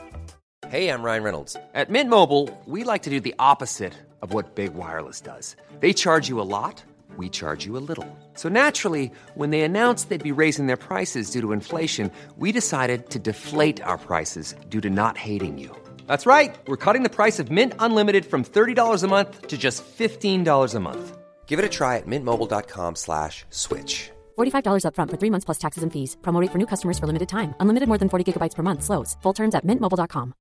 Hey, 0.68 0.90
I'm 0.90 1.04
Ryan 1.04 1.24
Reynolds. 1.24 1.56
At 1.76 1.92
Mint 1.92 2.10
Mobile, 2.10 2.50
we 2.66 2.84
like 2.84 3.04
to 3.04 3.12
do 3.12 3.20
the 3.20 3.36
opposite 3.38 3.94
of 4.24 4.34
what 4.34 4.56
Big 4.56 4.74
Wireless 4.74 5.22
does. 5.22 5.56
They 5.80 5.94
charge 5.94 6.28
you 6.28 6.42
a 6.42 6.50
lot, 6.58 6.84
we 7.18 7.30
charge 7.30 7.66
you 7.66 7.78
a 7.78 7.84
little. 7.90 8.08
So 8.34 8.50
naturally, 8.50 9.12
when 9.36 9.52
they 9.52 9.62
announced 9.62 10.10
they'd 10.10 10.32
be 10.32 10.32
raising 10.32 10.66
their 10.66 10.84
prices 10.90 11.30
due 11.30 11.42
to 11.42 11.52
inflation, 11.52 12.10
we 12.38 12.52
decided 12.52 13.12
to 13.12 13.20
deflate 13.20 13.82
our 13.84 14.00
prices 14.00 14.56
due 14.70 14.82
to 14.82 14.90
not 14.90 15.18
hating 15.18 15.60
you. 15.60 15.70
That's 16.08 16.26
right. 16.26 16.56
We're 16.68 16.84
cutting 16.86 17.04
the 17.04 17.16
price 17.16 17.40
of 17.40 17.52
Mint 17.52 17.74
Unlimited 17.80 18.26
from 18.26 18.44
$30 18.44 19.04
a 19.04 19.08
month 19.08 19.48
to 19.48 19.58
just 19.58 19.84
$15 19.98 20.76
a 20.76 20.80
month. 20.80 21.18
Give 21.48 21.60
it 21.60 21.66
a 21.66 21.70
try 21.70 21.98
at 21.98 22.08
mintmobile.com 22.08 22.96
slash 22.96 23.46
switch. 23.50 24.12
$45 24.38 24.84
upfront 24.86 25.10
for 25.12 25.18
three 25.18 25.30
months 25.32 25.46
plus 25.46 25.58
taxes 25.60 25.84
and 25.84 25.92
fees. 25.94 26.18
Promo 26.22 26.42
rate 26.42 26.52
for 26.52 26.58
new 26.58 26.68
customers 26.68 27.00
for 27.00 27.08
limited 27.08 27.30
time. 27.30 27.54
Unlimited 27.60 27.88
more 27.88 27.98
than 28.00 28.10
40 28.10 28.24
gigabytes 28.32 28.56
per 28.56 28.64
month. 28.64 28.84
Slows. 28.84 29.18
Full 29.24 29.34
terms 29.34 29.56
at 29.56 29.64
mintmobile.com. 29.64 30.34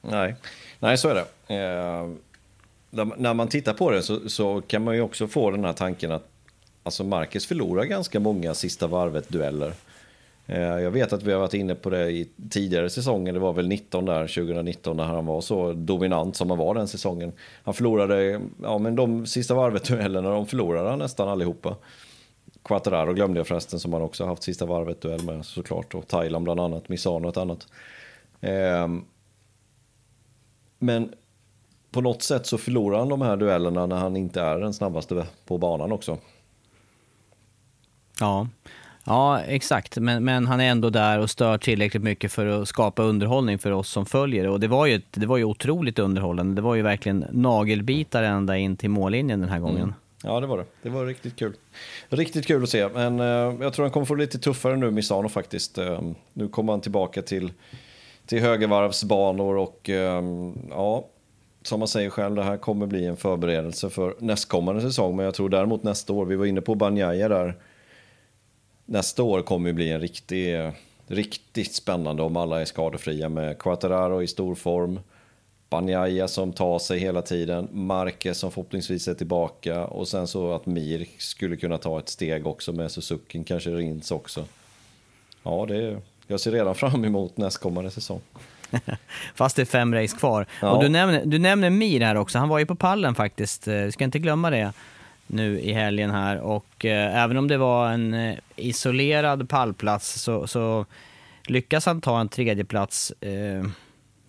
Nej, 0.00 0.34
Nej 0.78 0.98
så 0.98 1.08
är 1.08 1.14
det. 1.14 1.54
Eh, 1.54 2.08
när- 2.90 3.16
när 3.16 3.34
man 3.34 3.48
tittar 3.48 3.74
på 3.74 3.90
det 3.90 4.02
så, 4.02 4.28
så 4.28 4.60
kan 4.66 4.84
man 4.84 4.94
ju 4.94 5.00
också 5.00 5.26
få 5.28 5.50
den 5.50 5.64
här 5.64 5.72
tanken 5.72 6.12
att 6.12 6.28
alltså 6.82 7.04
Marcus 7.04 7.46
förlorar 7.46 7.84
ganska 7.84 8.20
många 8.20 8.54
sista 8.54 8.86
varvet-dueller. 8.86 9.72
Eh, 10.50 10.60
jag 10.60 10.90
vet 10.90 11.12
att 11.12 11.22
vi 11.22 11.32
har 11.32 11.40
varit 11.40 11.54
inne 11.54 11.74
på 11.74 11.90
det 11.90 12.10
i 12.10 12.28
tidigare 12.50 12.90
säsonger, 12.90 13.32
det 13.32 13.38
var 13.38 13.52
väl 13.52 13.68
19 13.68 14.04
där, 14.04 14.26
2019, 14.26 14.96
när 14.96 15.04
han 15.04 15.26
var 15.26 15.40
så 15.40 15.72
dominant 15.72 16.36
som 16.36 16.50
han 16.50 16.58
var 16.58 16.74
den 16.74 16.88
säsongen. 16.88 17.32
Han 17.64 17.74
förlorade, 17.74 18.40
ja 18.62 18.78
men 18.78 18.96
de 18.96 19.26
sista 19.26 19.54
varvet-duellerna, 19.54 20.30
de 20.30 20.46
förlorade 20.46 20.90
han 20.90 20.98
nästan 20.98 21.28
allihopa. 21.28 21.76
Quattararo 22.62 23.12
glömde 23.12 23.40
jag 23.40 23.46
förresten, 23.46 23.80
som 23.80 23.92
han 23.92 24.02
också 24.02 24.24
haft 24.24 24.42
sista 24.42 24.66
varvet-duell 24.66 25.24
med 25.24 25.44
såklart, 25.44 25.94
och 25.94 26.08
Thailand 26.08 26.44
bland 26.44 26.60
annat, 26.60 26.88
Misano 26.88 27.28
ett 27.28 27.36
annat. 27.36 27.66
Ehm, 28.40 29.04
men 30.78 31.14
på 31.90 32.00
något 32.00 32.22
sätt 32.22 32.46
så 32.46 32.58
förlorar 32.58 32.98
han 32.98 33.08
de 33.08 33.22
här 33.22 33.36
duellerna 33.36 33.86
när 33.86 33.96
han 33.96 34.16
inte 34.16 34.40
är 34.40 34.58
den 34.58 34.74
snabbaste 34.74 35.26
på 35.46 35.58
banan 35.58 35.92
också. 35.92 36.18
Ja, 38.20 38.48
ja 39.08 39.40
exakt. 39.40 39.96
Men, 39.96 40.24
men 40.24 40.46
han 40.46 40.60
är 40.60 40.70
ändå 40.70 40.90
där 40.90 41.18
och 41.18 41.30
stör 41.30 41.58
tillräckligt 41.58 42.02
mycket 42.02 42.32
för 42.32 42.46
att 42.46 42.68
skapa 42.68 43.02
underhållning 43.02 43.58
för 43.58 43.70
oss 43.70 43.88
som 43.88 44.06
följer. 44.06 44.48
Och 44.48 44.60
det 44.60 44.68
var 44.68 44.86
ju, 44.86 45.00
det 45.10 45.26
var 45.26 45.36
ju 45.36 45.44
otroligt 45.44 45.98
underhållande. 45.98 46.54
Det 46.54 46.62
var 46.62 46.74
ju 46.74 46.82
verkligen 46.82 47.24
nagelbitar 47.30 48.22
ända 48.22 48.56
in 48.56 48.76
till 48.76 48.90
mållinjen 48.90 49.40
den 49.40 49.48
här 49.48 49.58
gången. 49.58 49.82
Mm. 49.82 49.94
Ja, 50.22 50.40
det 50.40 50.46
var 50.46 50.58
det. 50.58 50.64
Det 50.82 50.88
var 50.88 51.06
riktigt 51.06 51.36
kul. 51.36 51.54
Riktigt 52.08 52.46
kul 52.46 52.62
att 52.62 52.68
se. 52.68 52.88
Men 52.88 53.20
eh, 53.20 53.26
jag 53.60 53.72
tror 53.72 53.84
han 53.84 53.90
kommer 53.90 54.06
få 54.06 54.14
det 54.14 54.20
lite 54.20 54.38
tuffare 54.38 54.76
nu, 54.76 54.90
Misano 54.90 55.28
faktiskt. 55.28 55.78
Eh, 55.78 56.00
nu 56.32 56.48
kommer 56.48 56.72
han 56.72 56.80
tillbaka 56.80 57.22
till, 57.22 57.52
till 58.26 58.40
högervarvsbanor 58.40 59.56
och 59.56 59.90
eh, 59.90 60.22
ja, 60.70 61.06
som 61.62 61.78
man 61.78 61.88
säger 61.88 62.10
själv, 62.10 62.34
det 62.34 62.42
här 62.42 62.56
kommer 62.56 62.86
bli 62.86 63.06
en 63.06 63.16
förberedelse 63.16 63.90
för 63.90 64.14
nästkommande 64.18 64.80
säsong. 64.80 65.16
Men 65.16 65.24
jag 65.24 65.34
tror 65.34 65.48
däremot 65.48 65.82
nästa 65.82 66.12
år, 66.12 66.24
vi 66.24 66.36
var 66.36 66.46
inne 66.46 66.60
på 66.60 66.74
Banjaya 66.74 67.28
där, 67.28 67.56
nästa 68.88 69.22
år 69.22 69.42
kommer 69.42 69.68
ju 69.68 69.72
bli 69.72 69.92
en 69.92 70.00
riktig, 70.00 70.72
riktigt 71.06 71.74
spännande 71.74 72.22
om 72.22 72.36
alla 72.36 72.60
är 72.60 72.64
skadefria 72.64 73.28
med 73.28 73.58
Quattararo 73.58 74.22
i 74.22 74.26
stor 74.26 74.54
form. 74.54 75.00
Banjaya 75.70 76.28
som 76.28 76.52
tar 76.52 76.78
sig 76.78 76.98
hela 76.98 77.22
tiden, 77.22 77.68
Marquez 77.72 78.38
som 78.38 78.50
förhoppningsvis 78.50 79.08
är 79.08 79.14
tillbaka 79.14 79.84
och 79.84 80.08
sen 80.08 80.26
så 80.26 80.52
att 80.52 80.66
Mir 80.66 81.06
skulle 81.18 81.56
kunna 81.56 81.78
ta 81.78 81.98
ett 81.98 82.08
steg 82.08 82.46
också 82.46 82.72
med 82.72 82.90
Suzuki, 82.90 83.44
kanske 83.44 83.70
Rins 83.70 84.10
också. 84.10 84.44
Ja, 85.42 85.66
det 85.68 85.76
är, 85.76 86.00
jag 86.26 86.40
ser 86.40 86.52
redan 86.52 86.74
fram 86.74 87.04
emot 87.04 87.36
nästkommande 87.36 87.90
säsong. 87.90 88.20
Fast 89.34 89.56
det 89.56 89.62
är 89.62 89.66
fem 89.66 89.94
race 89.94 90.16
kvar. 90.16 90.46
Ja. 90.62 90.70
Och 90.70 90.82
du 90.82 90.88
nämner, 90.88 91.22
du 91.24 91.38
nämner 91.38 91.70
Mir 91.70 92.00
här 92.00 92.14
också. 92.14 92.38
Han 92.38 92.48
var 92.48 92.58
ju 92.58 92.66
på 92.66 92.74
pallen 92.74 93.14
faktiskt. 93.14 93.68
Eh, 93.68 93.88
ska 93.88 94.04
inte 94.04 94.18
glömma 94.18 94.50
det 94.50 94.72
nu 95.28 95.60
i 95.60 95.72
helgen 95.72 96.10
här. 96.10 96.40
Och 96.40 96.84
eh, 96.84 97.24
även 97.24 97.36
om 97.36 97.48
det 97.48 97.56
var 97.56 97.90
en 97.90 98.14
eh, 98.14 98.38
isolerad 98.56 99.48
pallplats 99.48 100.22
så, 100.22 100.46
så 100.46 100.86
lyckas 101.46 101.86
han 101.86 102.00
ta 102.00 102.20
en 102.20 102.28
tredjeplats. 102.28 103.10
Eh, 103.10 103.64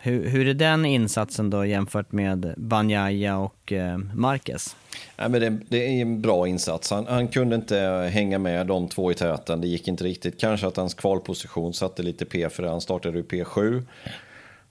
hur, 0.02 0.30
hur 0.30 0.48
är 0.48 0.54
den 0.54 0.86
insatsen 0.86 1.50
då 1.50 1.66
jämfört 1.66 2.12
med 2.12 2.54
Banjaya 2.58 3.38
och 3.38 3.72
eh, 3.72 3.98
Marquez? 3.98 4.76
Ja, 5.16 5.30
men 5.30 5.42
det, 5.42 5.58
det 5.70 5.86
är 5.86 6.02
en 6.02 6.22
bra 6.22 6.48
insats. 6.48 6.92
Han, 6.92 7.08
han 7.08 7.28
kunde 7.28 7.56
inte 7.56 7.78
hänga 8.14 8.40
med 8.40 8.68
de 8.68 8.88
två 8.88 9.12
i 9.12 9.14
täten. 9.14 9.62
Det 9.62 9.68
gick 9.68 9.88
inte 9.88 10.04
riktigt. 10.04 10.40
Kanske 10.40 10.68
att 10.68 10.78
hans 10.78 10.94
kvalposition 10.94 11.74
satte 11.74 12.04
lite 12.04 12.26
P 12.26 12.50
för 12.50 12.64
det. 12.64 12.70
Han 12.70 12.82
startade 12.82 13.18
ju 13.18 13.24
P7. 13.24 13.84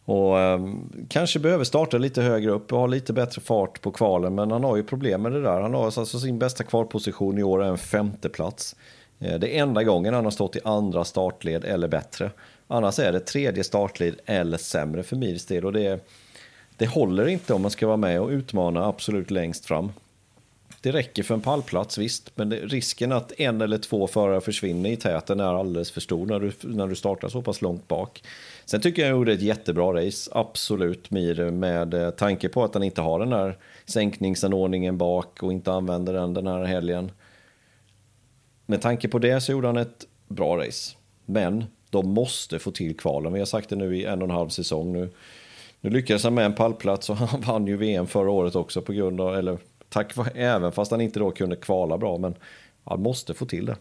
Och 0.09 0.41
eh, 0.41 0.61
kanske 1.09 1.39
behöver 1.39 1.65
starta 1.65 1.99
lite 1.99 2.23
högre 2.23 2.51
upp 2.51 2.73
och 2.73 2.79
ha 2.79 2.87
lite 2.87 3.13
bättre 3.13 3.41
fart 3.41 3.81
på 3.81 3.91
kvalen. 3.91 4.35
Men 4.35 4.51
han 4.51 4.65
har 4.65 4.77
ju 4.77 4.83
problem 4.83 5.23
med 5.23 5.33
det 5.33 5.43
där. 5.43 5.61
Han 5.61 5.75
har 5.75 5.85
alltså, 5.85 6.01
alltså 6.01 6.21
sin 6.21 6.39
bästa 6.39 6.65
kvalposition 6.65 7.39
i 7.39 7.43
år 7.43 7.65
är 7.65 7.69
en 7.69 7.79
femteplats. 7.79 8.77
Eh, 9.19 9.39
det 9.39 9.57
är 9.57 9.63
enda 9.63 9.85
gången 9.85 10.15
han 10.15 10.25
har 10.25 10.31
stått 10.31 10.57
i 10.57 10.61
andra 10.65 11.05
startled 11.05 11.65
eller 11.65 11.89
bättre. 11.89 12.31
Annars 12.67 12.99
är 12.99 13.13
det 13.13 13.21
tredje 13.21 13.65
startled 13.65 14.15
eller 14.27 14.59
sämre 14.59 15.03
för 15.03 15.17
Mirs 15.17 15.47
del. 15.47 15.65
Och 15.65 15.73
det, 15.73 16.09
det 16.77 16.87
håller 16.87 17.29
inte 17.29 17.55
om 17.55 17.63
man 17.63 17.71
ska 17.71 17.87
vara 17.87 17.97
med 17.97 18.21
och 18.21 18.29
utmana 18.29 18.87
absolut 18.87 19.31
längst 19.31 19.67
fram. 19.67 19.93
Det 20.81 20.93
räcker 20.93 21.23
för 21.23 21.35
en 21.35 21.41
pallplats 21.41 21.99
visst, 21.99 22.31
men 22.35 22.49
det, 22.49 22.57
risken 22.57 23.13
att 23.13 23.41
en 23.41 23.61
eller 23.61 23.79
två 23.79 24.07
förare 24.07 24.41
försvinner 24.41 24.91
i 24.91 24.97
täten 24.97 25.41
är 25.41 25.59
alldeles 25.59 25.91
för 25.91 26.01
stor 26.01 26.27
när 26.27 26.41
du, 26.41 26.53
när 26.63 26.87
du 26.87 26.95
startar 26.95 27.29
så 27.29 27.43
pass 27.43 27.63
långt 27.63 27.89
bak. 27.89 28.23
Sen 28.71 28.81
tycker 28.81 29.03
jag 29.03 29.09
han 29.09 29.19
gjorde 29.19 29.33
ett 29.33 29.43
jättebra 29.43 29.95
race, 29.95 30.31
absolut 30.35 31.11
Mir, 31.11 31.51
med 31.51 31.95
eh, 31.95 32.11
tanke 32.11 32.49
på 32.49 32.65
att 32.65 32.75
han 32.75 32.83
inte 32.83 33.01
har 33.01 33.19
den 33.19 33.33
här 33.33 33.59
sänkningsanordningen 33.85 34.99
bak 34.99 35.43
och 35.43 35.53
inte 35.53 35.73
använder 35.73 36.13
den 36.13 36.35
den 36.35 36.47
här 36.47 36.65
helgen. 36.65 37.11
Med 38.67 38.83
tanke 38.83 39.09
på 39.09 39.19
det 39.19 39.41
så 39.41 39.53
gjorde 39.53 39.67
han 39.67 39.77
ett 39.77 40.07
bra 40.29 40.57
race. 40.57 40.97
Men 41.27 41.65
de 41.91 42.09
måste 42.09 42.59
få 42.59 42.71
till 42.71 42.97
kvalen. 42.97 43.33
Vi 43.33 43.39
har 43.39 43.47
sagt 43.47 43.69
det 43.69 43.77
nu 43.77 43.97
i 43.97 44.05
en 44.05 44.23
och 44.23 44.29
en 44.29 44.35
halv 44.35 44.49
säsong 44.49 44.93
nu. 44.93 45.11
Nu 45.81 45.91
lyckades 45.91 46.25
han 46.25 46.35
med 46.35 46.45
en 46.45 46.55
pallplats 46.55 47.11
och 47.11 47.17
han 47.17 47.41
vann 47.41 47.67
ju 47.67 47.77
VM 47.77 48.07
förra 48.07 48.31
året 48.31 48.57
också 48.57 48.83
på 48.83 48.93
grund 48.93 49.21
av, 49.21 49.37
eller 49.37 49.59
tack 49.89 50.17
vare, 50.17 50.31
även 50.35 50.73
fast 50.73 50.91
han 50.91 51.01
inte 51.01 51.21
då 51.21 51.31
kunde 51.31 51.57
kvala 51.57 51.99
bra, 51.99 52.19
men 52.19 52.35
han 52.85 53.03
måste 53.03 53.35
få 53.35 53.47
till 53.47 53.67
det. 53.67 53.77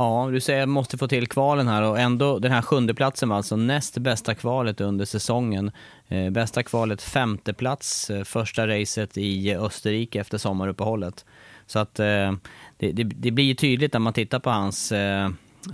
Ja, 0.00 0.28
du 0.32 0.40
säger 0.40 0.62
att 0.62 0.68
måste 0.68 0.98
få 0.98 1.08
till 1.08 1.26
kvalen 1.26 1.68
här 1.68 1.82
och 1.82 1.98
ändå 1.98 2.38
den 2.38 2.52
här 2.52 2.62
sjunde 2.62 2.94
platsen 2.94 3.28
var 3.28 3.36
alltså 3.36 3.56
näst 3.56 3.98
bästa 3.98 4.34
kvalet 4.34 4.80
under 4.80 5.04
säsongen. 5.04 5.70
Eh, 6.08 6.30
bästa 6.30 6.62
kvalet 6.62 7.02
femte 7.02 7.52
plats, 7.52 8.10
eh, 8.10 8.24
första 8.24 8.68
racet 8.68 9.18
i 9.18 9.54
Österrike 9.54 10.20
efter 10.20 10.38
sommaruppehållet. 10.38 11.24
Så 11.66 11.78
att 11.78 11.98
eh, 11.98 12.32
det, 12.76 12.92
det, 12.92 13.04
det 13.04 13.30
blir 13.30 13.44
ju 13.44 13.54
tydligt 13.54 13.92
när 13.92 14.00
man 14.00 14.12
tittar 14.12 14.38
på 14.38 14.50
hans 14.50 14.92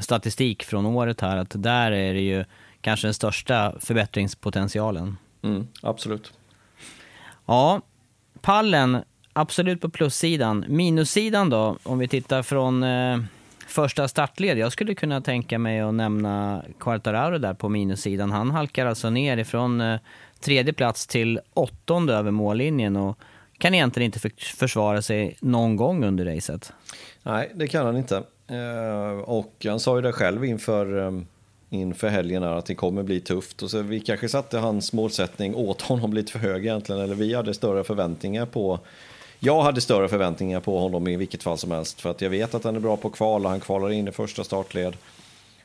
statistik 0.01 0.63
från 0.63 0.87
året 0.87 1.21
här 1.21 1.37
att 1.37 1.63
där 1.63 1.93
är 1.93 2.15
det 2.15 2.21
ju 2.21 2.45
kanske 2.81 3.07
den 3.07 3.15
största 3.15 3.75
förbättringspotentialen. 3.81 5.17
Mm, 5.43 5.69
absolut. 5.83 6.33
Ja, 7.47 7.81
pallen 8.41 9.03
absolut 9.33 9.81
på 9.81 9.89
plussidan. 9.89 10.65
Minussidan 10.69 11.51
då, 11.51 11.79
om 11.83 11.99
vi 11.99 12.09
tittar 12.09 12.43
från 12.43 12.85
första 13.77 14.09
startled. 14.09 14.59
Jag 14.59 14.73
skulle 14.73 14.95
kunna 14.95 15.21
tänka 15.21 15.59
mig 15.59 15.81
att 15.81 15.95
nämna 15.95 16.63
Quartararo 16.81 17.39
där 17.39 17.55
på 17.55 17.69
minussidan. 17.69 18.31
Han 18.31 18.51
halkar 18.51 18.87
alltså 18.87 19.11
ner 19.11 19.37
ifrån 19.37 19.81
eh, 19.81 20.01
tredje 20.41 20.73
plats 20.73 21.07
till 21.07 21.41
åttonde 21.55 22.15
över 22.15 22.31
mållinjen 22.31 22.97
och 22.97 23.19
kan 23.59 23.75
egentligen 23.75 24.05
inte 24.07 24.31
försvara 24.39 25.03
sig 25.03 25.37
någon 25.41 25.77
gång 25.77 26.05
under 26.05 26.25
racet. 26.25 26.73
Nej, 27.23 27.53
det 27.55 27.67
kan 27.67 27.87
han 27.87 27.97
inte. 27.97 28.17
Eh, 28.49 29.19
och 29.19 29.67
han 29.69 29.81
sa 29.81 29.97
ju 29.97 30.03
det 30.03 30.13
själv 30.13 30.45
inför, 30.45 31.07
eh, 31.07 31.21
inför 31.71 32.09
helgen 32.09 32.43
här 32.43 32.53
att 32.53 32.67
det 32.67 32.75
kommer 32.75 33.03
bli 33.03 33.21
tufft. 33.21 33.63
Och 33.63 33.71
så 33.71 33.83
vi 33.83 34.01
kanske 34.01 34.29
satte 34.29 34.59
hans 34.59 34.93
målsättning 34.93 35.55
åt 35.55 35.83
honom 35.83 36.13
lite 36.13 36.33
för 36.33 36.39
hög 36.39 36.67
egentligen. 36.67 37.01
Eller 37.01 37.15
vi 37.15 37.35
hade 37.35 37.55
större 37.55 37.85
förväntningar 37.85 38.47
på 38.47 38.81
jag 39.39 39.63
hade 39.63 39.81
större 39.81 40.09
förväntningar 40.09 40.61
på 40.61 40.79
honom 40.79 41.09
i 41.09 41.17
vilket 41.17 41.43
fall 41.43 41.59
som 41.59 41.71
helst. 41.71 42.01
För 42.01 42.11
att 42.11 42.21
jag 42.21 42.31
vet 42.31 42.55
att 42.55 42.65
han 42.65 42.77
är 42.77 42.81
bra 42.81 42.97
på 42.97 43.09
att 43.09 43.15
kvala, 43.15 43.49
han 43.49 43.61
kvalar 43.61 43.93
in 43.93 44.09
i 44.09 44.13
första 44.13 44.45
startled. 44.45 44.97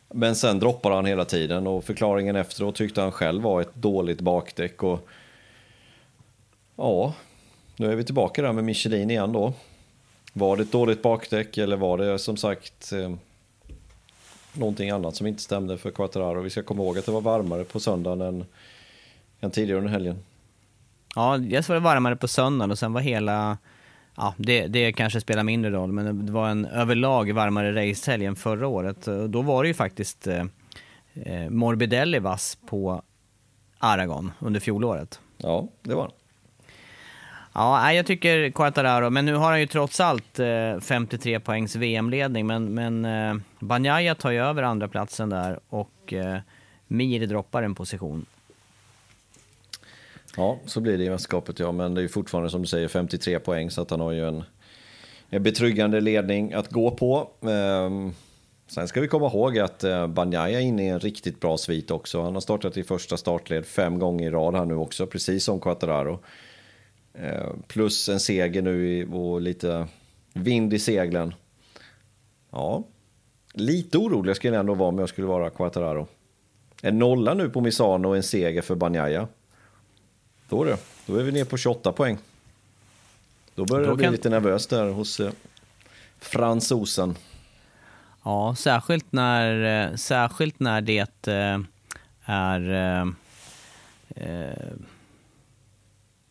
Men 0.09 0.35
sen 0.35 0.59
droppar 0.59 0.91
han 0.91 1.05
hela 1.05 1.25
tiden 1.25 1.67
och 1.67 1.83
förklaringen 1.83 2.35
efteråt 2.35 2.75
tyckte 2.75 3.01
han 3.01 3.11
själv 3.11 3.43
var 3.43 3.61
ett 3.61 3.75
dåligt 3.75 4.21
bakdäck. 4.21 4.83
Och 4.83 5.07
ja, 6.75 7.13
nu 7.75 7.91
är 7.91 7.95
vi 7.95 8.03
tillbaka 8.03 8.41
där 8.41 8.53
med 8.53 8.63
Michelin 8.63 9.11
igen 9.11 9.31
då. 9.33 9.53
Var 10.33 10.57
det 10.57 10.63
ett 10.63 10.71
dåligt 10.71 11.01
bakdäck 11.01 11.57
eller 11.57 11.77
var 11.77 11.97
det 11.97 12.19
som 12.19 12.37
sagt 12.37 12.91
eh, 12.91 13.13
någonting 14.53 14.89
annat 14.89 15.15
som 15.15 15.27
inte 15.27 15.41
stämde 15.41 15.77
för 15.77 15.91
Quattararo? 15.91 16.41
Vi 16.41 16.49
ska 16.49 16.63
komma 16.63 16.83
ihåg 16.83 16.97
att 16.97 17.05
det 17.05 17.11
var 17.11 17.21
varmare 17.21 17.63
på 17.63 17.79
söndagen 17.79 18.21
än, 18.21 18.45
än 19.39 19.51
tidigare 19.51 19.77
under 19.77 19.91
helgen. 19.91 20.23
Ja, 21.15 21.37
dels 21.37 21.69
var 21.69 21.75
det 21.75 21.79
varmare 21.79 22.15
på 22.15 22.27
söndagen 22.27 22.71
och 22.71 22.79
sen 22.79 22.93
var 22.93 23.01
hela, 23.01 23.57
ja 24.15 24.33
det, 24.37 24.67
det 24.67 24.93
kanske 24.93 25.21
spelar 25.21 25.43
mindre 25.43 25.71
roll, 25.71 25.91
men 25.91 26.25
det 26.25 26.31
var 26.31 26.49
en 26.49 26.65
överlag 26.65 27.33
varmare 27.33 27.89
racehelg 27.89 28.25
än 28.25 28.35
förra 28.35 28.67
året. 28.67 29.07
Då 29.29 29.41
var 29.41 29.63
det 29.63 29.67
ju 29.67 29.73
faktiskt 29.73 30.27
eh, 30.27 30.45
eh 31.13 31.49
Morbidelli 31.49 32.19
vass 32.19 32.57
på 32.69 33.01
Aragon 33.79 34.31
under 34.39 34.59
fjolåret. 34.59 35.19
Ja, 35.37 35.67
det 35.81 35.95
var 35.95 36.11
Ja, 37.53 37.93
jag 37.93 38.05
tycker 38.05 38.51
Quartararo, 38.51 39.09
men 39.09 39.25
nu 39.25 39.35
har 39.35 39.49
han 39.49 39.59
ju 39.59 39.67
trots 39.67 39.99
allt 39.99 40.39
53 40.81 41.33
eh, 41.33 41.39
poängs 41.39 41.75
VM-ledning, 41.75 42.47
men, 42.47 42.73
men 42.73 43.05
eh, 43.05 43.35
Banjaya 43.59 44.15
tar 44.15 44.31
ju 44.31 44.39
över 44.39 44.63
andra 44.63 44.87
platsen 44.87 45.29
där 45.29 45.59
och 45.69 46.13
Mir 46.87 47.27
droppar 47.27 47.63
en 47.63 47.75
position. 47.75 48.25
Ja, 50.37 50.59
så 50.65 50.79
blir 50.81 50.97
det 50.97 51.03
i 51.03 51.09
mästerskapet 51.09 51.59
ja, 51.59 51.71
men 51.71 51.93
det 51.93 52.01
är 52.01 52.03
ju 52.03 52.09
fortfarande 52.09 52.49
som 52.49 52.61
du 52.61 52.67
säger 52.67 52.87
53 52.87 53.39
poäng 53.39 53.71
så 53.71 53.81
att 53.81 53.91
han 53.91 53.99
har 53.99 54.11
ju 54.11 54.27
en, 54.27 54.43
en 55.29 55.43
betryggande 55.43 56.01
ledning 56.01 56.53
att 56.53 56.69
gå 56.69 56.91
på. 56.91 57.29
Ehm, 57.49 58.13
sen 58.67 58.87
ska 58.87 59.01
vi 59.01 59.07
komma 59.07 59.27
ihåg 59.27 59.59
att 59.59 59.83
eh, 59.83 60.07
Banjaya 60.07 60.61
är 60.61 60.63
inne 60.63 60.83
i 60.83 60.87
en 60.87 60.99
riktigt 60.99 61.39
bra 61.39 61.57
svit 61.57 61.91
också. 61.91 62.21
Han 62.21 62.33
har 62.33 62.41
startat 62.41 62.77
i 62.77 62.83
första 62.83 63.17
startled 63.17 63.65
fem 63.65 63.99
gånger 63.99 64.27
i 64.27 64.29
rad 64.29 64.55
här 64.55 64.65
nu 64.65 64.75
också, 64.75 65.07
precis 65.07 65.43
som 65.43 65.59
Quattararo. 65.59 66.19
Ehm, 67.13 67.63
plus 67.67 68.09
en 68.09 68.19
seger 68.19 68.61
nu 68.61 69.07
och 69.07 69.41
lite 69.41 69.87
vind 70.33 70.73
i 70.73 70.79
seglen. 70.79 71.33
Ja, 72.51 72.83
lite 73.53 73.97
orolig 73.97 74.35
skulle 74.35 74.53
jag 74.53 74.59
ändå 74.59 74.73
vara 74.73 74.89
om 74.89 74.99
jag 74.99 75.09
skulle 75.09 75.27
vara 75.27 75.49
Quattararo. 75.49 76.07
En 76.81 76.99
nolla 76.99 77.33
nu 77.33 77.49
på 77.49 77.61
Misano 77.61 78.09
och 78.09 78.15
en 78.15 78.23
seger 78.23 78.61
för 78.61 78.75
Banjaya. 78.75 79.27
Då 80.51 80.63
du, 80.63 80.77
då 81.05 81.15
är 81.15 81.23
vi 81.23 81.31
nere 81.31 81.45
på 81.45 81.57
28 81.57 81.91
poäng. 81.91 82.17
Då 83.55 83.65
börjar 83.65 83.85
då 83.85 83.91
det 83.91 83.97
bli 83.97 84.05
kan... 84.05 84.11
lite 84.11 84.29
nervöst 84.29 84.69
där 84.69 84.89
hos 84.89 85.19
eh, 85.19 85.31
fransosen. 86.19 87.17
Ja, 88.23 88.55
särskilt 88.57 89.11
när, 89.11 89.83
eh, 89.89 89.95
särskilt 89.95 90.59
när 90.59 90.81
det 90.81 91.27
eh, 91.27 91.59
är... 92.25 92.71
Eh, 94.15 94.53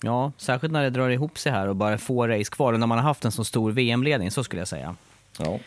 ja, 0.02 0.32
särskilt 0.36 0.72
när 0.72 0.82
det 0.82 0.90
drar 0.90 1.10
ihop 1.10 1.38
sig 1.38 1.52
här 1.52 1.68
och 1.68 1.76
bara 1.76 1.98
få 1.98 2.26
race 2.26 2.50
kvar 2.50 2.72
och 2.72 2.80
när 2.80 2.86
man 2.86 2.98
har 2.98 3.04
haft 3.04 3.24
en 3.24 3.32
så 3.32 3.44
stor 3.44 3.72
VM-ledning, 3.72 4.30
så 4.30 4.44
skulle 4.44 4.60
jag 4.60 4.68
säga. 4.68 4.96
Ja. 5.38 5.58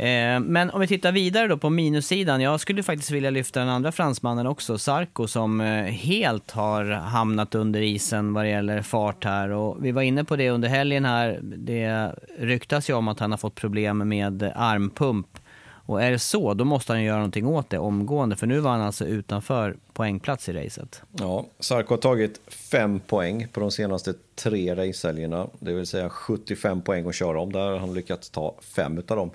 Eh, 0.00 0.40
men 0.40 0.70
om 0.70 0.80
vi 0.80 0.86
tittar 0.86 1.12
vidare 1.12 1.48
då 1.48 1.56
på 1.56 1.70
minussidan. 1.70 2.40
Jag 2.40 2.60
skulle 2.60 2.82
faktiskt 2.82 3.10
vilja 3.10 3.30
lyfta 3.30 3.60
den 3.60 3.68
andra 3.68 3.92
fransmannen 3.92 4.46
också, 4.46 4.78
Sarko, 4.78 5.26
som 5.26 5.60
eh, 5.60 5.84
helt 5.84 6.50
har 6.50 6.84
hamnat 6.84 7.54
under 7.54 7.80
isen 7.80 8.32
vad 8.32 8.44
det 8.44 8.48
gäller 8.48 8.82
fart 8.82 9.24
här. 9.24 9.50
Och 9.50 9.84
vi 9.84 9.92
var 9.92 10.02
inne 10.02 10.24
på 10.24 10.36
det 10.36 10.50
under 10.50 10.68
helgen 10.68 11.04
här. 11.04 11.40
Det 11.42 12.12
ryktas 12.38 12.90
ju 12.90 12.94
om 12.94 13.08
att 13.08 13.20
han 13.20 13.30
har 13.30 13.38
fått 13.38 13.54
problem 13.54 14.08
med 14.08 14.52
armpump. 14.54 15.38
Och 15.86 16.02
är 16.02 16.10
det 16.10 16.18
så, 16.18 16.54
då 16.54 16.64
måste 16.64 16.92
han 16.92 17.02
göra 17.02 17.16
någonting 17.16 17.46
åt 17.46 17.70
det 17.70 17.78
omgående. 17.78 18.36
För 18.36 18.46
nu 18.46 18.60
var 18.60 18.70
han 18.70 18.80
alltså 18.80 19.04
utanför 19.04 19.76
poängplats 19.92 20.48
i 20.48 20.52
racet. 20.52 21.02
Ja, 21.18 21.46
Sarko 21.58 21.94
har 21.94 21.98
tagit 21.98 22.40
fem 22.48 23.00
poäng 23.00 23.46
på 23.52 23.60
de 23.60 23.70
senaste 23.70 24.14
tre 24.34 24.74
racehelgerna. 24.74 25.46
Det 25.58 25.72
vill 25.72 25.86
säga 25.86 26.10
75 26.10 26.82
poäng 26.82 27.08
att 27.08 27.14
köra 27.14 27.40
om. 27.40 27.52
Där 27.52 27.70
har 27.70 27.78
han 27.78 27.94
lyckats 27.94 28.30
ta 28.30 28.54
fem 28.60 29.02
av 29.08 29.16
dem. 29.16 29.30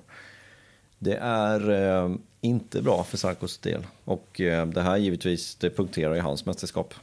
Det 1.06 1.16
är 1.20 1.70
eh, 1.70 2.10
inte 2.40 2.82
bra 2.82 3.04
för 3.04 3.16
Sarkos 3.16 3.58
del. 3.58 3.86
Och 4.04 4.40
eh, 4.40 4.66
det 4.66 4.82
här 4.82 4.96
givetvis, 4.96 5.54
det 5.54 5.70
punkterar 5.70 6.16
i 6.16 6.18
hans 6.18 6.46
mästerskap. 6.46 6.94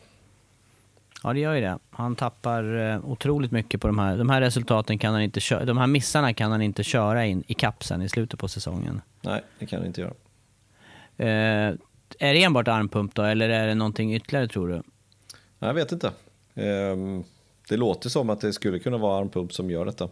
Ja, 1.23 1.33
det 1.33 1.39
gör 1.39 1.53
ju 1.53 1.61
det. 1.61 1.79
Han 1.89 2.15
tappar 2.15 2.91
eh, 2.91 3.05
otroligt 3.05 3.51
mycket 3.51 3.81
på 3.81 3.87
de 3.87 3.99
här. 3.99 4.17
De 4.17 4.29
här 4.29 4.41
resultaten 4.41 4.99
kan 4.99 5.13
han 5.13 5.21
inte 5.21 5.39
köra. 5.39 5.65
De 5.65 5.77
här 5.77 5.87
missarna 5.87 6.33
kan 6.33 6.51
han 6.51 6.61
inte 6.61 6.83
köra 6.83 7.25
in 7.25 7.43
i 7.47 7.53
kapsen 7.53 8.01
i 8.01 8.09
slutet 8.09 8.39
på 8.39 8.47
säsongen. 8.47 9.01
Nej, 9.21 9.41
det 9.59 9.65
kan 9.65 9.79
han 9.79 9.87
inte 9.87 10.01
göra. 10.01 10.13
Eh, 11.17 11.75
är 12.19 12.33
det 12.33 12.43
enbart 12.43 12.67
armpump 12.67 13.15
då, 13.15 13.23
eller 13.23 13.49
är 13.49 13.67
det 13.67 13.75
någonting 13.75 14.15
ytterligare 14.15 14.47
tror 14.47 14.67
du? 14.67 14.83
Jag 15.59 15.73
vet 15.73 15.91
inte. 15.91 16.07
Eh, 16.53 16.95
det 17.69 17.77
låter 17.77 18.09
som 18.09 18.29
att 18.29 18.41
det 18.41 18.53
skulle 18.53 18.79
kunna 18.79 18.97
vara 18.97 19.19
armpump 19.19 19.53
som 19.53 19.71
gör 19.71 19.85
detta. 19.85 20.09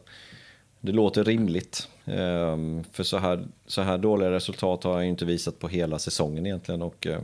Det 0.82 0.92
låter 0.92 1.24
rimligt. 1.24 1.90
Ehm, 2.06 2.84
för 2.92 3.04
så 3.04 3.18
här, 3.18 3.44
så 3.66 3.82
här 3.82 3.98
dåliga 3.98 4.32
resultat 4.32 4.84
har 4.84 4.94
han 4.94 5.04
inte 5.04 5.26
visat 5.26 5.60
på 5.60 5.68
hela 5.68 6.00
säsongen 6.00 6.46
egentligen. 6.46 6.82
Och, 6.82 7.08
eh, 7.08 7.20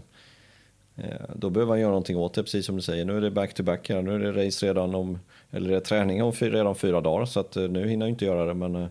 eh, 0.95 1.21
då 1.35 1.49
behöver 1.49 1.71
han 1.71 1.79
göra 1.79 1.89
någonting 1.89 2.17
åt 2.17 2.33
det, 2.33 2.43
precis 2.43 2.65
som 2.65 2.75
du 2.75 2.81
säger. 2.81 3.05
Nu 3.05 3.17
är 3.17 3.21
det 3.21 3.31
back-to-back 3.31 3.89
här. 3.89 4.01
Nu 4.01 4.15
är 4.15 4.19
det 4.19 4.45
race 4.45 4.65
redan 4.65 4.95
om, 4.95 5.19
eller 5.51 5.69
det 5.69 5.75
är 5.75 5.79
träning 5.79 6.23
om 6.23 6.31
redan 6.31 6.75
fyra 6.75 7.01
dagar. 7.01 7.25
Så 7.25 7.39
att 7.39 7.55
eh, 7.55 7.63
nu 7.63 7.87
hinner 7.87 8.05
jag 8.05 8.11
inte 8.11 8.25
göra 8.25 8.45
det, 8.45 8.53
men 8.53 8.89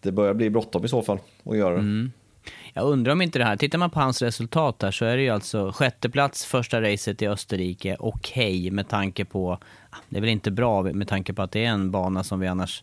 det 0.00 0.12
börjar 0.12 0.34
bli 0.34 0.50
bråttom 0.50 0.84
i 0.84 0.88
så 0.88 1.02
fall 1.02 1.18
att 1.44 1.56
göra 1.56 1.74
det. 1.74 1.80
Mm. 1.80 2.12
Jag 2.74 2.84
undrar 2.84 3.12
om 3.12 3.22
inte 3.22 3.38
det 3.38 3.44
här, 3.44 3.56
tittar 3.56 3.78
man 3.78 3.90
på 3.90 4.00
hans 4.00 4.22
resultat 4.22 4.82
här 4.82 4.90
så 4.90 5.04
är 5.04 5.16
det 5.16 5.22
ju 5.22 5.30
alltså 5.30 5.72
sjätteplats 5.72 6.44
första 6.44 6.82
racet 6.82 7.22
i 7.22 7.28
Österrike, 7.28 7.96
okej 7.98 8.58
okay, 8.58 8.70
med 8.70 8.88
tanke 8.88 9.24
på, 9.24 9.58
ah, 9.90 9.96
det 10.08 10.16
är 10.16 10.20
väl 10.20 10.30
inte 10.30 10.50
bra 10.50 10.82
med 10.82 11.08
tanke 11.08 11.32
på 11.32 11.42
att 11.42 11.52
det 11.52 11.64
är 11.64 11.68
en 11.68 11.90
bana 11.90 12.24
som 12.24 12.40
vi 12.40 12.46
annars 12.46 12.82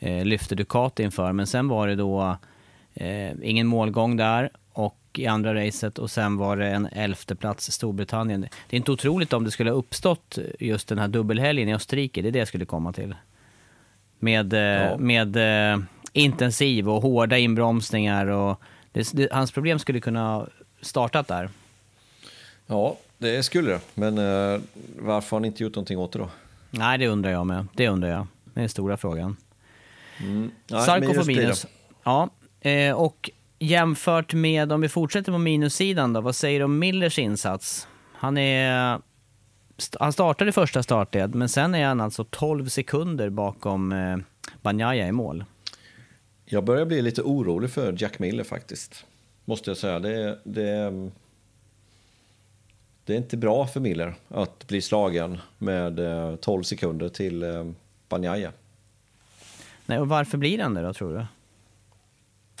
eh, 0.00 0.24
lyfte 0.24 0.54
Ducati 0.54 1.02
inför. 1.02 1.32
Men 1.32 1.46
sen 1.46 1.68
var 1.68 1.88
det 1.88 1.94
då 1.94 2.36
eh, 2.94 3.32
ingen 3.42 3.66
målgång 3.66 4.16
där 4.16 4.50
och 4.72 4.96
i 5.12 5.26
andra 5.26 5.54
racet 5.54 5.98
och 5.98 6.10
sen 6.10 6.36
var 6.36 6.56
det 6.56 6.68
en 6.68 6.86
elfte 6.86 7.34
plats 7.34 7.72
Storbritannien. 7.72 8.40
Det 8.40 8.76
är 8.76 8.76
inte 8.76 8.92
otroligt 8.92 9.32
om 9.32 9.44
det 9.44 9.50
skulle 9.50 9.70
ha 9.70 9.76
uppstått 9.76 10.38
just 10.58 10.88
den 10.88 10.98
här 10.98 11.08
dubbelhelgen 11.08 11.68
i 11.68 11.74
Österrike, 11.74 12.22
det 12.22 12.28
är 12.28 12.32
det 12.32 12.38
jag 12.38 12.48
skulle 12.48 12.64
komma 12.64 12.92
till. 12.92 13.14
Med, 14.18 14.52
eh, 14.52 14.60
ja. 14.60 14.96
med 14.98 15.36
eh, 15.72 15.78
intensiv 16.12 16.88
och 16.88 17.02
hårda 17.02 17.38
inbromsningar 17.38 18.26
och 18.26 18.60
det, 18.92 19.12
det, 19.12 19.32
hans 19.32 19.52
problem 19.52 19.78
skulle 19.78 20.00
kunna 20.00 20.46
startat 20.80 21.28
där. 21.28 21.50
Ja, 22.66 22.96
det 23.18 23.42
skulle 23.42 23.70
det. 23.70 23.80
Men 23.94 24.18
eh, 24.18 24.60
varför 24.98 25.30
har 25.30 25.40
han 25.40 25.44
inte 25.44 25.62
gjort 25.62 25.74
någonting 25.74 25.98
åt 25.98 26.12
det 26.12 26.18
då? 26.18 26.28
Nej, 26.70 26.98
det 26.98 27.08
undrar 27.08 27.30
jag 27.30 27.46
med. 27.46 27.66
Det 27.74 27.88
undrar 27.88 28.08
jag. 28.08 28.26
Det 28.44 28.60
är 28.60 28.62
den 28.62 28.68
stora 28.68 28.96
frågan. 28.96 29.36
Mm. 30.20 30.50
Sarko 30.66 31.14
får 31.14 31.24
minus. 31.24 31.66
Ja, 32.04 32.30
eh, 32.60 32.94
och 32.94 33.30
jämfört 33.58 34.34
med, 34.34 34.72
om 34.72 34.80
vi 34.80 34.88
fortsätter 34.88 35.32
på 35.32 35.38
minussidan 35.38 36.12
då, 36.12 36.20
vad 36.20 36.34
säger 36.34 36.58
du 36.58 36.64
om 36.64 36.78
Millers 36.78 37.18
insats? 37.18 37.88
Han 38.12 38.38
är... 38.38 39.00
Han 40.00 40.12
startade 40.12 40.52
första 40.52 40.82
startled, 40.82 41.34
men 41.34 41.48
sen 41.48 41.74
är 41.74 41.86
han 41.86 42.00
alltså 42.00 42.24
12 42.24 42.68
sekunder 42.68 43.30
bakom 43.30 43.92
eh, 43.92 44.16
Banjaya 44.62 45.08
i 45.08 45.12
mål. 45.12 45.44
Jag 46.44 46.64
börjar 46.64 46.86
bli 46.86 47.02
lite 47.02 47.22
orolig 47.22 47.70
för 47.70 47.96
Jack 47.98 48.18
Miller 48.18 48.44
faktiskt. 48.44 49.06
Måste 49.44 49.70
jag 49.70 49.76
säga. 49.76 49.98
Det, 49.98 50.38
det, 50.44 51.10
det 53.04 53.12
är 53.12 53.16
inte 53.16 53.36
bra 53.36 53.66
för 53.66 53.80
Miller 53.80 54.14
att 54.28 54.66
bli 54.66 54.82
slagen 54.82 55.38
med 55.58 55.96
12 56.40 56.60
eh, 56.60 56.62
sekunder 56.62 57.08
till 57.08 57.42
eh, 57.42 57.70
Banjaya. 58.08 58.52
Nej, 59.90 59.98
och 59.98 60.08
varför 60.08 60.38
blir 60.38 60.58
han 60.58 60.74
det 60.74 60.82
då, 60.82 60.92
tror 60.92 61.14
du? 61.18 61.26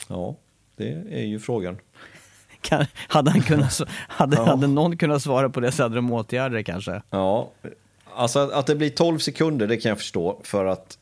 Ja, 0.08 0.36
det 0.76 0.88
är 1.10 1.24
ju 1.24 1.38
frågan. 1.38 1.78
Kan, 2.60 2.86
hade, 3.08 3.30
han 3.30 3.42
kunnat, 3.42 3.80
hade, 4.08 4.36
ja. 4.36 4.44
hade 4.44 4.66
någon 4.66 4.96
kunnat 4.96 5.22
svara 5.22 5.50
på 5.50 5.60
det 5.60 5.72
så 5.72 5.82
hade 5.82 5.94
de 5.94 6.12
åtgärder 6.12 6.62
kanske. 6.62 7.02
Ja, 7.10 7.50
alltså 8.14 8.38
att 8.38 8.66
det 8.66 8.76
blir 8.76 8.90
12 8.90 9.18
sekunder 9.18 9.66
det 9.66 9.76
kan 9.76 9.88
jag 9.88 9.98
förstå 9.98 10.40
för 10.42 10.64
att 10.64 10.98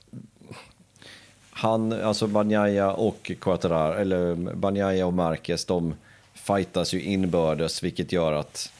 han, 1.50 1.92
alltså 1.92 2.26
Banjaya 2.26 2.92
och 2.92 3.32
Quattrar, 3.40 3.96
eller 3.96 4.34
Banjaya 4.54 5.06
och 5.06 5.12
Marquez, 5.12 5.64
de 5.64 5.94
fightas 6.34 6.94
ju 6.94 7.02
inbördes, 7.02 7.82
vilket 7.82 8.12
gör 8.12 8.32
att 8.32 8.72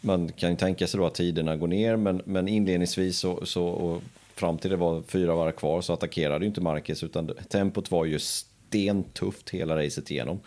man 0.00 0.32
kan 0.32 0.50
ju 0.50 0.56
tänka 0.56 0.86
sig 0.86 1.00
då 1.00 1.06
att 1.06 1.14
tiderna 1.14 1.56
går 1.56 1.68
ner, 1.68 1.96
men, 1.96 2.22
men 2.24 2.48
inledningsvis 2.48 3.18
så, 3.18 3.46
så 3.46 4.00
fram 4.42 4.58
till 4.58 4.70
det 4.70 4.76
var 4.76 5.02
fyra 5.02 5.34
varv 5.34 5.52
kvar 5.52 5.80
så 5.80 5.92
attackerade 5.92 6.44
ju 6.44 6.48
inte 6.48 6.60
Marquez, 6.60 7.02
utan 7.02 7.30
tempot 7.48 7.90
var 7.90 8.04
ju 8.04 8.18
stentufft 8.18 9.50
hela 9.50 9.76
racet 9.76 10.10
igenom. 10.10 10.40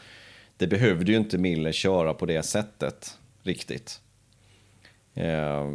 Det 0.58 0.68
behövde 0.68 1.12
ju 1.12 1.18
inte 1.18 1.38
Miller 1.38 1.72
köra 1.72 2.14
på 2.14 2.26
det 2.26 2.44
sättet 2.44 3.18
riktigt. 3.44 4.02
Eh, 5.14 5.72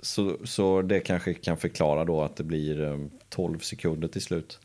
så, 0.00 0.36
så 0.44 0.82
det 0.82 1.00
kanske 1.00 1.34
kan 1.34 1.56
förklara 1.56 2.04
då 2.04 2.22
att 2.22 2.36
det 2.36 2.44
blir 2.44 2.82
eh, 2.82 2.98
12 3.28 3.58
sekunder 3.58 4.08
till 4.08 4.22
slut. 4.22 4.58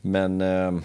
Men 0.00 0.40
eh, 0.40 0.78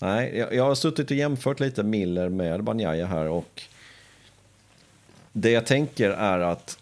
nej, 0.00 0.38
jag, 0.38 0.54
jag 0.54 0.64
har 0.64 0.74
suttit 0.74 1.10
och 1.10 1.16
jämfört 1.16 1.60
lite 1.60 1.82
Miller 1.82 2.28
med 2.28 2.64
Banjaya 2.64 3.06
här 3.06 3.28
och 3.28 3.62
det 5.32 5.50
jag 5.50 5.66
tänker 5.66 6.10
är 6.10 6.40
att 6.40 6.78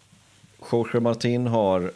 Jorge 0.71 0.99
Martin 0.99 1.47
har 1.47 1.91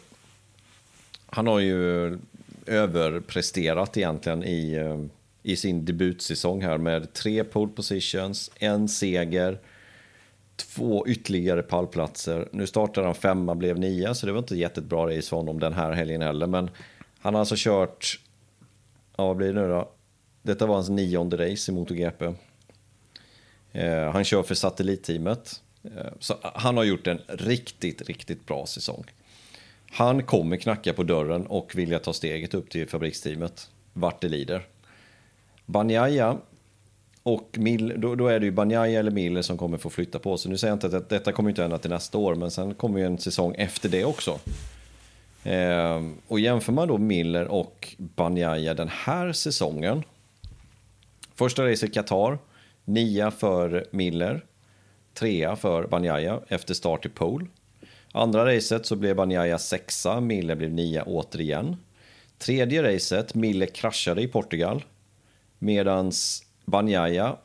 han 1.36 1.46
har 1.46 1.60
ju 1.60 2.18
överpresterat 2.66 3.96
egentligen 3.96 4.44
i, 4.44 4.72
eh, 4.74 5.00
i 5.42 5.56
sin 5.56 5.84
debutsäsong 5.84 6.62
här 6.62 6.78
med 6.78 7.12
tre 7.12 7.44
pole 7.44 7.72
positions, 7.72 8.50
en 8.58 8.88
seger, 8.88 9.58
två 10.56 11.06
ytterligare 11.06 11.62
pallplatser. 11.62 12.48
Nu 12.52 12.66
startade 12.66 13.06
han 13.06 13.14
femma, 13.14 13.54
blev 13.54 13.78
nia, 13.78 14.14
så 14.14 14.26
det 14.26 14.32
var 14.32 14.38
inte 14.38 14.56
jättebra 14.56 15.06
race 15.06 15.28
för 15.28 15.36
honom 15.36 15.60
den 15.60 15.72
här 15.72 15.92
helgen 15.92 16.22
heller. 16.22 16.46
Men 16.46 16.70
han 17.18 17.34
har 17.34 17.40
alltså 17.40 17.54
kört, 17.58 18.20
ja 19.16 19.26
vad 19.26 19.36
blir 19.36 19.52
det 19.52 19.60
nu 19.60 19.68
då? 19.68 19.90
Detta 20.42 20.66
var 20.66 20.74
hans 20.74 20.88
nionde 20.88 21.50
race 21.50 21.72
i 21.72 21.74
MotoGP. 21.74 22.34
Eh, 23.72 24.10
han 24.10 24.24
kör 24.24 24.42
för 24.42 24.54
satellitteamet. 24.54 25.62
Eh, 25.84 26.12
så 26.20 26.34
han 26.42 26.76
har 26.76 26.84
gjort 26.84 27.06
en 27.06 27.20
riktigt, 27.28 28.02
riktigt 28.02 28.46
bra 28.46 28.66
säsong. 28.66 29.04
Han 29.90 30.22
kommer 30.22 30.56
knacka 30.56 30.92
på 30.92 31.02
dörren 31.02 31.46
och 31.46 31.72
vilja 31.74 31.98
ta 31.98 32.12
steget 32.12 32.54
upp 32.54 32.70
till 32.70 32.88
fabriksteamet, 32.88 33.70
vart 33.92 34.20
det 34.20 34.28
lider. 34.28 34.66
Banjaya 35.66 36.36
och 37.22 37.48
Mil, 37.58 37.94
då, 37.96 38.14
då, 38.14 38.28
är 38.28 38.40
det 38.40 38.46
ju 38.46 38.52
Banjaya 38.52 39.00
eller 39.00 39.10
Miller 39.10 39.42
som 39.42 39.58
kommer 39.58 39.78
få 39.78 39.90
flytta 39.90 40.18
på 40.18 40.38
sig. 40.38 40.50
Nu 40.50 40.58
säger 40.58 40.70
jag 40.70 40.76
inte 40.76 40.96
att 40.96 41.08
detta 41.08 41.32
kommer 41.32 41.50
inte 41.50 41.62
hända 41.62 41.78
till 41.78 41.90
nästa 41.90 42.18
år, 42.18 42.34
men 42.34 42.50
sen 42.50 42.74
kommer 42.74 42.98
ju 42.98 43.06
en 43.06 43.18
säsong 43.18 43.54
efter 43.58 43.88
det 43.88 44.04
också. 44.04 44.38
Eh, 45.44 46.02
och 46.28 46.40
jämför 46.40 46.72
man 46.72 46.88
då 46.88 46.98
Miller 46.98 47.48
och 47.48 47.94
Banjaya 47.98 48.74
den 48.74 48.88
här 48.88 49.32
säsongen. 49.32 50.02
Första 51.34 51.70
racet 51.70 51.94
Qatar, 51.94 52.38
nia 52.84 53.30
för 53.30 53.86
Miller, 53.90 54.44
trea 55.14 55.56
för 55.56 55.86
Banjaya 55.86 56.40
efter 56.48 56.74
start 56.74 57.06
i 57.06 57.08
pole. 57.08 57.46
Andra 58.16 58.46
racet 58.46 58.86
så 58.86 58.96
blev 58.96 59.16
Banjaya 59.16 59.58
sexa, 59.58 60.20
Mille 60.20 60.56
blev 60.56 60.70
nia 60.70 61.02
återigen. 61.02 61.76
Tredje 62.38 62.94
racet, 62.94 63.34
Mille 63.34 63.66
kraschade 63.66 64.22
i 64.22 64.28
Portugal. 64.28 64.84
Medan 65.58 66.12
Banjaya 66.64 67.36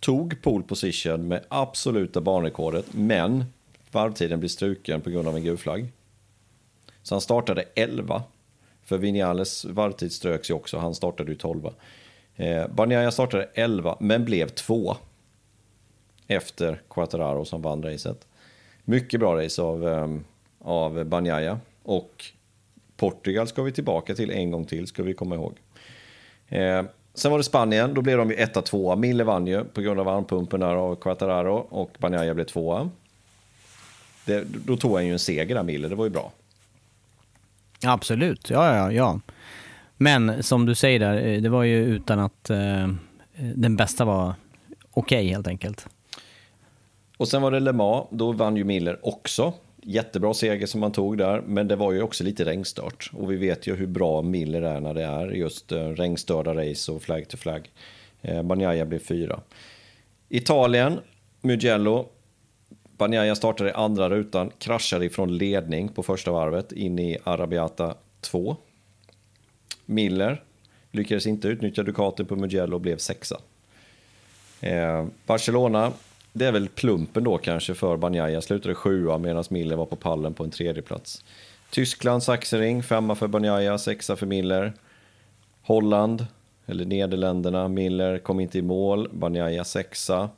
tog 0.00 0.42
pole 0.42 0.64
position 0.64 1.28
med 1.28 1.44
absoluta 1.48 2.20
banrekordet, 2.20 2.94
men 2.94 3.44
varvtiden 3.90 4.40
blev 4.40 4.48
struken 4.48 5.00
på 5.00 5.10
grund 5.10 5.28
av 5.28 5.36
en 5.36 5.42
gul 5.42 5.58
flagg. 5.58 5.92
Så 7.02 7.14
han 7.14 7.20
startade 7.20 7.64
11. 7.74 8.22
För 8.84 8.98
Vinales 8.98 9.64
varvtid 9.64 10.12
ströks 10.12 10.50
ju 10.50 10.54
också, 10.54 10.78
han 10.78 10.94
startade 10.94 11.30
ju 11.30 11.36
12. 11.36 11.68
Eh, 12.36 12.66
Banjaya 12.68 13.10
startade 13.10 13.48
11, 13.54 13.96
men 14.00 14.24
blev 14.24 14.48
två. 14.48 14.96
Efter 16.26 16.82
Quattararo 16.88 17.44
som 17.44 17.62
vann 17.62 17.82
racet. 17.82 18.26
Mycket 18.88 19.20
bra 19.20 19.44
race 19.44 19.62
av, 19.62 19.84
um, 19.84 20.24
av 20.58 21.04
Banjaya. 21.04 21.60
Och 21.82 22.24
Portugal 22.96 23.48
ska 23.48 23.62
vi 23.62 23.72
tillbaka 23.72 24.14
till 24.14 24.30
en 24.30 24.50
gång 24.50 24.64
till, 24.64 24.86
ska 24.86 25.02
vi 25.02 25.14
komma 25.14 25.34
ihåg. 25.34 25.54
Eh, 26.48 26.82
sen 27.14 27.30
var 27.30 27.38
det 27.38 27.44
Spanien, 27.44 27.94
då 27.94 28.02
blev 28.02 28.18
de 28.18 28.30
ju 28.30 28.36
1-2. 28.36 28.96
Mille 28.96 29.24
vann 29.24 29.46
ju 29.46 29.64
på 29.64 29.80
grund 29.80 30.00
av 30.00 30.08
armpumpen 30.08 30.60
där 30.60 30.74
av 30.74 30.96
Quattararo 30.96 31.54
och 31.54 31.96
Banjaya 31.98 32.34
blev 32.34 32.44
tvåa. 32.44 32.90
Det, 34.24 34.44
då 34.44 34.76
tog 34.76 34.94
han 34.94 35.06
ju 35.06 35.12
en 35.12 35.18
seger 35.18 35.54
där, 35.54 35.62
Mille, 35.62 35.88
det 35.88 35.94
var 35.94 36.04
ju 36.04 36.10
bra. 36.10 36.32
Absolut, 37.84 38.50
ja, 38.50 38.76
ja, 38.76 38.92
ja. 38.92 39.20
Men 39.96 40.42
som 40.42 40.66
du 40.66 40.74
säger 40.74 40.98
där, 40.98 41.26
eh, 41.26 41.42
det 41.42 41.48
var 41.48 41.62
ju 41.62 41.84
utan 41.84 42.18
att 42.18 42.50
eh, 42.50 42.88
den 43.54 43.76
bästa 43.76 44.04
var 44.04 44.34
okej 44.90 45.18
okay, 45.18 45.28
helt 45.28 45.46
enkelt. 45.46 45.88
Och 47.18 47.28
sen 47.28 47.42
var 47.42 47.50
det 47.50 47.60
Le 47.60 47.72
Mans, 47.72 48.06
då 48.10 48.32
vann 48.32 48.56
ju 48.56 48.64
Miller 48.64 48.98
också. 49.02 49.52
Jättebra 49.82 50.34
seger 50.34 50.66
som 50.66 50.80
man 50.80 50.92
tog 50.92 51.18
där, 51.18 51.40
men 51.40 51.68
det 51.68 51.76
var 51.76 51.92
ju 51.92 52.02
också 52.02 52.24
lite 52.24 52.44
regnstört. 52.44 53.10
Och 53.12 53.32
vi 53.32 53.36
vet 53.36 53.66
ju 53.66 53.74
hur 53.74 53.86
bra 53.86 54.22
Miller 54.22 54.62
är 54.62 54.80
när 54.80 54.94
det 54.94 55.04
är 55.04 55.28
just 55.28 55.72
eh, 55.72 55.88
regnstörda 55.88 56.54
race 56.54 56.92
och 56.92 57.02
flag 57.02 57.28
to 57.28 57.36
flag. 57.36 57.70
Eh, 58.22 58.42
blev 58.84 58.98
fyra. 58.98 59.40
Italien, 60.28 61.00
Mugello. 61.40 62.08
Banjaya 62.96 63.34
startade 63.34 63.70
i 63.70 63.72
andra 63.72 64.10
rutan, 64.10 64.50
kraschade 64.58 65.04
ifrån 65.04 65.38
ledning 65.38 65.88
på 65.88 66.02
första 66.02 66.32
varvet 66.32 66.72
in 66.72 66.98
i 66.98 67.18
Arabiata 67.24 67.94
2. 68.20 68.56
Miller 69.86 70.42
lyckades 70.90 71.26
inte 71.26 71.48
utnyttja 71.48 71.82
Ducatin 71.82 72.26
på 72.26 72.36
Mugello 72.36 72.74
och 72.74 72.80
blev 72.80 72.96
sexa. 72.96 73.40
Eh, 74.60 75.06
Barcelona 75.26 75.92
det 76.32 76.46
är 76.46 76.52
väl 76.52 76.68
plumpen 76.68 77.24
då 77.24 77.38
kanske 77.38 77.74
för 77.74 77.96
Banjaya. 77.96 78.40
Slutade 78.40 78.74
sjua 78.74 79.18
medan 79.18 79.44
Miller 79.50 79.76
var 79.76 79.86
på 79.86 79.96
pallen 79.96 80.34
på 80.34 80.44
en 80.44 80.50
tredje 80.50 80.82
plats. 80.82 81.24
Tyskland, 81.70 82.22
Saxering, 82.22 82.82
femma 82.82 83.14
för 83.14 83.28
Banjaya, 83.28 83.78
sexa 83.78 84.16
för 84.16 84.26
Miller. 84.26 84.72
Holland, 85.62 86.26
eller 86.66 86.84
Nederländerna, 86.84 87.68
Miller 87.68 88.18
kom 88.18 88.40
inte 88.40 88.58
i 88.58 88.62
mål, 88.62 89.08
Banjaya 89.12 89.64
sexa. 89.64 90.30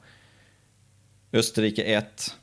Österrike 1.32 1.82
1. 1.82 2.36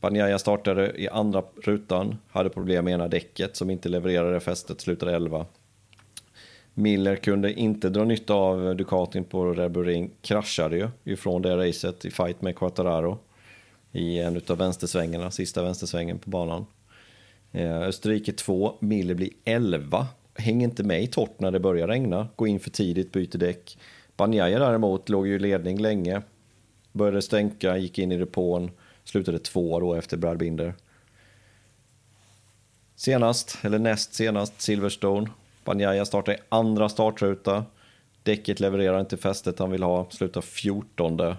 Banjaya 0.00 0.38
startade 0.38 0.92
i 1.00 1.08
andra 1.08 1.42
rutan, 1.62 2.16
hade 2.30 2.50
problem 2.50 2.84
med 2.84 2.94
ena 2.94 3.08
däcket 3.08 3.56
som 3.56 3.70
inte 3.70 3.88
levererade 3.88 4.40
fästet, 4.40 4.80
slutade 4.80 5.16
11. 5.16 5.46
Miller 6.74 7.16
kunde 7.16 7.52
inte 7.52 7.88
dra 7.88 8.04
nytta 8.04 8.34
av 8.34 8.76
Ducatin 8.76 9.24
på 9.24 9.52
Red 9.52 10.10
kraschade 10.22 10.76
ju 10.76 10.88
ifrån 11.04 11.42
det 11.42 11.56
racet 11.56 12.04
i 12.04 12.10
fight 12.10 12.42
med 12.42 12.56
Quattararo 12.56 13.18
i 13.92 14.18
en 14.18 14.40
av 14.48 14.58
vänstersvängarna, 14.58 15.30
sista 15.30 15.62
vänstersvängen 15.62 16.18
på 16.18 16.30
banan. 16.30 16.66
Eh, 17.52 17.82
Österrike 17.82 18.32
2, 18.32 18.76
Miller 18.80 19.14
blir 19.14 19.30
11, 19.44 20.06
hänger 20.34 20.64
inte 20.64 20.84
med 20.84 21.02
i 21.02 21.06
torrt 21.06 21.40
när 21.40 21.50
det 21.50 21.60
börjar 21.60 21.88
regna, 21.88 22.28
går 22.36 22.48
in 22.48 22.60
för 22.60 22.70
tidigt, 22.70 23.12
byter 23.12 23.38
däck. 23.38 23.78
Banjaya 24.16 24.58
däremot 24.58 25.08
låg 25.08 25.26
ju 25.26 25.34
i 25.34 25.38
ledning 25.38 25.78
länge, 25.78 26.22
började 26.92 27.22
stänka, 27.22 27.76
gick 27.76 27.98
in 27.98 28.12
i 28.12 28.18
depån, 28.18 28.70
slutade 29.04 29.38
två 29.38 29.80
då 29.80 29.94
efter 29.94 30.16
Brad 30.16 30.38
Binder. 30.38 30.74
Senast, 32.96 33.58
eller 33.62 33.78
näst 33.78 34.14
senast, 34.14 34.60
Silverstone, 34.60 35.28
Banjaya 35.64 36.04
startar 36.04 36.32
i 36.32 36.36
andra 36.48 36.88
startruta. 36.88 37.64
Däcket 38.22 38.60
levererar 38.60 39.00
inte 39.00 39.16
fästet 39.16 39.58
han 39.58 39.70
vill 39.70 39.82
ha, 39.82 40.06
slutar 40.10 40.40
14. 40.40 41.34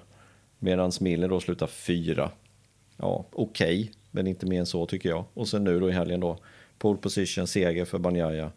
Medan 0.59 0.91
Miller 0.99 1.29
då 1.29 1.39
slutar 1.39 1.67
4. 1.67 2.31
Ja, 2.97 3.25
okej, 3.31 3.81
okay, 3.81 3.89
men 4.11 4.27
inte 4.27 4.45
mer 4.45 4.59
än 4.59 4.65
så 4.65 4.85
tycker 4.85 5.09
jag. 5.09 5.25
Och 5.33 5.47
sen 5.47 5.63
nu 5.63 5.79
då 5.79 5.89
i 5.89 5.91
helgen 5.91 6.19
då, 6.19 6.37
pole 6.77 6.97
position, 6.97 7.47
seger 7.47 7.85
för 7.85 7.99
Banjaya. 7.99 8.51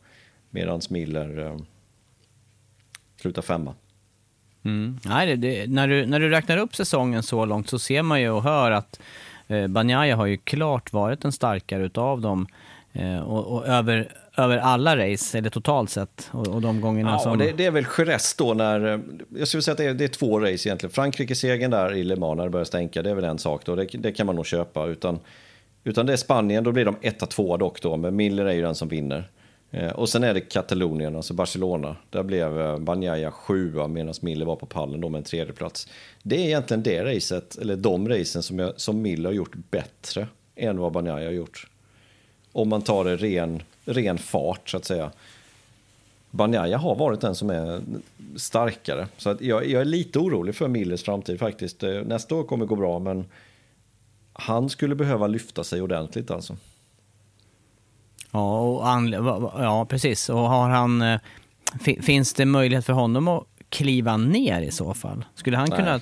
Medan 0.51 0.81
Miller 0.91 1.39
eh, 1.39 1.57
slutar 3.17 3.43
5. 3.43 3.71
Mm. 4.65 4.99
Nej, 5.05 5.27
det, 5.27 5.37
det, 5.37 5.71
när, 5.71 5.89
du, 5.89 6.07
när 6.07 6.21
du 6.21 6.29
räknar 6.29 6.57
upp 6.57 6.77
säsongen 6.77 7.23
så 7.23 7.45
långt 7.45 7.69
så 7.69 7.79
ser 7.79 8.03
man 8.03 8.21
ju 8.21 8.31
och 8.31 8.43
hör 8.43 8.71
att 8.71 9.01
eh, 9.47 9.67
Banjaya 9.67 10.17
har 10.17 10.27
ju 10.27 10.37
klart 10.37 10.93
varit 10.93 11.21
den 11.21 11.33
starkare 11.33 11.85
utav 11.85 12.21
dem. 12.21 12.47
Eh, 12.99 13.21
och, 13.21 13.57
och 13.57 13.67
över, 13.67 14.13
över 14.37 14.59
alla 14.59 14.97
race, 14.97 15.39
eller 15.39 15.51
totalt 15.51 15.91
sett. 15.91 16.31
Och, 16.33 16.49
och 16.49 16.61
de 16.61 16.81
gångerna 16.81 17.11
ja, 17.11 17.19
som... 17.19 17.39
Det, 17.39 17.53
det 17.53 17.67
är 17.67 17.71
väl 17.71 17.87
Jerez 17.99 18.35
då 18.35 18.55
när, 18.55 18.95
eh, 18.95 19.01
jag 19.39 19.49
skulle 19.49 19.63
säga 19.63 19.73
att 19.73 19.79
det 19.79 19.85
är, 19.85 19.95
det 19.95 20.05
är 20.05 20.09
två 20.09 20.41
race 20.41 20.69
egentligen. 20.69 20.93
Frankrike-segern 20.93 21.71
där 21.71 21.95
i 21.95 22.05
Le 22.05 22.17
Mans 22.17 22.37
när 22.37 22.45
det 22.45 22.51
börjar 22.51 22.65
stänka, 22.65 23.03
det 23.03 23.11
är 23.11 23.15
väl 23.15 23.25
en 23.25 23.39
sak 23.39 23.65
då, 23.65 23.77
det, 23.77 23.85
det 23.85 24.13
kan 24.13 24.27
man 24.27 24.37
nog 24.37 24.47
köpa. 24.47 24.87
Utan, 24.87 25.19
utan 25.85 26.07
det 26.07 26.13
är 26.13 26.17
Spanien, 26.17 26.65
då 26.65 26.73
blir 26.73 26.85
de 26.85 26.97
1-2 26.97 27.59
dock 27.59 27.83
då, 27.83 27.97
men 27.97 28.17
Miller 28.17 28.45
är 28.45 28.53
ju 28.53 28.63
den 28.63 28.75
som 28.75 28.89
vinner. 28.89 29.31
Eh, 29.71 29.91
och 29.93 30.09
sen 30.09 30.25
är 30.25 30.35
det 30.35 30.41
Katalonien, 30.41 31.17
alltså 31.17 31.35
Barcelona. 31.35 31.97
Där 32.11 32.23
blev 32.23 32.61
eh, 32.61 32.79
Banjaya 32.79 33.31
sjua 33.31 33.89
medan 33.89 34.15
Miller 34.21 34.47
var 34.47 34.57
på 34.57 34.67
pallen 34.67 35.01
då 35.01 35.09
med 35.09 35.19
en 35.19 35.25
tredje 35.25 35.53
plats. 35.53 35.89
Det 36.23 36.37
är 36.37 36.45
egentligen 36.45 36.83
det 36.83 37.05
racet, 37.05 37.59
eller 37.59 37.77
de 37.77 38.09
racen 38.09 38.43
som, 38.43 38.59
jag, 38.59 38.81
som 38.81 39.03
Miller 39.03 39.29
har 39.29 39.35
gjort 39.35 39.55
bättre 39.71 40.29
än 40.57 40.79
vad 40.79 40.93
Banjaya 40.93 41.27
har 41.27 41.33
gjort. 41.33 41.67
Om 42.57 42.69
man 42.69 42.83
tar 42.83 43.05
det 43.05 43.17
ren, 43.17 43.63
ren 43.85 44.19
fart 44.19 44.69
så 44.69 44.77
att 44.77 44.85
säga. 44.85 45.11
Banjaya 46.31 46.79
har 46.79 46.95
varit 46.95 47.21
den 47.21 47.35
som 47.35 47.51
är 47.51 47.81
starkare. 48.37 49.09
Så 49.17 49.31
att 49.31 49.41
jag, 49.41 49.67
jag 49.67 49.81
är 49.81 49.85
lite 49.85 50.19
orolig 50.19 50.55
för 50.55 50.69
Millers 50.69 51.03
framtid 51.03 51.39
faktiskt. 51.39 51.83
Eh, 51.83 51.91
nästa 51.91 52.35
år 52.35 52.45
kommer 52.45 52.67
gå 52.67 52.77
bra, 52.77 52.99
men 52.99 53.25
han 54.33 54.69
skulle 54.69 54.95
behöva 54.95 55.27
lyfta 55.27 55.65
sig 55.65 55.83
ordentligt 55.83 56.31
alltså. 56.31 56.57
Ja, 58.31 58.61
och 58.61 58.89
an, 58.89 59.13
ja 59.59 59.87
precis. 59.89 60.29
Och 60.29 60.39
har 60.39 60.69
han, 60.69 61.03
eh, 61.03 61.21
finns 62.01 62.35
det 62.35 62.45
möjlighet 62.45 62.87
för 62.87 62.93
honom 62.93 63.29
att 63.29 63.45
kliva 63.69 64.17
ner 64.17 64.63
i 64.63 64.71
så 64.71 64.95
fall? 64.95 65.25
Skulle 65.35 65.57
han 65.57 65.69
Nej. 65.71 65.79
kunna 65.79 66.01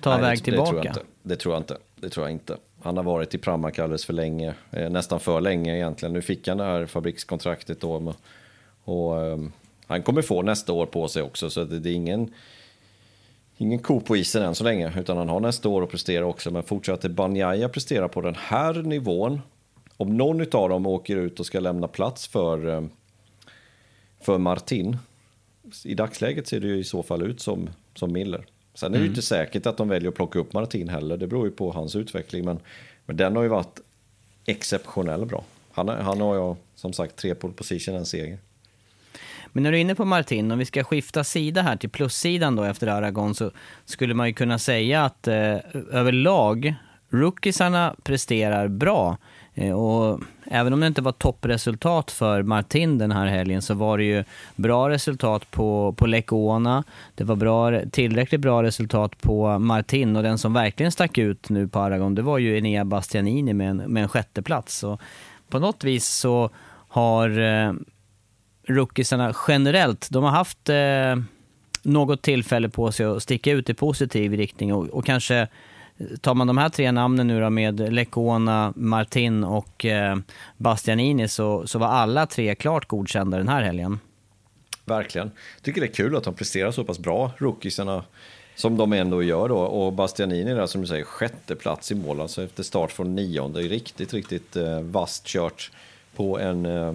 ta 0.00 0.10
Nej, 0.10 0.20
väg 0.20 0.38
det, 0.38 0.44
tillbaka? 0.44 0.72
Det 0.72 0.92
tror, 0.92 1.04
det 1.22 1.36
tror, 1.36 1.54
jag 1.54 1.60
inte. 1.60 1.76
Det 1.96 2.08
tror 2.08 2.26
jag 2.26 2.32
inte. 2.32 2.56
Han 2.82 2.96
har 2.96 3.04
varit 3.04 3.34
i 3.34 3.38
Pramac 3.38 3.78
alldeles 3.78 4.04
för 4.04 4.12
länge, 4.12 4.54
eh, 4.70 4.90
nästan 4.90 5.20
för 5.20 5.40
länge 5.40 5.76
egentligen. 5.76 6.12
Nu 6.12 6.22
fick 6.22 6.48
han 6.48 6.56
det 6.56 6.64
här 6.64 6.86
fabrikskontraktet 6.86 7.80
då. 7.80 8.14
Och, 8.84 9.22
ehm, 9.22 9.52
han 9.86 10.02
kommer 10.02 10.22
få 10.22 10.42
nästa 10.42 10.72
år 10.72 10.86
på 10.86 11.08
sig 11.08 11.22
också, 11.22 11.50
så 11.50 11.64
det, 11.64 11.78
det 11.78 11.90
är 11.90 11.94
ingen, 11.94 12.34
ingen 13.56 13.78
ko 13.78 14.00
på 14.00 14.16
isen 14.16 14.42
än 14.42 14.54
så 14.54 14.64
länge. 14.64 14.92
Utan 15.00 15.16
han 15.16 15.28
har 15.28 15.40
nästa 15.40 15.68
år 15.68 15.82
att 15.82 15.90
prestera 15.90 16.26
också. 16.26 16.50
Men 16.50 16.62
fortsätter 16.62 17.08
Banjaya 17.08 17.68
prestera 17.68 18.08
på 18.08 18.20
den 18.20 18.34
här 18.34 18.74
nivån, 18.74 19.40
om 19.96 20.16
någon 20.16 20.40
av 20.40 20.68
dem 20.68 20.86
åker 20.86 21.16
ut 21.16 21.40
och 21.40 21.46
ska 21.46 21.60
lämna 21.60 21.88
plats 21.88 22.28
för, 22.28 22.66
ehm, 22.66 22.90
för 24.20 24.38
Martin, 24.38 24.96
i 25.84 25.94
dagsläget 25.94 26.48
ser 26.48 26.60
det 26.60 26.66
ju 26.66 26.78
i 26.78 26.84
så 26.84 27.02
fall 27.02 27.22
ut 27.22 27.40
som, 27.40 27.68
som 27.94 28.12
Miller. 28.12 28.46
Sen 28.74 28.94
är 28.94 28.98
det 28.98 28.98
mm. 28.98 29.10
inte 29.10 29.22
säkert 29.22 29.66
att 29.66 29.76
de 29.76 29.88
väljer 29.88 30.08
att 30.08 30.14
plocka 30.14 30.38
upp 30.38 30.52
Martin 30.52 30.88
heller, 30.88 31.16
det 31.16 31.26
beror 31.26 31.46
ju 31.46 31.52
på 31.52 31.72
hans 31.72 31.96
utveckling. 31.96 32.44
Men, 32.44 32.58
men 33.06 33.16
den 33.16 33.36
har 33.36 33.42
ju 33.42 33.48
varit 33.48 33.80
exceptionellt 34.46 35.28
bra. 35.28 35.44
Han, 35.72 35.88
han 35.88 36.20
har 36.20 36.34
ju 36.34 36.54
som 36.74 36.92
sagt 36.92 37.16
tre 37.16 37.34
pole 37.34 37.52
position, 37.52 37.94
en 37.94 38.06
seger. 38.06 38.38
Men 39.52 39.62
när 39.62 39.72
du 39.72 39.78
är 39.78 39.80
inne 39.80 39.94
på 39.94 40.04
Martin, 40.04 40.50
om 40.50 40.58
vi 40.58 40.64
ska 40.64 40.84
skifta 40.84 41.24
sida 41.24 41.62
här 41.62 41.76
till 41.76 41.90
plussidan 41.90 42.56
då 42.56 42.64
efter 42.64 42.86
Aragon 42.86 43.34
så 43.34 43.50
skulle 43.84 44.14
man 44.14 44.26
ju 44.26 44.34
kunna 44.34 44.58
säga 44.58 45.04
att 45.04 45.28
eh, 45.28 45.56
överlag 45.90 46.74
rookiesarna 47.10 47.94
presterar 48.02 48.68
bra. 48.68 49.18
Eh, 49.54 49.72
och 49.72 50.20
även 50.44 50.72
om 50.72 50.80
det 50.80 50.86
inte 50.86 51.02
var 51.02 51.12
toppresultat 51.12 52.10
för 52.10 52.42
Martin 52.42 52.98
den 52.98 53.12
här 53.12 53.26
helgen 53.26 53.62
så 53.62 53.74
var 53.74 53.98
det 53.98 54.04
ju 54.04 54.24
bra 54.56 54.90
resultat 54.90 55.50
på, 55.50 55.92
på 55.92 56.06
Lekona. 56.06 56.84
Det 57.14 57.24
var 57.24 57.36
bra, 57.36 57.80
tillräckligt 57.90 58.40
bra 58.40 58.62
resultat 58.62 59.20
på 59.20 59.58
Martin 59.58 60.16
och 60.16 60.22
den 60.22 60.38
som 60.38 60.52
verkligen 60.52 60.92
stack 60.92 61.18
ut 61.18 61.48
nu 61.48 61.68
på 61.68 61.78
Aragon 61.78 62.14
det 62.14 62.22
var 62.22 62.38
ju 62.38 62.58
Enea 62.58 62.84
Bastianini 62.84 63.52
med 63.52 63.70
en, 63.70 63.76
med 63.76 64.02
en 64.02 64.08
sjätteplats. 64.08 64.84
Och 64.84 65.00
på 65.48 65.58
något 65.58 65.84
vis 65.84 66.08
så 66.08 66.50
har 66.88 67.38
eh, 67.38 67.72
rookiesarna 68.68 69.34
generellt, 69.48 70.08
de 70.10 70.24
har 70.24 70.30
haft 70.30 70.68
eh, 70.68 71.16
något 71.82 72.22
tillfälle 72.22 72.68
på 72.68 72.92
sig 72.92 73.06
att 73.06 73.22
sticka 73.22 73.52
ut 73.52 73.70
i 73.70 73.74
positiv 73.74 74.32
riktning 74.32 74.74
och, 74.74 74.88
och 74.88 75.04
kanske 75.04 75.48
tar 76.20 76.34
man 76.34 76.46
de 76.46 76.58
här 76.58 76.68
tre 76.68 76.92
namnen 76.92 77.26
nu 77.26 77.40
då 77.40 77.50
med 77.50 77.92
Lecona, 77.92 78.72
Martin 78.76 79.44
och 79.44 79.84
eh, 79.84 80.16
Bastianini 80.56 81.28
så, 81.28 81.66
så 81.66 81.78
var 81.78 81.86
alla 81.86 82.26
tre 82.26 82.54
klart 82.54 82.88
godkända 82.88 83.38
den 83.38 83.48
här 83.48 83.62
helgen. 83.62 83.98
Verkligen. 84.84 85.30
Jag 85.56 85.64
tycker 85.64 85.80
det 85.80 85.86
är 85.86 85.94
kul 85.94 86.16
att 86.16 86.24
de 86.24 86.34
presterar 86.34 86.70
så 86.70 86.84
pass 86.84 86.98
bra, 86.98 87.30
rookiesarna, 87.38 88.04
som 88.54 88.76
de 88.76 88.92
ändå 88.92 89.22
gör 89.22 89.48
då. 89.48 89.58
Och 89.58 89.92
Bastianini 89.92 90.54
där 90.54 90.66
som 90.66 90.80
du 90.80 90.86
säger, 90.86 91.04
sjätte 91.04 91.56
plats 91.56 91.92
i 91.92 91.94
mål, 91.94 92.20
alltså 92.20 92.42
efter 92.42 92.62
start 92.62 92.92
från 92.92 93.14
nionde. 93.14 93.60
Riktigt, 93.60 94.14
riktigt 94.14 94.56
eh, 94.56 94.80
vasst 94.80 95.26
kört 95.26 95.70
på 96.16 96.38
en 96.38 96.66
eh, 96.66 96.94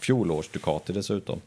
fjolårs 0.00 0.48
Ducati 0.48 0.92
dessutom. 0.92 1.40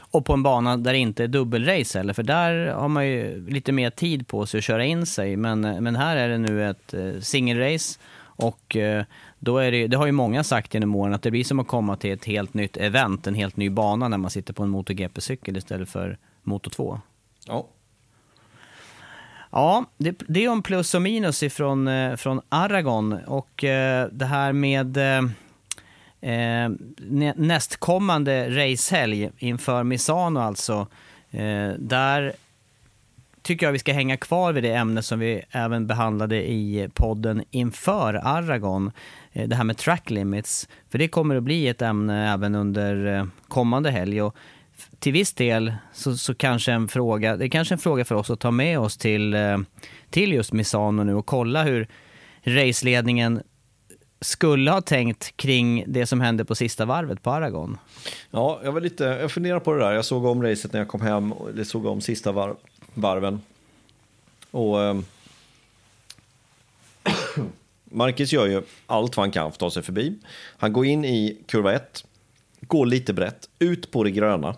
Och 0.00 0.24
på 0.24 0.32
en 0.32 0.42
bana 0.42 0.76
där 0.76 0.92
det 0.92 0.98
inte 0.98 1.24
är 1.24 1.28
dubbelrace 1.28 1.98
heller, 1.98 2.12
för 2.12 2.22
där 2.22 2.66
har 2.66 2.88
man 2.88 3.06
ju 3.06 3.50
lite 3.50 3.72
mer 3.72 3.90
tid 3.90 4.28
på 4.28 4.46
sig 4.46 4.58
att 4.58 4.64
köra 4.64 4.84
in 4.84 5.06
sig. 5.06 5.36
Men, 5.36 5.60
men 5.60 5.96
här 5.96 6.16
är 6.16 6.28
det 6.28 6.38
nu 6.38 6.70
ett 6.70 6.94
eh, 6.94 7.20
singelrace 7.20 7.98
och 8.20 8.76
eh, 8.76 9.04
då 9.38 9.58
är 9.58 9.72
det, 9.72 9.86
det 9.86 9.96
har 9.96 10.06
ju 10.06 10.12
många 10.12 10.44
sagt 10.44 10.74
genom 10.74 10.94
åren 10.94 11.14
att 11.14 11.22
det 11.22 11.30
blir 11.30 11.44
som 11.44 11.60
att 11.60 11.68
komma 11.68 11.96
till 11.96 12.12
ett 12.12 12.24
helt 12.24 12.54
nytt 12.54 12.76
event, 12.76 13.26
en 13.26 13.34
helt 13.34 13.56
ny 13.56 13.70
bana 13.70 14.08
när 14.08 14.18
man 14.18 14.30
sitter 14.30 14.54
på 14.54 14.62
en 14.62 14.70
MotoGP-cykel 14.70 15.56
istället 15.56 15.88
för 15.88 16.18
Moto 16.42 16.70
2. 16.70 17.00
Ja. 17.46 17.68
Ja, 19.50 19.84
det, 19.96 20.22
det 20.28 20.44
är 20.44 20.48
om 20.48 20.62
plus 20.62 20.94
och 20.94 21.02
minus 21.02 21.42
ifrån 21.42 21.88
eh, 21.88 22.16
från 22.16 22.40
Aragon 22.48 23.12
och 23.12 23.50
det 24.10 24.24
här 24.24 24.52
med 24.52 24.98
eh, 26.24 26.68
nästkommande 27.36 28.50
racehelg 28.50 29.30
inför 29.38 29.84
Misano 29.84 30.40
alltså. 30.40 30.86
Eh, 31.30 31.68
där 31.78 32.32
tycker 33.42 33.66
jag 33.66 33.72
vi 33.72 33.78
ska 33.78 33.92
hänga 33.92 34.16
kvar 34.16 34.52
vid 34.52 34.64
det 34.64 34.74
ämne 34.74 35.02
som 35.02 35.18
vi 35.18 35.42
även 35.50 35.86
behandlade 35.86 36.50
i 36.50 36.88
podden 36.94 37.44
inför 37.50 38.14
Aragon. 38.14 38.92
Eh, 39.32 39.48
det 39.48 39.56
här 39.56 39.64
med 39.64 39.76
track 39.76 40.10
limits. 40.10 40.68
För 40.90 40.98
det 40.98 41.08
kommer 41.08 41.36
att 41.36 41.42
bli 41.42 41.68
ett 41.68 41.82
ämne 41.82 42.32
även 42.32 42.54
under 42.54 43.18
eh, 43.18 43.26
kommande 43.48 43.90
helg. 43.90 44.22
Och 44.22 44.36
till 44.98 45.12
viss 45.12 45.32
del 45.32 45.74
så, 45.92 46.16
så, 46.16 46.34
kanske 46.34 46.72
en 46.72 46.88
fråga, 46.88 47.36
det 47.36 47.44
är 47.44 47.48
kanske 47.48 47.74
en 47.74 47.78
fråga 47.78 48.04
för 48.04 48.14
oss 48.14 48.30
att 48.30 48.40
ta 48.40 48.50
med 48.50 48.78
oss 48.78 48.96
till, 48.96 49.34
eh, 49.34 49.58
till 50.10 50.32
just 50.32 50.52
Misano 50.52 51.04
nu 51.04 51.14
och 51.14 51.26
kolla 51.26 51.62
hur 51.62 51.88
raceledningen 52.42 53.42
skulle 54.20 54.70
ha 54.70 54.80
tänkt 54.80 55.36
kring 55.36 55.84
det 55.86 56.06
som 56.06 56.20
hände 56.20 56.44
på 56.44 56.54
sista 56.54 56.84
varvet 56.84 57.22
på 57.22 57.30
Aragon? 57.30 57.78
Ja, 58.30 58.60
jag 58.64 58.72
var 58.72 58.80
lite, 58.80 59.04
jag 59.04 59.32
funderar 59.32 59.60
på 59.60 59.72
det 59.72 59.78
där. 59.78 59.92
Jag 59.92 60.04
såg 60.04 60.24
om 60.24 60.42
racet 60.42 60.72
när 60.72 60.80
jag 60.80 60.88
kom 60.88 61.00
hem, 61.00 61.34
eller 61.48 61.64
såg 61.64 61.86
om 61.86 62.00
sista 62.00 62.32
var, 62.32 62.56
varven. 62.94 63.40
Och 64.50 64.82
eh, 64.82 64.98
Marcus 67.84 68.32
gör 68.32 68.46
ju 68.46 68.62
allt 68.86 69.16
vad 69.16 69.24
han 69.24 69.30
kan 69.30 69.50
för 69.50 69.56
att 69.56 69.58
ta 69.58 69.70
sig 69.70 69.82
förbi. 69.82 70.18
Han 70.56 70.72
går 70.72 70.86
in 70.86 71.04
i 71.04 71.38
kurva 71.46 71.72
1, 71.72 72.04
går 72.60 72.86
lite 72.86 73.12
brett, 73.12 73.48
ut 73.58 73.90
på 73.90 74.04
det 74.04 74.10
gröna 74.10 74.56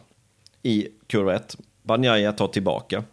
i 0.62 0.88
kurva 1.06 1.34
1. 1.34 1.56
Banjaya 1.82 2.32
tar 2.32 2.48
tillbaka. 2.48 3.04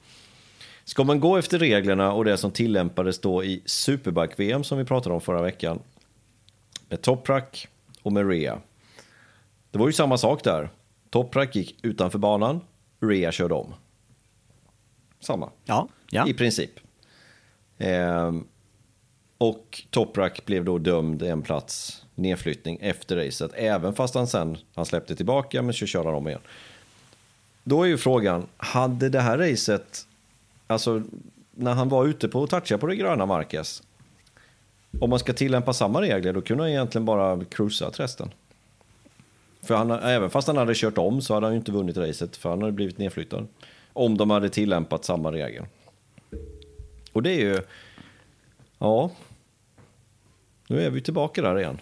Ska 0.85 1.03
man 1.03 1.19
gå 1.19 1.37
efter 1.37 1.59
reglerna 1.59 2.13
och 2.13 2.25
det 2.25 2.37
som 2.37 2.51
tillämpades 2.51 3.19
då 3.19 3.43
i 3.43 3.61
Superbike-VM 3.65 4.63
som 4.63 4.77
vi 4.77 4.85
pratade 4.85 5.15
om 5.15 5.21
förra 5.21 5.41
veckan 5.41 5.79
med 6.89 7.01
Toprak 7.01 7.67
och 8.01 8.13
med 8.13 8.29
Rea. 8.29 8.59
Det 9.71 9.77
var 9.77 9.87
ju 9.87 9.93
samma 9.93 10.17
sak 10.17 10.43
där. 10.43 10.69
Toprak 11.09 11.55
gick 11.55 11.75
utanför 11.81 12.19
banan, 12.19 12.61
Rea 12.99 13.31
körde 13.31 13.53
om. 13.53 13.73
Samma. 15.19 15.49
Ja, 15.65 15.87
ja. 16.09 16.27
I 16.27 16.33
princip. 16.33 16.71
Ehm, 17.77 18.47
och 19.37 19.83
Toprak 19.89 20.45
blev 20.45 20.65
då 20.65 20.77
dömd 20.77 21.21
en 21.21 21.41
plats 21.41 22.03
nedflyttning 22.15 22.77
efter 22.81 23.15
racet, 23.15 23.51
även 23.55 23.93
fast 23.93 24.15
han 24.15 24.27
sen 24.27 24.57
han 24.75 24.85
släppte 24.85 25.15
tillbaka 25.15 25.61
men 25.61 25.73
så 25.73 25.85
körde 25.85 26.09
han 26.09 26.17
om 26.17 26.27
igen. 26.27 26.41
Då 27.63 27.83
är 27.83 27.87
ju 27.87 27.97
frågan, 27.97 28.47
hade 28.57 29.09
det 29.09 29.19
här 29.19 29.37
racet, 29.37 30.07
alltså 30.67 31.03
när 31.51 31.73
han 31.73 31.89
var 31.89 32.05
ute 32.05 32.27
på 32.27 32.39
och 32.39 32.49
toucha 32.49 32.77
på 32.77 32.87
det 32.87 32.95
gröna 32.95 33.25
Marquez, 33.25 33.83
om 34.99 35.09
man 35.09 35.19
ska 35.19 35.33
tillämpa 35.33 35.73
samma 35.73 36.01
regler 36.01 36.33
då 36.33 36.41
kunde 36.41 36.63
han 36.63 36.71
egentligen 36.71 37.05
bara 37.05 37.45
cruisat 37.45 37.99
resten. 37.99 38.31
För 39.61 39.75
han, 39.75 39.91
även 39.91 40.29
fast 40.29 40.47
han 40.47 40.57
hade 40.57 40.73
kört 40.75 40.97
om 40.97 41.21
så 41.21 41.33
hade 41.33 41.45
han 41.45 41.53
ju 41.53 41.59
inte 41.59 41.71
vunnit 41.71 41.97
racet 41.97 42.35
för 42.35 42.49
han 42.49 42.61
hade 42.61 42.71
blivit 42.71 42.97
nedflyttad. 42.97 43.47
Om 43.93 44.17
de 44.17 44.29
hade 44.29 44.49
tillämpat 44.49 45.05
samma 45.05 45.31
regel. 45.31 45.65
Och 47.13 47.23
det 47.23 47.31
är 47.31 47.39
ju, 47.39 47.61
ja, 48.79 49.11
nu 50.67 50.81
är 50.81 50.89
vi 50.89 51.01
tillbaka 51.01 51.41
där 51.41 51.59
igen. 51.59 51.77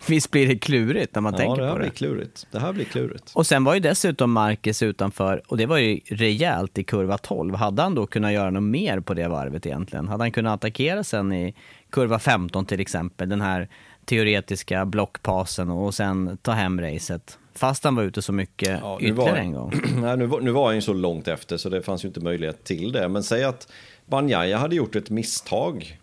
Visst 0.06 0.30
blir 0.30 0.48
det 0.48 0.58
klurigt 0.58 1.14
när 1.14 1.22
man 1.22 1.32
ja, 1.32 1.38
tänker 1.38 1.62
det 1.62 1.68
på 1.68 1.78
det? 1.78 1.80
Blir 1.80 1.90
klurigt. 1.90 2.46
Det 2.50 2.58
här 2.58 2.72
blir 2.72 2.84
klurigt. 2.84 3.32
Och 3.34 3.46
sen 3.46 3.64
var 3.64 3.74
ju 3.74 3.80
dessutom 3.80 4.32
Marcus 4.32 4.82
utanför, 4.82 5.42
och 5.46 5.56
det 5.56 5.66
var 5.66 5.78
ju 5.78 6.00
rejält 6.06 6.78
i 6.78 6.84
kurva 6.84 7.18
12. 7.18 7.54
Hade 7.54 7.82
han 7.82 7.94
då 7.94 8.06
kunnat 8.06 8.32
göra 8.32 8.50
något 8.50 8.62
mer 8.62 9.00
på 9.00 9.14
det 9.14 9.28
varvet 9.28 9.66
egentligen? 9.66 10.08
Hade 10.08 10.24
han 10.24 10.32
kunnat 10.32 10.54
attackera 10.54 11.04
sen 11.04 11.32
i 11.32 11.54
kurva 11.90 12.18
15 12.18 12.66
till 12.66 12.80
exempel, 12.80 13.28
den 13.28 13.40
här 13.40 13.68
teoretiska 14.04 14.86
blockpasen 14.86 15.70
och 15.70 15.94
sen 15.94 16.38
ta 16.42 16.52
hem 16.52 16.80
racet? 16.80 17.38
Fast 17.54 17.84
han 17.84 17.94
var 17.94 18.02
ute 18.02 18.22
så 18.22 18.32
mycket 18.32 18.80
ja, 18.82 18.98
ytterligare 19.00 19.30
var, 19.30 19.38
en 19.38 19.52
gång. 19.52 19.72
Nej, 20.00 20.16
nu, 20.16 20.26
var, 20.26 20.40
nu 20.40 20.50
var 20.50 20.66
han 20.66 20.74
ju 20.74 20.80
så 20.80 20.92
långt 20.92 21.28
efter 21.28 21.56
så 21.56 21.68
det 21.68 21.82
fanns 21.82 22.04
ju 22.04 22.08
inte 22.08 22.20
möjlighet 22.20 22.64
till 22.64 22.92
det. 22.92 23.08
Men 23.08 23.22
säg 23.22 23.44
att 23.44 23.68
Banjaya 24.06 24.58
hade 24.58 24.76
gjort 24.76 24.96
ett 24.96 25.10
misstag 25.10 25.98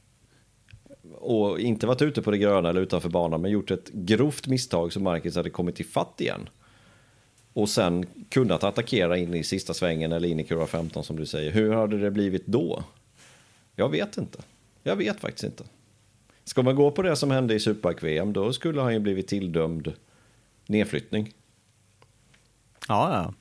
och 1.21 1.59
inte 1.59 1.87
varit 1.87 2.01
ute 2.01 2.21
på 2.21 2.31
det 2.31 2.37
gröna 2.37 2.69
eller 2.69 2.81
utanför 2.81 3.09
banan 3.09 3.41
men 3.41 3.51
gjort 3.51 3.71
ett 3.71 3.89
grovt 3.93 4.47
misstag 4.47 4.93
så 4.93 4.99
Marcus 4.99 5.35
hade 5.35 5.49
kommit 5.49 5.75
till 5.75 5.85
fatt 5.85 6.21
igen. 6.21 6.49
Och 7.53 7.69
sen 7.69 8.05
kunnat 8.29 8.63
attackera 8.63 9.17
in 9.17 9.33
i 9.33 9.43
sista 9.43 9.73
svängen 9.73 10.11
eller 10.11 10.27
in 10.27 10.39
i 10.39 10.43
kurva 10.43 10.67
15 10.67 11.03
som 11.03 11.15
du 11.15 11.25
säger. 11.25 11.51
Hur 11.51 11.73
hade 11.73 11.97
det 11.97 12.11
blivit 12.11 12.47
då? 12.47 12.83
Jag 13.75 13.89
vet 13.89 14.17
inte. 14.17 14.39
Jag 14.83 14.95
vet 14.95 15.19
faktiskt 15.19 15.43
inte. 15.43 15.63
Ska 16.43 16.61
man 16.63 16.75
gå 16.75 16.91
på 16.91 17.01
det 17.01 17.15
som 17.15 17.31
hände 17.31 17.53
i 17.53 17.59
Superbike-VM 17.59 18.33
då 18.33 18.53
skulle 18.53 18.81
han 18.81 18.93
ju 18.93 18.99
blivit 18.99 19.27
tilldömd 19.27 19.93
nedflyttning. 20.65 21.33
Ja, 22.87 23.13
ja. 23.13 23.33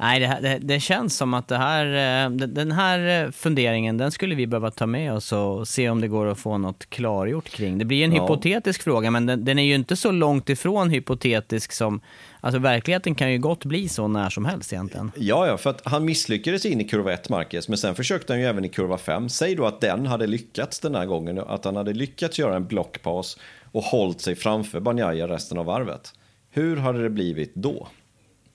Nej, 0.00 0.20
det, 0.20 0.26
här, 0.26 0.40
det, 0.40 0.58
det, 0.62 0.80
känns 0.80 1.16
som 1.16 1.34
att 1.34 1.48
det 1.48 1.56
här, 1.56 1.86
eh, 2.24 2.30
den 2.30 2.72
här 2.72 3.30
funderingen, 3.30 3.98
den 3.98 4.10
skulle 4.10 4.34
vi 4.34 4.46
behöva 4.46 4.70
ta 4.70 4.86
med 4.86 5.12
oss 5.12 5.32
och 5.32 5.68
se 5.68 5.90
om 5.90 6.00
det 6.00 6.08
går 6.08 6.26
att 6.26 6.38
få 6.38 6.58
något 6.58 6.90
klargjort 6.90 7.48
kring. 7.48 7.78
Det 7.78 7.84
blir 7.84 8.04
en 8.04 8.12
ja. 8.12 8.22
hypotetisk 8.22 8.82
fråga, 8.82 9.10
men 9.10 9.26
den, 9.26 9.44
den, 9.44 9.58
är 9.58 9.62
ju 9.62 9.74
inte 9.74 9.96
så 9.96 10.10
långt 10.10 10.48
ifrån 10.48 10.90
hypotetisk 10.90 11.72
som... 11.72 12.00
Alltså 12.40 12.58
verkligheten 12.58 13.14
kan 13.14 13.32
ju 13.32 13.38
gott 13.38 13.64
bli 13.64 13.88
så 13.88 14.08
när 14.08 14.30
som 14.30 14.44
helst 14.44 14.72
egentligen. 14.72 15.12
Ja, 15.16 15.46
ja, 15.46 15.56
för 15.56 15.70
att 15.70 15.80
han 15.84 16.04
misslyckades 16.04 16.66
in 16.66 16.80
i 16.80 16.84
kurva 16.84 17.12
1, 17.12 17.28
Marcus, 17.28 17.68
men 17.68 17.78
sen 17.78 17.94
försökte 17.94 18.32
han 18.32 18.40
ju 18.40 18.46
även 18.46 18.64
i 18.64 18.68
kurva 18.68 18.98
5. 18.98 19.28
Säg 19.28 19.54
då 19.54 19.66
att 19.66 19.80
den 19.80 20.06
hade 20.06 20.26
lyckats 20.26 20.80
den 20.80 20.94
här 20.94 21.06
gången, 21.06 21.38
att 21.38 21.64
han 21.64 21.76
hade 21.76 21.92
lyckats 21.92 22.38
göra 22.38 22.56
en 22.56 22.66
blockpaus 22.66 23.38
och 23.72 23.82
hållit 23.82 24.20
sig 24.20 24.34
framför 24.34 24.80
Banjaya 24.80 25.28
resten 25.28 25.58
av 25.58 25.66
varvet. 25.66 26.12
Hur 26.50 26.76
hade 26.76 27.02
det 27.02 27.10
blivit 27.10 27.54
då? 27.54 27.88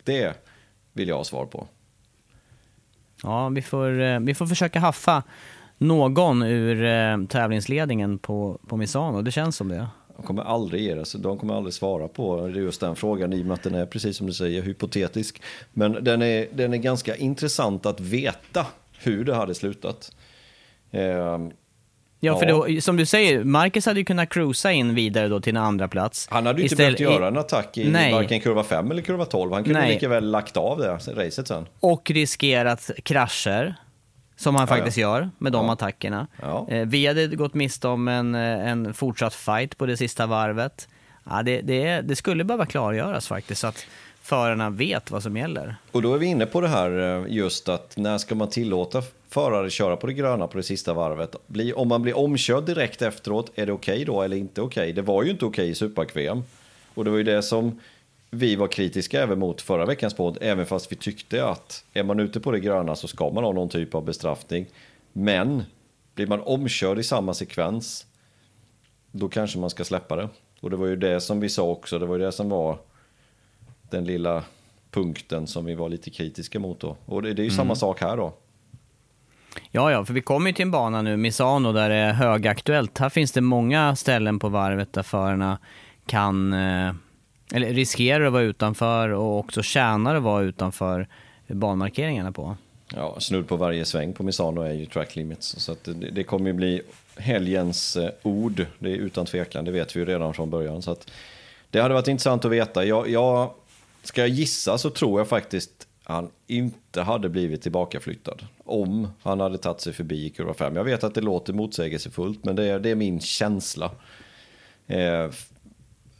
Det 0.03 0.33
vill 0.93 1.07
jag 1.07 1.17
ha 1.17 1.23
svar 1.23 1.45
på. 1.45 1.67
Ja, 3.23 3.49
vi 3.49 3.61
får, 3.61 4.01
eh, 4.01 4.19
vi 4.19 4.35
får 4.35 4.45
försöka 4.45 4.79
haffa 4.79 5.23
någon 5.77 6.43
ur 6.43 6.85
eh, 6.85 7.25
tävlingsledningen 7.25 8.19
på, 8.19 8.59
på 8.67 8.77
Misano. 8.77 9.21
Det 9.21 9.31
känns 9.31 9.55
som 9.55 9.67
det. 9.67 9.87
De 10.15 10.23
kommer 10.25 10.43
aldrig 10.43 10.81
ge 10.81 10.95
det, 10.95 11.17
de 11.17 11.37
kommer 11.37 11.53
aldrig 11.53 11.73
svara 11.73 12.07
på 12.07 12.49
just 12.49 12.81
den 12.81 12.95
frågan 12.95 13.33
i 13.33 13.41
och 13.41 13.45
med 13.45 13.53
att 13.53 13.63
den 13.63 13.75
är, 13.75 13.85
precis 13.85 14.17
som 14.17 14.27
du 14.27 14.33
säger, 14.33 14.61
hypotetisk. 14.61 15.41
Men 15.73 16.03
den 16.03 16.21
är, 16.21 16.47
den 16.53 16.73
är 16.73 16.77
ganska 16.77 17.15
intressant 17.15 17.85
att 17.85 17.99
veta 17.99 18.65
hur 18.97 19.25
det 19.25 19.35
hade 19.35 19.55
slutat. 19.55 20.11
Ja, 22.25 22.39
för 22.39 22.45
då, 22.45 22.81
som 22.81 22.97
du 22.97 23.05
säger, 23.05 23.43
Marcus 23.43 23.85
hade 23.85 23.99
ju 23.99 24.05
kunnat 24.05 24.29
cruisa 24.29 24.71
in 24.71 24.95
vidare 24.95 25.27
då 25.27 25.39
till 25.39 25.55
en 25.55 25.63
andra 25.63 25.87
plats. 25.87 26.27
Han 26.31 26.45
hade 26.45 26.59
ju 26.59 26.63
inte 26.63 26.75
behövt 26.75 26.99
göra 26.99 27.27
en 27.27 27.37
attack 27.37 27.77
i 27.77 27.89
Nej. 27.89 28.13
varken 28.13 28.39
kurva 28.39 28.63
5 28.63 28.91
eller 28.91 29.01
kurva 29.01 29.25
12. 29.25 29.53
Han 29.53 29.63
kunde 29.63 29.79
Nej. 29.79 29.93
lika 29.93 30.09
väl 30.09 30.31
lagt 30.31 30.57
av 30.57 30.77
det 30.77 30.87
racet 30.87 31.47
sen. 31.47 31.65
Och 31.79 32.11
riskerat 32.11 32.91
krascher, 33.03 33.75
som 34.35 34.55
han 34.55 34.67
ja, 34.69 34.75
faktiskt 34.75 34.97
ja. 34.97 35.01
gör 35.01 35.29
med 35.37 35.51
de 35.51 35.65
ja. 35.65 35.73
attackerna. 35.73 36.27
Eh, 36.69 36.85
vi 36.85 37.07
hade 37.07 37.27
gått 37.27 37.53
miste 37.53 37.87
om 37.87 38.07
en, 38.07 38.35
eh, 38.35 38.67
en 38.69 38.93
fortsatt 38.93 39.33
fight 39.33 39.77
på 39.77 39.85
det 39.85 39.97
sista 39.97 40.25
varvet. 40.25 40.87
Ja, 41.29 41.43
det, 41.43 41.61
det, 41.61 42.01
det 42.01 42.15
skulle 42.15 42.43
behöva 42.43 42.65
klargöras 42.65 43.27
faktiskt, 43.27 43.61
så 43.61 43.67
att 43.67 43.85
förarna 44.21 44.69
vet 44.69 45.11
vad 45.11 45.23
som 45.23 45.37
gäller. 45.37 45.75
Och 45.91 46.01
då 46.01 46.13
är 46.13 46.17
vi 46.17 46.25
inne 46.25 46.45
på 46.45 46.61
det 46.61 46.67
här 46.67 47.19
eh, 47.19 47.25
just 47.27 47.69
att 47.69 47.97
när 47.97 48.17
ska 48.17 48.35
man 48.35 48.49
tillåta 48.49 49.01
förare 49.33 49.69
köra 49.69 49.97
på 49.97 50.07
det 50.07 50.13
gröna 50.13 50.47
på 50.47 50.57
det 50.57 50.63
sista 50.63 50.93
varvet. 50.93 51.35
Bli, 51.47 51.73
om 51.73 51.87
man 51.87 52.01
blir 52.01 52.17
omkörd 52.17 52.65
direkt 52.65 53.01
efteråt, 53.01 53.51
är 53.55 53.65
det 53.65 53.71
okej 53.71 53.93
okay 53.93 54.05
då 54.05 54.21
eller 54.21 54.37
inte 54.37 54.61
okej? 54.61 54.81
Okay? 54.81 54.93
Det 54.93 55.01
var 55.01 55.23
ju 55.23 55.31
inte 55.31 55.45
okej 55.45 55.63
okay 55.63 55.71
i 55.71 55.75
Super-VM. 55.75 56.43
Och 56.93 57.05
det 57.05 57.09
var 57.09 57.17
ju 57.17 57.23
det 57.23 57.43
som 57.43 57.79
vi 58.29 58.55
var 58.55 58.67
kritiska 58.67 59.21
även 59.21 59.39
mot 59.39 59.61
förra 59.61 59.85
veckans 59.85 60.13
podd, 60.13 60.37
även 60.41 60.65
fast 60.65 60.91
vi 60.91 60.95
tyckte 60.95 61.45
att 61.45 61.85
är 61.93 62.03
man 62.03 62.19
ute 62.19 62.39
på 62.39 62.51
det 62.51 62.59
gröna 62.59 62.95
så 62.95 63.07
ska 63.07 63.29
man 63.29 63.43
ha 63.43 63.51
någon 63.51 63.69
typ 63.69 63.95
av 63.95 64.05
bestraffning. 64.05 64.65
Men 65.13 65.63
blir 66.15 66.27
man 66.27 66.41
omkörd 66.41 66.99
i 66.99 67.03
samma 67.03 67.33
sekvens, 67.33 68.05
då 69.11 69.29
kanske 69.29 69.59
man 69.59 69.69
ska 69.69 69.83
släppa 69.83 70.15
det. 70.15 70.29
Och 70.61 70.69
det 70.69 70.75
var 70.75 70.87
ju 70.87 70.95
det 70.95 71.21
som 71.21 71.39
vi 71.39 71.49
sa 71.49 71.63
också, 71.63 71.99
det 71.99 72.05
var 72.05 72.17
ju 72.17 72.25
det 72.25 72.31
som 72.31 72.49
var 72.49 72.77
den 73.89 74.05
lilla 74.05 74.43
punkten 74.91 75.47
som 75.47 75.65
vi 75.65 75.75
var 75.75 75.89
lite 75.89 76.09
kritiska 76.09 76.59
mot 76.59 76.79
då. 76.79 76.95
Och 77.05 77.21
det, 77.21 77.33
det 77.33 77.41
är 77.41 77.43
ju 77.43 77.49
mm. 77.49 77.57
samma 77.57 77.75
sak 77.75 78.01
här 78.01 78.17
då. 78.17 78.33
Ja, 79.71 79.91
ja, 79.91 80.05
för 80.05 80.13
vi 80.13 80.21
kommer 80.21 80.49
ju 80.49 80.53
till 80.53 80.63
en 80.63 80.71
bana 80.71 81.01
nu, 81.01 81.17
Misano, 81.17 81.73
där 81.73 81.89
det 81.89 81.95
är 81.95 82.13
högaktuellt. 82.13 82.97
Här 82.97 83.09
finns 83.09 83.31
det 83.31 83.41
många 83.41 83.95
ställen 83.95 84.39
på 84.39 84.49
varvet 84.49 84.93
där 84.93 85.03
förarna 85.03 85.57
kan, 86.05 86.53
eh, 86.53 86.93
eller 87.53 87.73
riskerar 87.73 88.25
att 88.25 88.33
vara 88.33 88.43
utanför 88.43 89.09
och 89.09 89.39
också 89.39 89.61
tjänar 89.61 90.15
att 90.15 90.23
vara 90.23 90.43
utanför 90.43 91.07
banmarkeringarna 91.47 92.31
på. 92.31 92.57
Ja, 92.95 93.19
snudd 93.19 93.47
på 93.47 93.55
varje 93.55 93.85
sväng 93.85 94.13
på 94.13 94.23
Misano 94.23 94.61
är 94.61 94.73
ju 94.73 94.85
track 94.85 95.15
limits. 95.15 95.55
Så 95.57 95.71
att 95.71 95.83
det, 95.83 95.93
det 95.93 96.23
kommer 96.23 96.47
ju 96.47 96.53
bli 96.53 96.81
helgens 97.17 97.95
eh, 97.95 98.09
ord, 98.21 98.65
det 98.79 98.91
är 98.91 98.95
utan 98.95 99.25
tvekan, 99.25 99.65
det 99.65 99.71
vet 99.71 99.95
vi 99.95 99.99
ju 99.99 100.05
redan 100.05 100.33
från 100.33 100.49
början. 100.49 100.81
Så 100.81 100.91
att 100.91 101.11
det 101.69 101.79
hade 101.79 101.93
varit 101.93 102.07
intressant 102.07 102.45
att 102.45 102.51
veta. 102.51 102.85
Jag, 102.85 103.09
jag, 103.09 103.51
ska 104.03 104.21
jag 104.21 104.29
gissa 104.29 104.77
så 104.77 104.89
tror 104.89 105.19
jag 105.19 105.27
faktiskt 105.27 105.87
han 106.03 106.29
inte 106.47 107.01
hade 107.01 107.29
blivit 107.29 107.61
tillbakaflyttad 107.61 108.45
om 108.65 109.07
han 109.21 109.39
hade 109.39 109.57
tagit 109.57 109.81
sig 109.81 109.93
förbi 109.93 110.25
i 110.25 110.29
kurva 110.29 110.53
5. 110.53 110.75
Jag 110.75 110.83
vet 110.83 111.03
att 111.03 111.15
det 111.15 111.21
låter 111.21 111.53
motsägelsefullt, 111.53 112.43
men 112.45 112.55
det 112.55 112.63
är, 112.63 112.79
det 112.79 112.89
är 112.89 112.95
min 112.95 113.19
känsla. 113.19 113.91
Eh, 114.87 115.29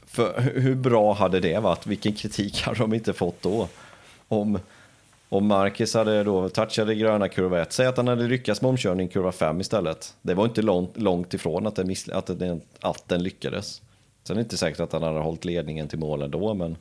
för 0.06 0.42
hur 0.56 0.76
bra 0.76 1.14
hade 1.14 1.40
det 1.40 1.60
varit? 1.60 1.88
Vilken 1.88 2.14
kritik 2.14 2.62
hade 2.62 2.80
de 2.80 2.94
inte 2.94 3.14
fått 3.14 3.42
då? 3.42 3.68
Om, 4.28 4.60
om 5.30 5.48
Marcus 5.48 5.94
hade 5.94 6.24
då 6.24 6.50
touchat 6.50 6.88
gröna 6.88 7.30
kurva 7.30 7.62
1, 7.62 7.74
säg 7.74 7.86
att 7.86 7.98
han 7.98 8.08
hade 8.08 8.28
lyckats 8.28 8.62
med 8.62 8.70
omkörning 8.70 9.08
kurva 9.08 9.32
5 9.32 9.62
istället. 9.62 10.16
Det 10.22 10.34
var 10.34 10.46
inte 10.46 10.62
långt, 10.62 10.98
långt 10.98 11.34
ifrån 11.34 11.68
att, 11.68 11.76
den, 11.76 11.96
att, 12.12 12.40
den, 12.40 12.62
att 12.80 13.08
den 13.08 13.24
lyckades. 13.24 13.82
Sen 14.24 14.34
är 14.34 14.36
det 14.36 14.44
inte 14.44 14.58
säkert 14.58 14.80
att 14.80 14.94
han 14.94 15.04
hade 15.04 15.20
hållit 15.20 15.46
ledningen 15.46 15.88
till 15.88 16.00
målen 16.00 16.32
då, 16.32 16.54
men, 16.54 16.78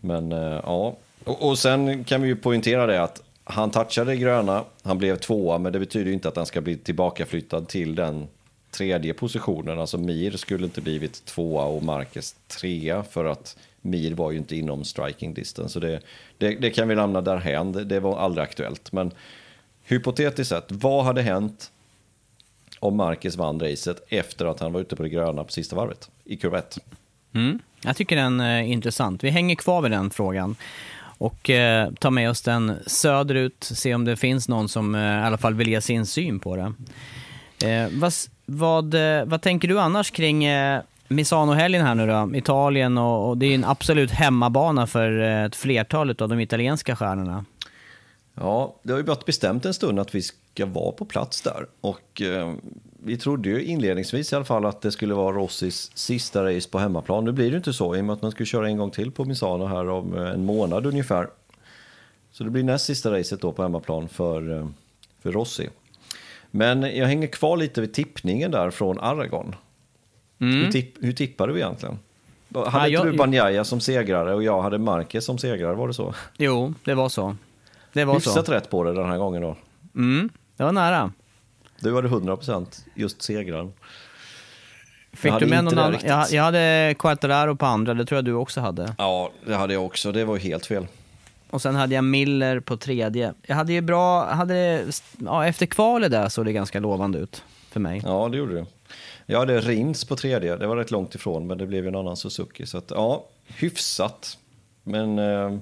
men 0.00 0.32
eh, 0.32 0.60
ja, 0.64 0.96
och, 1.24 1.48
och 1.48 1.58
sen 1.58 2.04
kan 2.04 2.22
vi 2.22 2.28
ju 2.28 2.36
poängtera 2.36 2.86
det 2.86 3.02
att 3.02 3.22
han 3.50 3.70
touchade 3.70 4.16
gröna, 4.16 4.64
han 4.82 4.98
blev 4.98 5.16
tvåa, 5.16 5.58
men 5.58 5.72
det 5.72 5.78
betyder 5.78 6.12
inte 6.12 6.28
att 6.28 6.36
han 6.36 6.46
ska 6.46 6.60
bli 6.60 6.76
tillbakaflyttad 6.76 7.68
till 7.68 7.94
den 7.94 8.28
tredje 8.70 9.14
positionen. 9.14 9.80
Alltså 9.80 9.98
Mir 9.98 10.30
skulle 10.30 10.64
inte 10.64 10.80
blivit 10.80 11.24
tvåa 11.24 11.64
och 11.64 11.82
Marquez 11.82 12.36
trea 12.48 13.02
för 13.02 13.24
att 13.24 13.56
Mir 13.80 14.14
var 14.14 14.30
ju 14.30 14.38
inte 14.38 14.56
inom 14.56 14.84
striking 14.84 15.34
distance. 15.34 15.72
Så 15.72 15.80
det, 15.80 16.00
det, 16.38 16.54
det 16.54 16.70
kan 16.70 16.88
vi 16.88 16.94
lämna 16.94 17.20
därhän, 17.20 17.72
det, 17.72 17.84
det 17.84 18.00
var 18.00 18.18
aldrig 18.18 18.42
aktuellt. 18.42 18.92
Men 18.92 19.10
hypotetiskt 19.82 20.48
sett, 20.48 20.66
vad 20.68 21.04
hade 21.04 21.22
hänt 21.22 21.70
om 22.80 22.96
Marquez 22.96 23.36
vann 23.36 23.60
racet 23.60 24.04
efter 24.08 24.46
att 24.46 24.60
han 24.60 24.72
var 24.72 24.80
ute 24.80 24.96
på 24.96 25.02
det 25.02 25.08
gröna 25.08 25.44
på 25.44 25.52
sista 25.52 25.76
varvet 25.76 26.10
i 26.24 26.36
kurva 26.36 26.58
1? 26.58 26.78
Mm. 27.32 27.58
Jag 27.82 27.96
tycker 27.96 28.16
den 28.16 28.40
är 28.40 28.62
intressant. 28.62 29.24
Vi 29.24 29.30
hänger 29.30 29.54
kvar 29.54 29.82
vid 29.82 29.90
den 29.90 30.10
frågan 30.10 30.56
och 31.18 31.50
eh, 31.50 31.90
ta 32.00 32.10
med 32.10 32.30
oss 32.30 32.42
den 32.42 32.76
söderut, 32.86 33.56
se 33.60 33.94
om 33.94 34.04
det 34.04 34.16
finns 34.16 34.48
någon 34.48 34.68
som 34.68 34.94
eh, 34.94 35.00
i 35.00 35.22
alla 35.26 35.38
fall 35.38 35.54
vill 35.54 35.68
ge 35.68 35.80
sin 35.80 36.06
syn 36.06 36.40
på 36.40 36.56
det. 36.56 36.72
Eh, 37.68 37.88
vad, 37.92 38.12
vad, 38.46 38.94
eh, 38.94 39.24
vad 39.24 39.42
tänker 39.42 39.68
du 39.68 39.80
annars 39.80 40.10
kring 40.10 40.44
eh, 40.44 40.80
Misano-helgen 41.08 41.86
här 41.86 41.94
nu 41.94 42.06
då? 42.06 42.30
Italien 42.36 42.98
och, 42.98 43.28
och, 43.28 43.38
det 43.38 43.46
är 43.46 43.54
en 43.54 43.64
absolut 43.64 44.10
hemmabana 44.10 44.86
för 44.86 45.20
eh, 45.20 45.44
ett 45.44 45.56
flertal 45.56 46.10
av 46.10 46.28
de 46.28 46.40
italienska 46.40 46.96
stjärnorna. 46.96 47.44
Ja, 48.40 48.74
det 48.82 48.92
har 48.92 48.98
ju 48.98 49.04
varit 49.04 49.26
bestämt 49.26 49.66
en 49.66 49.74
stund 49.74 50.00
att 50.00 50.14
vi 50.14 50.22
ska 50.22 50.66
vara 50.66 50.92
på 50.92 51.04
plats 51.04 51.42
där. 51.42 51.66
Och 51.80 52.22
eh, 52.22 52.54
vi 53.04 53.16
trodde 53.16 53.48
ju 53.48 53.64
inledningsvis 53.64 54.32
i 54.32 54.36
alla 54.36 54.44
fall 54.44 54.66
att 54.66 54.80
det 54.80 54.92
skulle 54.92 55.14
vara 55.14 55.36
Rossis 55.36 55.90
sista 55.94 56.44
race 56.44 56.68
på 56.70 56.78
hemmaplan. 56.78 57.24
Nu 57.24 57.32
blir 57.32 57.50
det 57.50 57.56
inte 57.56 57.72
så 57.72 57.96
i 57.96 58.00
och 58.00 58.04
med 58.04 58.12
att 58.12 58.22
man 58.22 58.30
skulle 58.30 58.46
köra 58.46 58.68
en 58.68 58.76
gång 58.76 58.90
till 58.90 59.10
på 59.10 59.24
Misano 59.24 59.66
här 59.66 59.88
om 59.88 60.18
eh, 60.18 60.30
en 60.30 60.44
månad 60.44 60.86
ungefär. 60.86 61.28
Så 62.32 62.44
det 62.44 62.50
blir 62.50 62.62
näst 62.62 62.84
sista 62.84 63.12
racet 63.12 63.40
då 63.40 63.52
på 63.52 63.62
hemmaplan 63.62 64.08
för, 64.08 64.58
eh, 64.58 64.68
för 65.22 65.32
Rossi. 65.32 65.68
Men 66.50 66.82
jag 66.82 67.06
hänger 67.06 67.26
kvar 67.26 67.56
lite 67.56 67.80
vid 67.80 67.92
tippningen 67.92 68.50
där 68.50 68.70
från 68.70 69.00
Aragon. 69.00 69.54
Mm. 70.38 70.64
Hur, 70.64 70.72
tipp, 70.72 70.94
hur 71.00 71.12
tippade 71.12 71.52
vi 71.52 71.60
egentligen? 71.60 71.98
Hade 72.54 72.88
ja, 72.88 72.98
inte 73.00 73.10
du 73.10 73.18
Banjaya 73.18 73.64
som 73.64 73.80
segrare 73.80 74.34
och 74.34 74.42
jag 74.42 74.62
hade 74.62 74.78
Marquez 74.78 75.24
som 75.24 75.38
segrare, 75.38 75.74
var 75.74 75.88
det 75.88 75.94
så? 75.94 76.14
Jo, 76.36 76.74
det 76.84 76.94
var 76.94 77.08
så. 77.08 77.36
Det 77.98 78.04
var 78.04 78.14
Hyfsat 78.14 78.46
så. 78.46 78.52
rätt 78.52 78.70
på 78.70 78.84
det 78.84 78.92
den 78.94 79.08
här 79.08 79.18
gången 79.18 79.42
då. 79.42 79.56
Mm, 79.94 80.30
det 80.56 80.64
var 80.64 80.72
nära. 80.72 81.12
Du 81.80 81.94
hade 81.94 82.08
100% 82.08 82.66
just 82.94 83.22
segraren. 83.22 83.72
Fick 85.12 85.38
du 85.38 85.46
med 85.46 85.64
någon 85.64 85.78
annan? 85.78 86.00
Jag, 86.04 86.30
jag 86.30 86.42
hade 86.42 86.94
Quartararo 86.98 87.56
på 87.56 87.66
andra, 87.66 87.94
det 87.94 88.06
tror 88.06 88.16
jag 88.16 88.24
du 88.24 88.32
också 88.32 88.60
hade. 88.60 88.94
Ja, 88.98 89.30
det 89.46 89.54
hade 89.54 89.74
jag 89.74 89.86
också. 89.86 90.12
Det 90.12 90.24
var 90.24 90.36
helt 90.36 90.66
fel. 90.66 90.86
Och 91.50 91.62
sen 91.62 91.74
hade 91.74 91.94
jag 91.94 92.04
Miller 92.04 92.60
på 92.60 92.76
tredje. 92.76 93.34
Jag 93.42 93.56
hade 93.56 93.72
ju 93.72 93.80
bra, 93.80 94.24
hade, 94.24 94.84
ja, 95.18 95.46
efter 95.46 95.66
kvalet 95.66 96.10
där 96.10 96.28
såg 96.28 96.44
det 96.44 96.52
ganska 96.52 96.80
lovande 96.80 97.18
ut 97.18 97.42
för 97.70 97.80
mig. 97.80 98.02
Ja, 98.04 98.28
det 98.28 98.36
gjorde 98.36 98.54
det. 98.54 98.66
Jag 99.26 99.38
hade 99.38 99.60
Rins 99.60 100.04
på 100.04 100.16
tredje, 100.16 100.56
det 100.56 100.66
var 100.66 100.76
rätt 100.76 100.90
långt 100.90 101.14
ifrån, 101.14 101.46
men 101.46 101.58
det 101.58 101.66
blev 101.66 101.86
en 101.86 101.96
annan 101.96 102.16
Suzuki. 102.16 102.66
Så 102.66 102.78
att, 102.78 102.90
ja, 102.90 103.24
hyfsat. 103.46 104.38
Men 104.82 105.18
eh, 105.18 105.58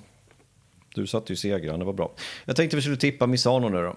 du 0.96 1.06
satte 1.06 1.32
ju 1.32 1.36
segraren, 1.36 1.78
det 1.78 1.86
var 1.86 1.92
bra. 1.92 2.12
Jag 2.44 2.56
tänkte 2.56 2.76
vi 2.76 2.82
skulle 2.82 2.96
tippa 2.96 3.26
Misano 3.26 3.68
nu 3.68 3.82
då. 3.82 3.96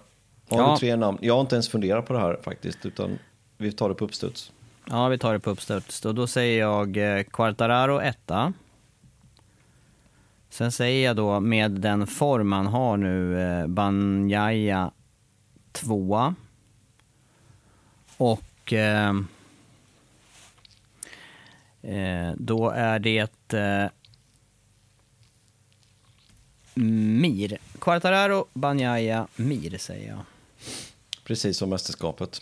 Har 0.55 0.63
ja. 0.63 0.71
du 0.71 0.79
tre 0.79 0.95
namn? 0.95 1.17
Jag 1.21 1.33
har 1.33 1.41
inte 1.41 1.55
ens 1.55 1.69
funderat 1.69 2.05
på 2.05 2.13
det 2.13 2.19
här 2.19 2.39
faktiskt, 2.43 2.85
utan 2.85 3.19
vi 3.57 3.71
tar 3.71 3.89
det 3.89 3.95
på 3.95 4.05
uppstuds. 4.05 4.51
Ja, 4.89 5.07
vi 5.07 5.17
tar 5.17 5.33
det 5.33 5.39
på 5.39 5.49
uppstuds. 5.49 6.05
Och 6.05 6.15
då 6.15 6.27
säger 6.27 6.59
jag 6.59 7.17
eh, 7.17 7.23
Quartararo 7.23 8.01
etta. 8.01 8.53
Sen 10.49 10.71
säger 10.71 11.05
jag 11.05 11.15
då 11.15 11.39
med 11.39 11.71
den 11.71 12.07
form 12.07 12.51
han 12.51 12.65
har 12.65 12.97
nu, 12.97 13.41
eh, 13.41 13.67
Banjaya 13.67 14.91
tvåa. 15.71 16.35
Och 18.17 18.73
eh, 18.73 19.09
eh, 21.81 22.33
då 22.37 22.69
är 22.69 22.99
det 22.99 23.53
Mir. 26.79 27.57
Quartararo, 27.79 28.45
Banjaya, 28.53 29.27
Mir 29.35 29.77
säger 29.77 30.09
jag. 30.09 30.19
Precis 31.23 31.57
som 31.57 31.69
mästerskapet. 31.69 32.41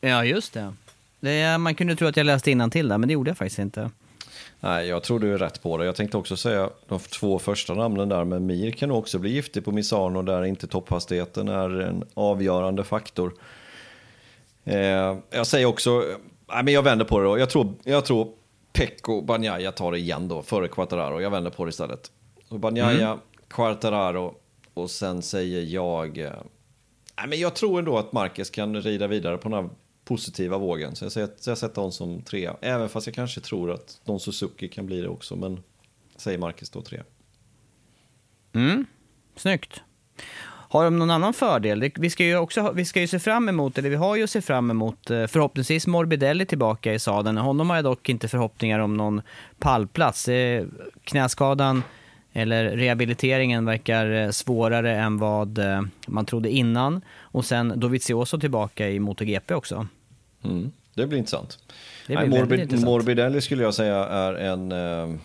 Ja, 0.00 0.24
just 0.24 0.52
det. 0.52 0.74
det 1.20 1.58
man 1.58 1.74
kunde 1.74 1.96
tro 1.96 2.08
att 2.08 2.16
jag 2.16 2.26
läste 2.26 2.70
till 2.70 2.88
där, 2.88 2.98
men 2.98 3.08
det 3.08 3.12
gjorde 3.12 3.30
jag 3.30 3.38
faktiskt 3.38 3.58
inte. 3.58 3.90
Nej, 4.60 4.86
jag 4.86 5.02
tror 5.02 5.20
du 5.20 5.34
är 5.34 5.38
rätt 5.38 5.62
på 5.62 5.78
det. 5.78 5.84
Jag 5.84 5.96
tänkte 5.96 6.16
också 6.16 6.36
säga 6.36 6.70
de 6.88 6.98
två 6.98 7.38
första 7.38 7.74
namnen 7.74 8.08
där, 8.08 8.24
men 8.24 8.46
Mir 8.46 8.70
kan 8.70 8.90
också 8.90 9.18
bli 9.18 9.30
giftig 9.30 9.64
på 9.64 9.72
Misano 9.72 10.22
där 10.22 10.44
inte 10.44 10.66
topphastigheten 10.66 11.48
är 11.48 11.80
en 11.80 12.04
avgörande 12.14 12.84
faktor. 12.84 13.34
Eh, 14.64 15.16
jag 15.30 15.46
säger 15.46 15.66
också, 15.66 16.04
nej, 16.48 16.64
men 16.64 16.74
jag 16.74 16.82
vänder 16.82 17.04
på 17.04 17.18
det 17.18 17.24
då. 17.24 17.38
Jag 17.38 17.50
tror, 17.50 17.74
jag 17.84 18.04
tror 18.04 18.32
Pecco 18.72 19.22
Banjaya 19.22 19.72
tar 19.72 19.92
det 19.92 19.98
igen 19.98 20.28
då, 20.28 20.42
före 20.42 20.68
Quattararo. 20.68 21.20
Jag 21.20 21.30
vänder 21.30 21.50
på 21.50 21.64
det 21.64 21.68
istället. 21.68 22.10
Så 22.48 22.58
Banjaya, 22.58 23.08
mm. 23.08 23.18
Quartararo 23.48 24.34
och 24.74 24.90
sen 24.90 25.22
säger 25.22 25.62
jag... 25.62 26.18
Eh, 26.18 26.32
nej, 27.16 27.28
men 27.28 27.40
jag 27.40 27.54
tror 27.54 27.78
ändå 27.78 27.98
att 27.98 28.12
Marquez 28.12 28.50
kan 28.50 28.82
rida 28.82 29.06
vidare 29.06 29.36
på 29.36 29.48
den 29.48 29.64
här 29.64 29.70
positiva 30.04 30.58
vågen. 30.58 30.96
Så 30.96 31.04
jag, 31.04 31.12
säger, 31.12 31.28
så 31.36 31.50
jag 31.50 31.58
sätter 31.58 31.76
honom 31.76 31.92
som 31.92 32.22
trea. 32.22 32.56
Även 32.60 32.88
fast 32.88 33.06
jag 33.06 33.14
kanske 33.14 33.40
tror 33.40 33.72
att 33.72 34.00
Don 34.04 34.20
Suzuki 34.20 34.68
kan 34.68 34.86
bli 34.86 35.00
det 35.00 35.08
också. 35.08 35.36
Men 35.36 35.62
säger 36.16 36.38
Marcus 36.38 36.70
då 36.70 36.82
trea. 36.82 37.02
Mm, 38.52 38.86
snyggt. 39.36 39.80
Har 40.46 40.84
de 40.84 40.98
någon 40.98 41.10
annan 41.10 41.34
fördel? 41.34 41.90
Vi 41.96 42.10
ska 42.10 42.24
ju 42.24 42.36
också 42.36 42.72
vi 42.72 42.84
ska 42.84 43.00
ju 43.00 43.06
se 43.06 43.18
fram 43.18 43.48
emot, 43.48 43.78
eller 43.78 43.90
vi 43.90 43.96
har 43.96 44.16
ju 44.16 44.24
att 44.24 44.30
se 44.30 44.42
fram 44.42 44.70
emot 44.70 45.10
eh, 45.10 45.26
förhoppningsvis 45.26 45.86
Morbidelli 45.86 46.46
tillbaka 46.46 46.94
i 46.94 46.98
sadeln. 46.98 47.36
Honom 47.36 47.70
har 47.70 47.76
jag 47.76 47.84
dock 47.84 48.08
inte 48.08 48.28
förhoppningar 48.28 48.78
om 48.78 48.96
någon 48.96 49.22
pallplats. 49.58 50.28
Knäskadan 51.04 51.82
eller 52.36 52.76
rehabiliteringen 52.76 53.64
verkar 53.64 54.10
eh, 54.10 54.30
svårare 54.30 54.96
än 54.96 55.18
vad 55.18 55.58
eh, 55.58 55.82
man 56.06 56.26
trodde 56.26 56.50
innan. 56.50 57.00
Och 57.18 57.44
sen 57.44 57.72
Dovizioso 57.80 58.40
tillbaka 58.40 58.88
i 58.88 59.00
MotoGP 59.00 59.54
också. 59.54 59.86
Mm, 60.44 60.72
det 60.94 61.06
blir 61.06 61.18
intressant. 61.18 61.58
Det 62.06 62.16
blir 62.16 62.28
Nej, 62.28 62.40
Morbid, 62.40 62.60
intressant. 62.60 62.86
Morbidelli 62.86 63.40
skulle 63.40 63.62
jag 63.62 63.74
säga 63.74 63.96
är 63.96 64.34
en, 64.34 64.72
eh, 64.72 65.16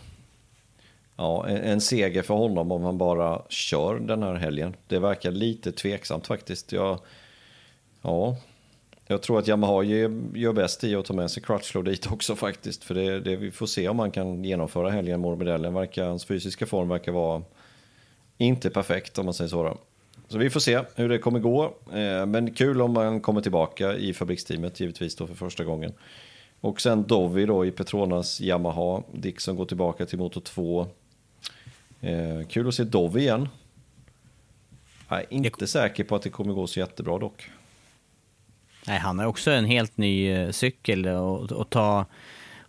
ja, 1.15 1.47
en, 1.47 1.57
en 1.57 1.81
seger 1.81 2.21
för 2.21 2.33
honom 2.33 2.71
om 2.71 2.83
han 2.83 2.97
bara 2.97 3.41
kör 3.49 3.99
den 3.99 4.23
här 4.23 4.35
helgen. 4.35 4.75
Det 4.87 4.99
verkar 4.99 5.31
lite 5.31 5.71
tveksamt 5.71 6.27
faktiskt. 6.27 6.71
Jag, 6.71 6.99
ja, 8.01 8.37
jag 9.11 9.21
tror 9.21 9.39
att 9.39 9.47
Yamaha 9.47 9.83
gör, 9.83 10.53
bäst 10.53 10.83
i 10.83 10.95
att 10.95 11.05
ta 11.05 11.13
med 11.13 11.31
sig 11.31 11.43
Crutchlow 11.43 11.83
dit 11.83 12.11
också 12.11 12.35
faktiskt. 12.35 12.83
För 12.83 12.95
det, 12.95 13.19
det, 13.19 13.35
vi 13.35 13.51
får 13.51 13.65
se 13.65 13.89
om 13.89 13.97
man 13.97 14.11
kan 14.11 14.43
genomföra 14.43 14.89
helgen 14.89 15.19
Morbidelli. 15.19 15.69
Verkar, 15.69 16.05
hans 16.05 16.25
fysiska 16.25 16.65
form 16.65 16.89
verkar 16.89 17.11
vara 17.11 17.43
inte 18.37 18.69
perfekt 18.69 19.17
om 19.17 19.25
man 19.25 19.33
säger 19.33 19.49
så. 19.49 19.63
Då. 19.63 19.77
Så 20.27 20.37
vi 20.37 20.49
får 20.49 20.59
se 20.59 20.81
hur 20.95 21.09
det 21.09 21.17
kommer 21.17 21.39
gå. 21.39 21.63
Eh, 21.93 22.25
men 22.25 22.53
kul 22.53 22.81
om 22.81 22.93
man 22.93 23.21
kommer 23.21 23.41
tillbaka 23.41 23.93
i 23.93 24.13
fabriksteamet 24.13 24.79
givetvis 24.79 25.15
då 25.15 25.27
för 25.27 25.35
första 25.35 25.63
gången. 25.63 25.93
Och 26.61 26.81
sen 26.81 27.03
Dovi 27.07 27.45
då 27.45 27.65
i 27.65 27.71
Petronas 27.71 28.41
Yamaha. 28.41 29.03
Dixon 29.11 29.55
går 29.55 29.65
tillbaka 29.65 30.05
till 30.05 30.19
motor 30.19 30.41
2. 30.41 30.87
Eh, 32.01 32.47
kul 32.49 32.67
att 32.67 32.75
se 32.75 32.83
Dovi 32.83 33.21
igen. 33.21 33.49
Jag 35.09 35.19
är 35.19 35.25
inte 35.29 35.67
säker 35.67 36.03
på 36.03 36.15
att 36.15 36.21
det 36.21 36.29
kommer 36.29 36.53
gå 36.53 36.67
så 36.67 36.79
jättebra 36.79 37.17
dock. 37.17 37.49
Nej, 38.87 38.99
han 38.99 39.19
har 39.19 39.25
också 39.25 39.51
en 39.51 39.65
helt 39.65 39.97
ny 39.97 40.31
eh, 40.31 40.51
cykel 40.51 41.07
att 41.59 41.69
ta 41.69 42.05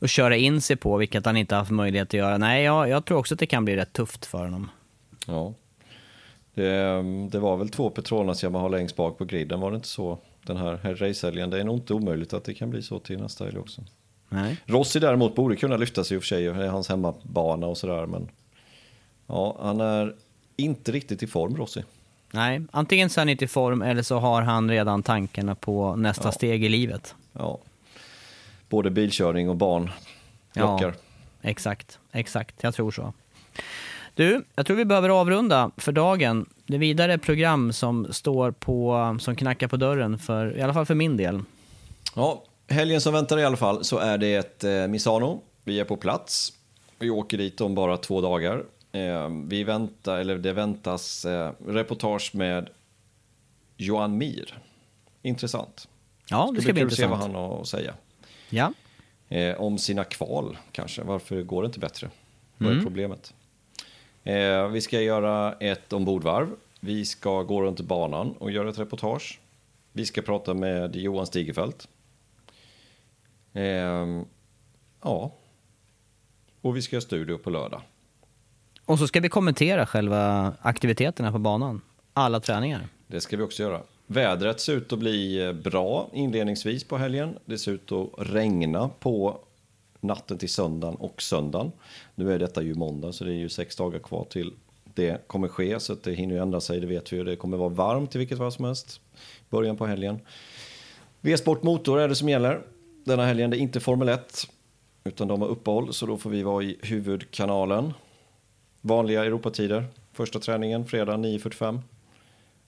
och 0.01 0.09
köra 0.09 0.37
in 0.37 0.61
sig 0.61 0.77
på, 0.77 0.97
vilket 0.97 1.27
han 1.27 1.37
inte 1.37 1.55
haft 1.55 1.71
möjlighet 1.71 2.09
att 2.09 2.15
göra. 2.15 2.39
Nej, 2.39 2.65
jag, 2.65 2.89
jag 2.89 3.05
tror 3.05 3.19
också 3.19 3.35
att 3.35 3.39
det 3.39 3.47
kan 3.47 3.65
bli 3.65 3.77
rätt 3.77 3.93
tufft 3.93 4.27
för 4.27 4.39
honom. 4.39 4.71
Ja. 5.27 5.55
Det, 6.55 7.03
det 7.31 7.39
var 7.39 7.57
väl 7.57 7.69
två 7.69 7.91
Petronas 7.91 8.43
Yamaha 8.43 8.69
längst 8.69 8.97
bak 8.97 9.19
på 9.19 9.25
griden, 9.25 9.61
var 9.61 9.71
det 9.71 9.75
inte 9.75 9.89
så? 9.89 10.19
Den 10.47 10.57
här, 10.57 10.81
här 10.83 10.95
racehelgen. 10.95 11.51
Det 11.51 11.61
är 11.61 11.65
nog 11.65 11.77
inte 11.77 11.95
omöjligt 11.95 12.33
att 12.33 12.45
det 12.45 12.55
kan 12.55 12.71
bli 12.71 12.83
så 12.83 12.99
till 12.99 13.19
nästa 13.19 13.45
helg 13.45 13.59
också. 13.59 13.85
Nej. 14.29 14.57
Rossi 14.67 14.99
däremot 14.99 15.35
borde 15.35 15.57
kunna 15.57 15.77
lyfta 15.77 16.05
sig 16.05 16.15
i 16.15 16.19
och 16.19 16.23
för 16.23 16.29
sig, 16.29 16.45
det 16.45 16.65
är 16.65 16.69
hans 16.69 16.89
hemmabana 16.89 17.67
och 17.67 17.79
sådär. 17.79 18.07
Men 18.07 18.29
ja, 19.27 19.57
han 19.63 19.81
är 19.81 20.15
inte 20.57 20.93
riktigt 20.93 21.23
i 21.23 21.27
form, 21.27 21.57
Rossi. 21.57 21.85
Nej, 22.31 22.63
antingen 22.71 23.11
så 23.11 23.21
är 23.21 23.23
han 23.23 23.29
inte 23.29 23.45
i 23.45 23.49
form 23.49 23.83
eller 23.83 24.03
så 24.03 24.19
har 24.19 24.43
han 24.43 24.71
redan 24.71 25.03
tankarna 25.03 25.55
på 25.55 25.97
nästa 25.97 26.29
ja. 26.29 26.33
steg 26.33 26.65
i 26.65 26.69
livet. 26.69 27.15
Ja, 27.33 27.59
både 28.69 28.91
bilkörning 28.91 29.49
och 29.49 29.57
barn 29.57 29.91
lockar. 30.53 30.95
Ja, 31.43 31.51
exakt, 31.51 31.99
exakt, 32.13 32.55
jag 32.61 32.75
tror 32.75 32.91
så. 32.91 33.13
Du, 34.15 34.45
jag 34.55 34.67
tror 34.67 34.77
vi 34.77 34.85
behöver 34.85 35.09
avrunda 35.09 35.71
för 35.77 35.93
dagen. 35.93 36.47
Det 36.67 36.79
vidare 36.79 37.19
program 37.19 37.73
som 37.73 38.13
står 38.13 38.51
på, 38.51 39.17
som 39.21 39.37
knackar 39.37 39.69
på 39.69 39.77
dörren, 39.77 40.19
för, 40.19 40.57
i 40.57 40.63
alla 40.63 40.75
fall 40.75 40.87
för 40.87 40.95
min 40.95 41.17
del. 41.17 41.43
Ja, 42.15 42.45
helgen 42.69 43.01
som 43.01 43.13
väntar 43.13 43.39
i 43.39 43.45
alla 43.45 43.57
fall 43.57 43.85
så 43.85 43.99
är 43.99 44.19
det 44.19 44.35
ett 44.35 44.65
eh, 44.65 44.87
Misano. 44.87 45.43
Vi 45.65 45.81
är 45.81 45.85
på 45.85 45.97
plats. 45.97 46.53
Vi 46.99 47.11
åker 47.11 47.39
dit 47.39 47.61
om 47.61 47.75
bara 47.75 47.97
två 47.97 48.21
dagar. 48.21 48.65
Eh, 48.93 49.29
vi 49.47 49.65
väntar, 49.65 50.19
eller 50.19 50.39
det 50.39 50.53
väntas 50.53 51.25
eh, 51.25 51.53
reportage 51.67 52.35
med 52.35 52.71
Johan 53.77 54.19
Mir. 54.19 54.59
Intressant. 55.23 55.89
Ja, 56.31 56.53
det 56.55 56.63
ska, 56.63 56.73
bli, 56.73 56.83
intressant. 56.83 57.07
se 57.07 57.11
vad 57.11 57.19
han 57.19 57.35
har 57.35 57.61
att 57.61 57.69
säga. 57.69 57.95
Ja. 58.51 58.73
Eh, 59.29 59.61
om 59.61 59.79
sina 59.79 60.05
kval 60.05 60.59
kanske. 60.73 61.03
Varför 61.03 61.43
går 61.43 61.63
det 61.63 61.67
inte 61.67 61.79
bättre? 61.79 62.11
Vad 62.57 62.69
är 62.69 62.73
mm. 62.73 62.85
problemet? 62.85 63.35
Eh, 64.25 64.69
vi 64.69 64.81
ska 64.81 65.01
göra 65.01 65.53
ett 65.53 65.93
ombordvarv. 65.93 66.49
Vi 66.81 67.05
ska 67.05 67.43
gå 67.43 67.63
runt 67.63 67.81
banan 67.81 68.33
och 68.33 68.51
göra 68.51 68.69
ett 68.69 68.79
reportage. 68.79 69.41
Vi 69.93 70.07
ska 70.07 70.23
prata 70.23 70.55
med 70.55 70.97
Johan 70.97 71.27
Stigefelt. 71.27 71.89
Eh, 73.53 74.23
ja. 75.03 75.33
Och 76.61 76.77
vi 76.77 76.83
ska 76.83 76.97
göra 76.97 77.01
studio 77.01 77.39
på 77.39 77.51
lördag. 77.51 77.83
Och 78.91 78.99
så 78.99 79.07
ska 79.07 79.21
vi 79.21 79.29
kommentera 79.29 79.87
själva 79.87 80.53
aktiviteterna 80.63 81.33
på 81.33 81.39
banan. 81.39 81.81
Alla 82.13 82.41
träningar. 82.41 82.89
Det 83.07 83.21
ska 83.21 83.37
vi 83.37 83.43
också 83.43 83.63
göra. 83.63 83.81
Vädret 84.07 84.61
ser 84.61 84.73
ut 84.73 84.93
att 84.93 84.99
bli 84.99 85.47
eh, 85.47 85.53
bra 85.53 86.11
inledningsvis 86.13 86.85
på 86.85 86.97
helgen. 86.97 87.35
Det 87.45 87.59
ser 87.59 87.73
ut 87.73 87.93
att 87.93 88.09
regna 88.19 88.89
på 88.89 89.41
natten 90.01 90.39
till 90.39 90.49
söndagen 90.49 90.95
och 90.95 91.23
söndagen. 91.23 91.73
Nu 92.15 92.33
är 92.33 92.39
detta 92.39 92.63
ju 92.63 92.75
måndag 92.75 93.13
så 93.13 93.25
det 93.25 93.31
är 93.31 93.35
ju 93.35 93.49
sex 93.49 93.77
dagar 93.77 93.99
kvar 93.99 94.27
till 94.31 94.53
det 94.95 95.29
kommer 95.29 95.49
ske 95.49 95.81
så 95.81 95.93
att 95.93 96.03
det 96.03 96.13
hinner 96.13 96.35
ju 96.35 96.43
ändra 96.43 96.61
sig, 96.61 96.81
det 96.81 96.87
vet 96.87 97.13
vi 97.13 97.17
ju. 97.17 97.25
Det 97.25 97.37
kommer 97.37 97.57
vara 97.57 97.69
varmt 97.69 98.15
i 98.15 98.19
vilket 98.19 98.39
fall 98.39 98.53
som 98.53 98.65
helst. 98.65 99.01
Början 99.51 99.77
på 99.77 99.87
helgen. 99.87 100.21
V-sport 101.21 101.63
motor 101.63 102.01
är 102.01 102.09
det 102.09 102.15
som 102.15 102.29
gäller. 102.29 102.63
Denna 103.05 103.27
helgen 103.27 103.51
det 103.51 103.57
är 103.57 103.61
inte 103.61 103.81
Formel 103.81 104.09
1 104.09 104.49
utan 105.05 105.29
de 105.29 105.41
har 105.41 105.49
uppehåll 105.49 105.95
så 105.95 106.07
då 106.07 106.17
får 106.17 106.31
vi 106.31 106.43
vara 106.43 106.65
i 106.65 106.77
huvudkanalen. 106.83 107.93
Vanliga 108.81 109.25
Europatider. 109.25 109.87
Första 110.13 110.39
träningen 110.39 110.87
fredag 110.87 111.17
9.45. 111.17 111.81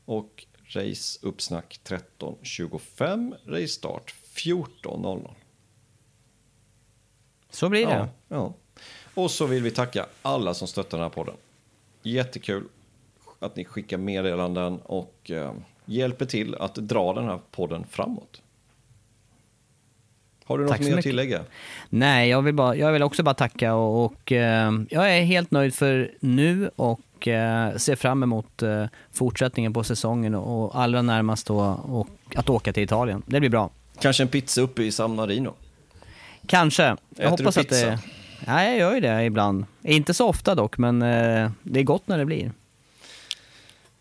Och 0.05 0.47
race 0.69 1.19
uppsnack 1.23 1.81
13.25. 1.85 3.35
Race 3.47 3.69
start 3.69 4.15
14.00. 4.35 5.31
Så 7.51 7.69
blir 7.69 7.87
det. 7.87 7.93
Ja, 7.93 8.09
ja. 8.29 8.55
Och 9.15 9.31
så 9.31 9.47
vill 9.47 9.63
vi 9.63 9.71
tacka 9.71 10.07
alla 10.23 10.55
som 10.55 10.69
stöttar 10.69 10.99
den 10.99 11.05
här 11.05 11.11
podden. 11.11 11.35
Jättekul 12.03 12.65
att 13.39 13.57
ni 13.57 13.65
skickar 13.65 13.99
meddelanden 13.99 14.81
och 14.81 15.31
eh, 15.31 15.55
hjälper 15.85 16.27
till 16.27 16.55
att 16.55 16.75
dra 16.75 17.13
den 17.13 17.25
här 17.25 17.41
podden 17.51 17.87
framåt. 17.91 18.43
Har 20.45 20.59
du 20.59 20.65
något 20.65 20.81
mer 20.81 20.99
att 20.99 21.03
tillägga? 21.03 21.41
Nej, 21.89 22.29
jag 22.29 22.43
vill, 22.43 22.55
bara, 22.55 22.77
jag 22.77 22.93
vill 22.93 23.03
också 23.03 23.23
bara 23.23 23.35
tacka 23.35 23.75
och, 23.75 24.05
och 24.05 24.33
eh, 24.33 24.73
jag 24.91 25.17
är 25.17 25.23
helt 25.23 25.51
nöjd 25.51 25.75
för 25.75 26.11
nu 26.21 26.71
och 26.77 27.29
eh, 27.29 27.77
ser 27.77 27.97
fram 27.97 28.23
emot 28.23 28.63
eh, 28.63 28.87
fortsättningen 29.13 29.73
på 29.73 29.85
säsongen 29.85 30.35
och 30.35 30.81
allra 30.81 31.03
närmast 31.03 31.47
då 31.47 31.59
och 31.85 32.09
att 32.35 32.51
åka 32.51 32.73
till 32.73 32.83
Italien. 32.83 33.23
Det 33.27 33.41
blir 33.41 33.51
bra. 33.51 33.71
Kanske 34.01 34.23
en 34.23 34.29
pizza 34.29 34.61
uppe 34.61 34.83
i 34.83 34.93
San 34.93 35.15
Marino? 35.15 35.55
Kanske. 36.47 36.83
Jag 36.83 36.99
Äter 37.19 37.31
hoppas 37.31 37.55
du 37.55 37.65
pizza? 37.65 37.93
att 37.93 38.03
det... 38.03 38.09
Nej, 38.47 38.71
jag 38.71 38.79
gör 38.79 38.95
ju 38.95 39.01
det 39.01 39.25
ibland. 39.25 39.65
Inte 39.83 40.15
så 40.15 40.29
ofta 40.29 40.55
dock, 40.55 40.79
men 40.79 41.03
eh, 41.03 41.51
det 41.63 41.81
är 41.81 41.85
gott 41.85 42.09
när 42.09 42.19
det 42.19 42.25
blir. 42.25 42.53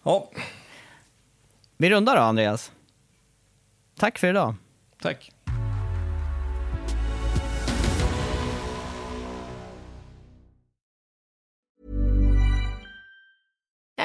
Ja. 0.04 0.30
Vi 1.78 1.90
rundar 1.90 2.16
då, 2.16 2.22
Andreas. 2.22 2.72
Tack 4.00 4.18
för 4.18 4.28
idag. 4.28 4.56
Tack. 5.02 5.32